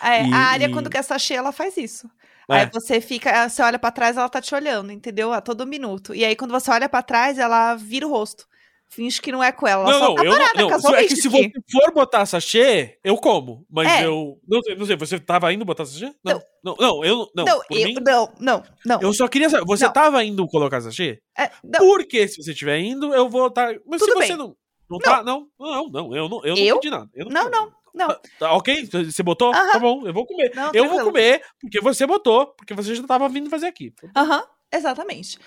É, 0.02 0.24
E- 0.26 0.34
a 0.34 0.38
área, 0.38 0.66
e- 0.66 0.72
quando 0.72 0.90
quer 0.90 1.04
sachê, 1.04 1.36
ela 1.36 1.52
faz 1.52 1.78
isso. 1.78 2.10
É. 2.50 2.62
Aí 2.62 2.70
você 2.72 3.02
fica, 3.02 3.50
você 3.50 3.62
olha 3.62 3.80
pra 3.80 3.92
trás, 3.92 4.18
ela 4.18 4.30
tá 4.30 4.40
te 4.42 4.54
olhando, 4.54 4.92
entendeu? 4.92 5.34
A 5.34 5.42
todo 5.42 5.66
minuto. 5.66 6.14
E 6.14 6.24
aí, 6.24 6.36
quando 6.36 6.52
você 6.52 6.70
olha 6.72 6.88
pra 6.88 7.02
trás, 7.02 7.38
ela 7.40 7.76
vira 7.76 8.06
o 8.08 8.10
rosto. 8.12 8.46
Finge 8.88 9.20
que 9.20 9.32
não 9.32 9.44
é 9.44 9.52
com 9.52 9.68
ela. 9.68 9.82
Ela 9.84 9.92
não, 9.94 10.00
só 10.00 10.08
não, 10.10 10.16
tá 10.16 10.24
eu 10.24 10.32
não, 10.32 10.38
parada, 10.38 10.62
não. 10.62 10.70
casualmente 10.70 11.06
É 11.06 11.08
que 11.08 11.16
se 11.22 11.28
você 11.28 11.52
for 11.72 11.92
botar 11.92 12.24
sachê, 12.28 13.00
eu 13.04 13.18
como. 13.18 13.66
Mas 13.70 13.92
É. 13.92 14.06
eu. 14.06 14.40
Não 14.48 14.62
sei, 14.62 14.76
não 14.76 14.86
sei, 14.86 14.96
você 14.96 15.20
tava 15.20 15.52
indo 15.52 15.66
botar 15.66 15.86
sachê? 15.86 16.14
Não. 16.24 16.40
Não, 16.64 16.76
não, 16.80 17.04
eu 17.04 17.28
não. 17.36 17.46
Não, 17.46 17.62
eu, 17.72 17.84
mim, 17.88 17.96
não, 18.06 18.32
não, 18.40 18.64
não. 18.86 19.02
eu 19.02 19.12
só 19.12 19.28
queria 19.28 19.50
saber. 19.50 19.66
Você 19.66 19.86
Não. 19.86 19.92
tava 19.94 20.24
indo 20.24 20.48
colocar 20.48 20.82
sachê? 20.82 21.20
É, 21.38 21.50
não. 21.64 21.80
Porque 21.80 22.28
se 22.28 22.42
você 22.44 22.52
estiver 22.52 22.78
indo, 22.80 23.12
eu 23.14 23.28
vou 23.28 23.48
estar. 23.48 23.74
Mas 23.88 24.00
Tudo 24.00 24.12
se 24.12 24.18
você 24.20 24.28
bem. 24.30 24.38
não. 24.38 24.56
Não 24.88 25.00
tá? 25.00 25.24
Não, 25.24 25.48
não, 25.60 25.90
não. 25.90 26.16
Eu 26.16 26.30
não, 26.30 26.46
eu 26.46 26.56
não 26.56 26.64
Eu? 26.64 26.80
pedi 26.80 26.92
nada. 26.92 27.10
Eu 27.16 27.26
Não, 27.28 27.50
não, 27.50 27.66
não. 27.66 27.72
Tá, 27.98 28.22
tá, 28.40 28.54
ok? 28.54 28.86
Você 29.06 29.24
botou? 29.24 29.52
Tá 29.52 29.80
bom, 29.80 30.06
eu 30.06 30.14
vou 30.14 30.26
comer. 30.26 30.52
Não, 30.56 30.72
eu 30.74 30.90
vou 30.90 31.02
comer 31.04 31.42
porque 31.60 31.80
você 31.82 32.06
botou, 32.06 32.48
porque 32.48 32.74
você 32.74 32.94
já 32.96 33.04
tava 33.04 33.28
vindo 33.30 33.50
fazer 33.50 33.68
aqui. 33.68 33.94
Aham, 34.16 34.44
exatamente. 34.74 35.38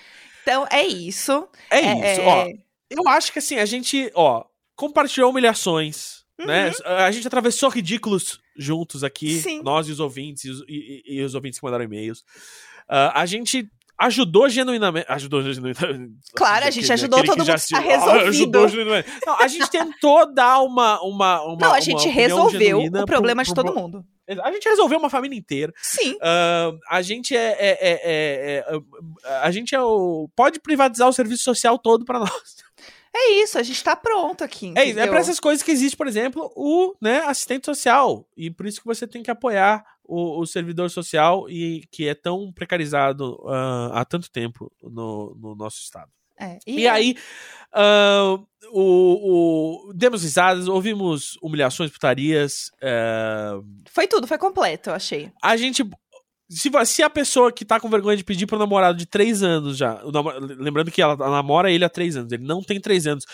Então, 0.42 0.66
é 0.70 0.86
isso. 0.86 1.46
É, 1.70 1.78
É, 1.80 2.12
isso, 2.12 2.20
é- 2.22 2.26
ó. 2.26 2.46
Eu 2.90 3.07
acho 3.09 3.32
que 3.32 3.38
assim, 3.38 3.57
a 3.59 3.66
gente, 3.66 4.11
ó, 4.14 4.44
compartilhou 4.74 5.30
humilhações, 5.30 6.24
né? 6.38 6.70
A 6.84 7.11
gente 7.11 7.26
atravessou 7.26 7.68
ridículos 7.68 8.40
juntos 8.57 9.05
aqui, 9.05 9.34
Uhum. 9.36 9.42
Sim. 9.42 9.62
nós 9.62 9.88
e 9.88 9.92
os 9.92 10.01
ouvintes, 10.01 10.44
e 10.44 10.51
os, 10.51 10.61
e- 10.66 11.03
e- 11.07 11.22
os 11.22 11.34
ouvintes 11.34 11.59
que 11.61 11.64
mandaram 11.64 11.84
e-mails. 11.84 12.24
Ah, 12.88 13.20
a 13.20 13.26
gente 13.26 13.68
ajudou 13.99 14.49
genuinamente. 14.49 15.07
Ajudou 15.09 15.42
genuinamente. 15.42 16.12
Claro, 16.34 16.66
a 16.66 16.70
gente 16.70 16.92
ajudou 16.92 17.22
todo 17.24 17.38
mundo 17.38 17.51
a 17.51 17.55
Ah, 17.55 17.80
resolvido. 17.80 18.28
ajudou 18.28 18.68
genuinamente. 18.68 19.11
Não, 19.26 19.38
a 19.40 19.49
gente 19.49 19.70
tentou 19.70 20.32
dar 20.32 20.61
uma. 20.61 21.01
uma, 21.03 21.42
uma 21.42 21.57
Não, 21.57 21.72
a 21.74 21.80
gente 21.80 22.09
resolveu 22.09 22.80
o 22.80 23.07
problema 23.07 23.42
pro- 23.42 23.49
de 23.49 23.55
todo 23.55 23.74
mundo. 23.74 24.05
A 24.44 24.53
gente 24.53 24.68
resolveu 24.68 24.99
uma 24.99 25.09
família 25.09 25.36
inteira. 25.38 25.72
Sim. 25.80 26.16
Ah, 26.20 26.70
a 26.90 27.01
gente 27.03 27.34
é, 27.34 27.57
é- 27.59 27.78
é- 27.80 28.01
é- 28.05 28.76
é- 29.24 29.38
A 29.42 29.51
gente 29.51 29.74
é 29.74 29.80
o. 29.82 30.28
Pode 30.36 30.61
privatizar 30.61 31.09
o 31.09 31.12
serviço 31.12 31.42
social 31.42 31.78
todo 31.78 32.05
pra 32.05 32.18
nós. 32.18 32.57
É 33.16 33.32
isso, 33.42 33.59
a 33.59 33.62
gente 33.62 33.82
tá 33.82 33.96
pronto 33.96 34.44
aqui. 34.44 34.66
É 34.66 34.70
isso. 34.70 34.78
É 34.80 34.86
entendeu? 34.90 35.09
pra 35.09 35.18
essas 35.20 35.40
coisas 35.40 35.62
que 35.62 35.70
existe, 35.70 35.96
por 35.96 36.07
exemplo, 36.07 36.53
o 36.55 36.94
né, 37.01 37.20
assistente 37.20 37.64
social. 37.64 38.28
E 38.36 38.51
por 38.51 38.66
isso 38.66 38.80
que 38.80 38.86
você 38.86 39.07
tem 39.07 39.22
que 39.22 39.30
apoiar 39.30 39.82
o, 40.09 40.40
o 40.40 40.46
servidor 40.46 40.90
social 40.90 41.48
e 41.50 41.84
que 41.92 42.09
é 42.09 42.14
tão 42.14 42.50
precarizado 42.52 43.38
ah, 43.46 43.90
há 44.00 44.04
tanto 44.04 44.30
tempo 44.30 44.72
no, 44.82 45.36
no 45.40 45.54
nosso 45.54 45.78
estado. 45.80 46.11
É, 46.40 46.59
E, 46.66 46.86
aí, 46.88 47.16
ah, 47.72 48.38
o, 48.72 49.88
o- 49.90 49.92
demos 49.92 50.22
risadas, 50.22 50.66
ouvimos 50.68 51.36
humilhações, 51.42 51.90
putarias. 51.90 52.70
ah, 52.82 53.61
Foi 53.90 54.06
tudo, 54.06 54.26
foi 54.26 54.38
completo, 54.38 54.90
eu 54.90 54.94
achei. 54.94 55.30
a 55.42 55.56
gente. 55.56 55.84
Se, 56.50 56.70
se 56.86 57.02
a 57.02 57.11
pessoa 57.11 57.52
que 57.52 57.62
tá 57.62 57.78
com 57.78 57.90
vergonha 57.90 58.16
de 58.16 58.24
pedir 58.24 58.46
pro 58.46 58.59
namorado 58.59 58.96
de 58.96 59.04
três 59.04 59.42
anos 59.42 59.76
já. 59.76 60.00
lembrando 60.59 60.90
que 60.90 61.02
ela 61.02 61.14
namora 61.14 61.70
ele 61.70 61.84
há 61.84 61.90
três 61.90 62.16
anos, 62.16 62.32
ele 62.32 62.42
não 62.44 62.62
tem 62.62 62.80
três 62.80 63.06
anos. 63.06 63.26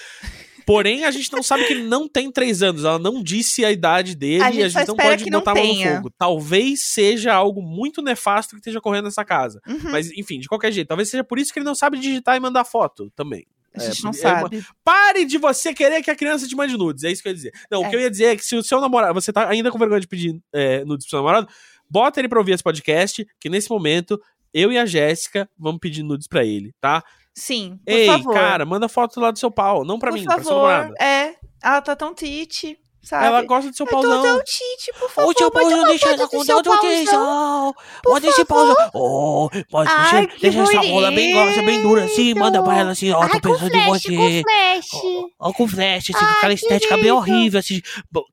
Porém, 0.67 1.05
a 1.05 1.11
gente 1.11 1.31
não 1.33 1.43
sabe 1.43 1.65
que 1.67 1.73
ele 1.73 1.83
não 1.85 2.09
tem 2.09 2.31
três 2.31 2.63
anos. 2.63 2.85
Ela 2.85 2.99
não 2.99 3.23
disse 3.23 3.65
a 3.65 3.71
idade 3.73 4.15
dele 4.15 4.43
A 4.43 4.51
e 4.53 4.63
a 4.63 4.69
gente 4.69 4.87
não 4.89 4.97
pode 4.97 5.25
botar 5.31 5.51
a 5.53 5.55
mão 5.55 5.65
no 5.75 5.83
fogo. 5.97 6.11
Talvez 6.19 6.81
seja 6.85 7.35
algo 7.35 7.61
muito 7.63 8.01
nefasto 8.03 8.51
que 8.53 8.61
esteja 8.61 8.79
ocorrendo 8.79 9.05
nessa 9.05 9.25
casa. 9.25 9.61
Uhum, 9.67 9.91
Mas, 9.91 10.11
enfim, 10.13 10.39
de 10.41 10.49
qualquer 10.49 10.73
jeito. 10.73 10.89
Talvez 10.89 11.11
seja 11.11 11.23
por 11.25 11.39
isso 11.39 11.53
que 11.53 11.59
ele 11.59 11.67
não 11.67 11.75
sabe 11.75 11.99
digitar 11.99 12.37
e 12.37 12.41
mandar 12.41 12.65
foto 12.65 13.11
também. 13.15 13.47
a 13.77 13.81
gente 13.81 14.01
é, 14.01 14.03
não 14.05 14.11
é 14.11 14.15
uma- 14.15 14.41
sabe. 14.41 14.65
Pare 14.85 15.25
de 15.25 15.37
você 15.37 15.75
querer 15.75 16.01
que 16.03 16.11
a 16.11 16.15
criança 16.17 16.47
te 16.47 16.55
mande 16.55 16.77
nudes. 16.77 17.03
É 17.05 17.11
isso 17.11 17.21
que 17.23 17.29
eu 17.29 17.33
ia 17.33 17.37
dizer. 17.37 17.53
Não, 17.71 17.83
o 17.83 17.85
É. 17.87 17.91
que 17.91 17.97
eu 17.97 18.01
ia 18.01 18.11
dizer 18.11 18.25
é 18.27 18.37
que 18.37 18.45
se 18.45 18.55
o 18.57 18.63
seu 18.63 18.81
namorado. 18.81 19.13
Você 19.15 19.33
tá 19.33 19.49
ainda 19.49 19.71
com 19.71 19.79
vergonha 19.79 20.01
de 20.01 20.07
pedir 20.07 20.39
é, 20.53 20.85
nudes 20.85 21.05
pro 21.07 21.11
seu 21.11 21.19
namorado, 21.19 21.49
bota 21.91 22.21
ele 22.21 22.29
pra 22.29 22.39
ouvir 22.39 22.53
esse 22.53 22.63
podcast, 22.63 23.27
que 23.41 23.49
nesse 23.51 23.69
momento. 23.69 24.21
Eu 24.57 24.71
e 24.71 24.79
a 24.79 24.87
Jéssica 24.87 25.51
vamos 25.59 25.81
pedir 25.81 26.05
nudes 26.05 26.29
pra 26.29 26.45
ele, 26.45 26.73
tá? 26.81 27.03
Sim, 27.35 27.79
por 27.85 27.93
Ei, 27.93 28.07
favor. 28.07 28.33
cara, 28.35 28.65
manda 28.65 28.89
foto 28.89 29.19
lá 29.21 29.31
do 29.31 29.39
seu 29.39 29.51
pau. 29.51 29.85
Não 29.85 29.99
pra 29.99 30.11
por 30.11 30.19
mim, 30.19 30.25
pra 30.25 30.37
favor. 30.37 30.45
sua 30.47 30.57
namorada. 30.79 30.95
É, 31.05 31.35
ela 31.63 31.81
tá 31.83 31.97
tão 31.97 32.15
tite, 32.15 32.79
sabe? 33.05 33.27
Ela 33.27 33.43
gosta 33.43 33.71
do 33.71 33.77
seu 33.77 33.87
Eu 33.87 33.91
tô 33.91 34.01
pauzão. 34.03 34.23
tão 34.23 34.39
tite, 34.45 34.93
por 34.99 35.11
favor. 35.11 35.35
Ô, 35.39 35.51
Paulo, 35.51 35.75
uma 35.77 35.87
deixa 35.89 36.09
essa 36.09 36.17
do 36.25 36.29
conta 36.29 36.45
seu 36.45 36.63
pauzão. 36.63 37.75
Pode 38.03 38.27
esse 38.27 38.45
pauzão. 38.45 38.77
Ô, 38.95 39.51
pode, 39.71 39.91
Ai, 39.93 40.27
deixa, 40.27 40.41
deixa 40.41 40.61
essa 40.79 40.89
rola 40.91 41.11
bem 41.11 41.33
grossa, 41.33 41.63
bem 41.63 41.83
dura 41.83 42.05
assim. 42.05 42.35
Manda 42.35 42.63
pra 42.63 42.79
ela 42.79 42.91
assim, 42.93 43.11
ó, 43.13 43.23
Ai, 43.23 43.29
tô 43.29 43.41
com 43.41 43.41
pensando 43.55 43.75
em 43.75 43.85
flash, 43.85 44.03
você. 44.03 44.17
com 44.17 44.43
flash. 44.43 45.33
Ó, 45.39 45.53
com 45.53 45.69
flash, 45.69 46.03
assim, 46.05 46.13
com 46.13 46.25
Ai, 46.25 46.33
aquela 46.33 46.55
que 46.55 46.61
estética 46.61 46.95
bem 46.97 47.05
lindo. 47.05 47.17
horrível, 47.17 47.61
assim, 47.61 47.81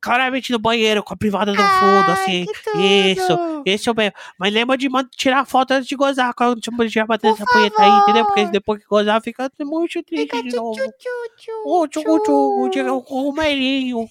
claramente 0.02 0.52
no 0.52 0.60
banheiro, 0.60 1.04
com 1.04 1.14
a 1.14 1.18
privada 1.18 1.54
no 1.54 1.62
Ai, 1.62 1.80
fundo, 1.80 2.12
assim. 2.12 2.46
Isso, 3.12 3.62
esse 3.66 3.88
é 3.90 3.92
o 3.92 3.96
bem. 3.96 4.12
Mas 4.38 4.54
lembra 4.54 4.78
de 4.78 4.88
tirar 5.16 5.40
a 5.42 5.46
foto 5.46 5.72
antes 5.72 5.88
de 5.88 5.96
gozar, 5.96 6.34
quando 6.34 6.60
você 6.78 6.88
já 6.90 7.06
bater 7.06 7.32
essa 7.32 7.46
punheta 7.46 7.82
aí, 7.82 7.90
entendeu? 7.90 8.26
Porque 8.26 8.46
depois 8.46 8.82
que 8.82 8.88
gozar 8.88 9.22
fica 9.22 9.52
muito 9.62 10.02
triste 10.04 10.22
Fica 10.22 10.42
de 10.44 10.50
tchu, 10.50 10.56
novo. 10.58 10.74
tchu, 10.76 10.82
tchu, 10.98 11.10
tchu, 11.38 11.52
Ô, 11.66 11.88
tchugu, 11.88 12.20
tchugu, 12.24 12.70
tchu. 12.70 12.84
tchugu, 12.84 13.04
com 13.04 13.30
o 13.30 13.34
meirinho. 13.34 14.08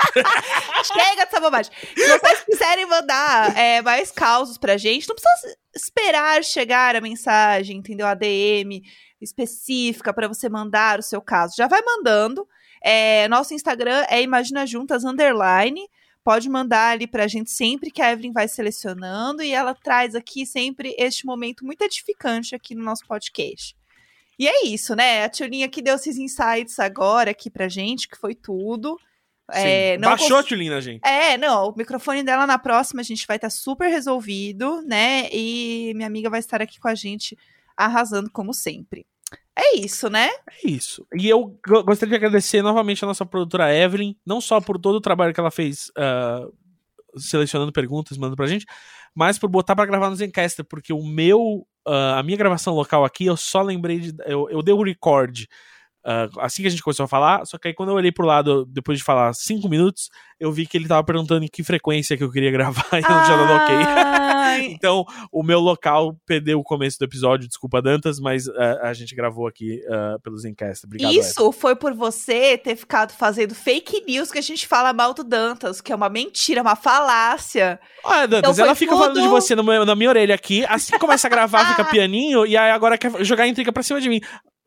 Chega 0.84 1.24
dessa 1.24 1.40
bobagem. 1.40 1.72
Se 1.94 2.18
vocês 2.18 2.44
quiserem 2.44 2.86
mandar 2.86 3.56
é, 3.56 3.82
mais 3.82 4.10
causos 4.10 4.58
pra 4.58 4.76
gente, 4.76 5.08
não 5.08 5.14
precisa 5.14 5.56
esperar 5.74 6.42
chegar 6.44 6.96
a 6.96 7.00
mensagem, 7.00 7.78
entendeu? 7.78 8.06
A 8.06 8.14
DM 8.14 8.82
específica 9.20 10.12
pra 10.12 10.28
você 10.28 10.48
mandar 10.48 10.98
o 10.98 11.02
seu 11.02 11.20
caso. 11.20 11.54
Já 11.56 11.66
vai 11.66 11.82
mandando. 11.82 12.46
É, 12.82 13.28
nosso 13.28 13.52
Instagram 13.52 14.04
é 14.08 14.22
Imagina 14.22 14.66
Juntas 14.66 15.04
Underline. 15.04 15.86
Pode 16.22 16.48
mandar 16.48 16.92
ali 16.92 17.06
pra 17.06 17.26
gente 17.26 17.50
sempre 17.50 17.90
que 17.90 18.02
a 18.02 18.12
Evelyn 18.12 18.32
vai 18.32 18.46
selecionando 18.46 19.42
e 19.42 19.52
ela 19.52 19.74
traz 19.74 20.14
aqui 20.14 20.44
sempre 20.44 20.94
este 20.98 21.24
momento 21.24 21.64
muito 21.64 21.82
edificante 21.82 22.54
aqui 22.54 22.74
no 22.74 22.84
nosso 22.84 23.06
podcast. 23.06 23.74
E 24.38 24.48
é 24.48 24.64
isso, 24.66 24.94
né? 24.94 25.24
A 25.24 25.28
Tiolinha 25.28 25.68
que 25.68 25.82
deu 25.82 25.96
esses 25.96 26.16
insights 26.16 26.78
agora 26.78 27.30
aqui 27.30 27.50
pra 27.50 27.68
gente, 27.68 28.08
que 28.08 28.16
foi 28.16 28.34
tudo. 28.34 28.98
É, 29.52 29.98
Baixou 29.98 30.36
a 30.38 30.42
Tulina, 30.42 30.80
gente. 30.80 31.00
é, 31.04 31.36
não, 31.38 31.68
o 31.70 31.74
microfone 31.76 32.22
dela 32.22 32.46
na 32.46 32.58
próxima 32.58 33.00
a 33.00 33.04
gente 33.04 33.26
vai 33.26 33.36
estar 33.36 33.50
super 33.50 33.88
resolvido, 33.88 34.82
né? 34.82 35.28
E 35.32 35.92
minha 35.94 36.06
amiga 36.06 36.28
vai 36.30 36.40
estar 36.40 36.60
aqui 36.62 36.78
com 36.80 36.88
a 36.88 36.94
gente 36.94 37.36
arrasando 37.76 38.30
como 38.30 38.52
sempre. 38.54 39.06
É 39.58 39.76
isso, 39.76 40.08
né? 40.08 40.28
É 40.64 40.68
isso. 40.68 41.06
E 41.14 41.28
eu 41.28 41.58
go- 41.66 41.84
gostaria 41.84 42.10
de 42.10 42.16
agradecer 42.16 42.62
novamente 42.62 43.04
a 43.04 43.08
nossa 43.08 43.26
produtora 43.26 43.74
Evelyn, 43.74 44.14
não 44.26 44.40
só 44.40 44.60
por 44.60 44.78
todo 44.78 44.96
o 44.96 45.00
trabalho 45.00 45.34
que 45.34 45.40
ela 45.40 45.50
fez 45.50 45.90
ah, 45.96 46.46
selecionando 47.16 47.72
perguntas, 47.72 48.16
mandando 48.16 48.36
pra 48.36 48.46
gente, 48.46 48.66
mas 49.14 49.38
por 49.38 49.48
botar 49.50 49.74
pra 49.76 49.86
gravar 49.86 50.08
no 50.10 50.16
Zencaster, 50.16 50.64
porque 50.64 50.92
o 50.92 51.02
meu, 51.04 51.66
ah, 51.86 52.18
a 52.18 52.22
minha 52.22 52.38
gravação 52.38 52.74
local 52.74 53.04
aqui, 53.04 53.26
eu 53.26 53.36
só 53.36 53.60
lembrei 53.62 53.98
de, 54.00 54.14
eu, 54.26 54.48
eu 54.50 54.62
dei 54.62 54.72
o 54.74 54.82
record 54.82 55.44
ah, 56.04 56.28
assim 56.38 56.62
que 56.62 56.68
a 56.68 56.70
gente 56.70 56.82
começou 56.82 57.04
a 57.04 57.08
falar, 57.08 57.44
só 57.46 57.58
que 57.58 57.68
aí 57.68 57.74
quando 57.74 57.90
eu 57.90 57.94
olhei 57.96 58.12
pro 58.12 58.26
lado, 58.26 58.64
depois 58.66 58.98
de 58.98 59.04
falar 59.04 59.32
cinco 59.34 59.68
minutos, 59.68 60.08
eu 60.38 60.50
vi 60.50 60.66
que 60.66 60.76
ele 60.76 60.88
tava 60.88 61.04
perguntando 61.04 61.44
em 61.44 61.48
que 61.48 61.62
frequência 61.62 62.16
que 62.16 62.24
eu 62.24 62.30
queria 62.30 62.50
gravar 62.52 62.86
e 62.92 62.96
eu 62.96 63.02
dado 63.02 63.52
ok. 63.52 63.76
Então, 64.62 65.04
o 65.30 65.42
meu 65.42 65.60
local 65.60 66.16
perdeu 66.26 66.58
o 66.58 66.64
começo 66.64 66.98
do 66.98 67.04
episódio, 67.04 67.46
desculpa, 67.46 67.80
Dantas, 67.80 68.18
mas 68.18 68.48
ah, 68.48 68.80
a 68.82 68.92
gente 68.92 69.14
gravou 69.14 69.46
aqui 69.46 69.80
ah, 69.88 70.16
pelo 70.22 70.36
Zencaster. 70.36 70.86
Obrigado, 70.88 71.10
Ed. 71.12 71.20
Isso 71.20 71.52
foi 71.52 71.76
por 71.76 71.94
você 71.94 72.58
ter 72.58 72.74
ficado 72.76 73.12
fazendo 73.12 73.54
fake 73.54 74.04
news 74.06 74.30
que 74.30 74.38
a 74.38 74.42
gente 74.42 74.66
fala 74.66 74.92
mal 74.92 75.14
do 75.14 75.22
Dantas, 75.22 75.80
que 75.80 75.92
é 75.92 75.96
uma 75.96 76.08
mentira, 76.08 76.62
uma 76.62 76.74
falácia. 76.76 77.78
Olha, 78.04 78.26
Dantas, 78.26 78.52
Então 78.58 78.64
ela 78.66 78.74
fica 78.74 78.92
falando 78.96 79.14
de 79.14 79.20
tudo- 79.20 79.30
você 79.30 79.54
meu- 79.62 79.86
na 79.86 79.94
minha 79.94 80.10
orelha 80.10 80.34
aqui, 80.34 80.64
assim 80.68 80.92
que 80.92 80.98
começa 80.98 81.26
a 81.26 81.30
gravar, 81.30 81.70
fica 81.70 81.84
pianinho, 81.90 82.44
e 82.44 82.56
aí 82.56 82.70
agora 82.70 82.98
quer 82.98 83.24
jogar 83.24 83.46
intriga 83.46 83.72
pra 83.72 83.82
cima 83.82 84.00
de 84.00 84.08
mim. 84.08 84.20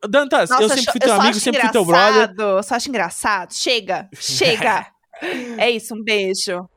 Dantas, 0.08 0.50
eu 0.50 0.68
sempre 0.68 0.92
fui 0.92 1.00
teu 1.00 1.14
amigo, 1.14 1.34
sempre 1.34 1.60
fui 1.60 1.70
teu 1.70 1.84
brother. 1.84 2.34
só 2.62 2.74
acho 2.74 2.88
engraçado. 2.88 3.52
Chega, 3.52 4.08
chega. 4.18 4.86
é 5.58 5.70
isso, 5.70 5.94
um 5.94 6.02
beijo. 6.02 6.68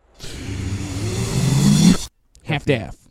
Half-Death. 2.49 3.06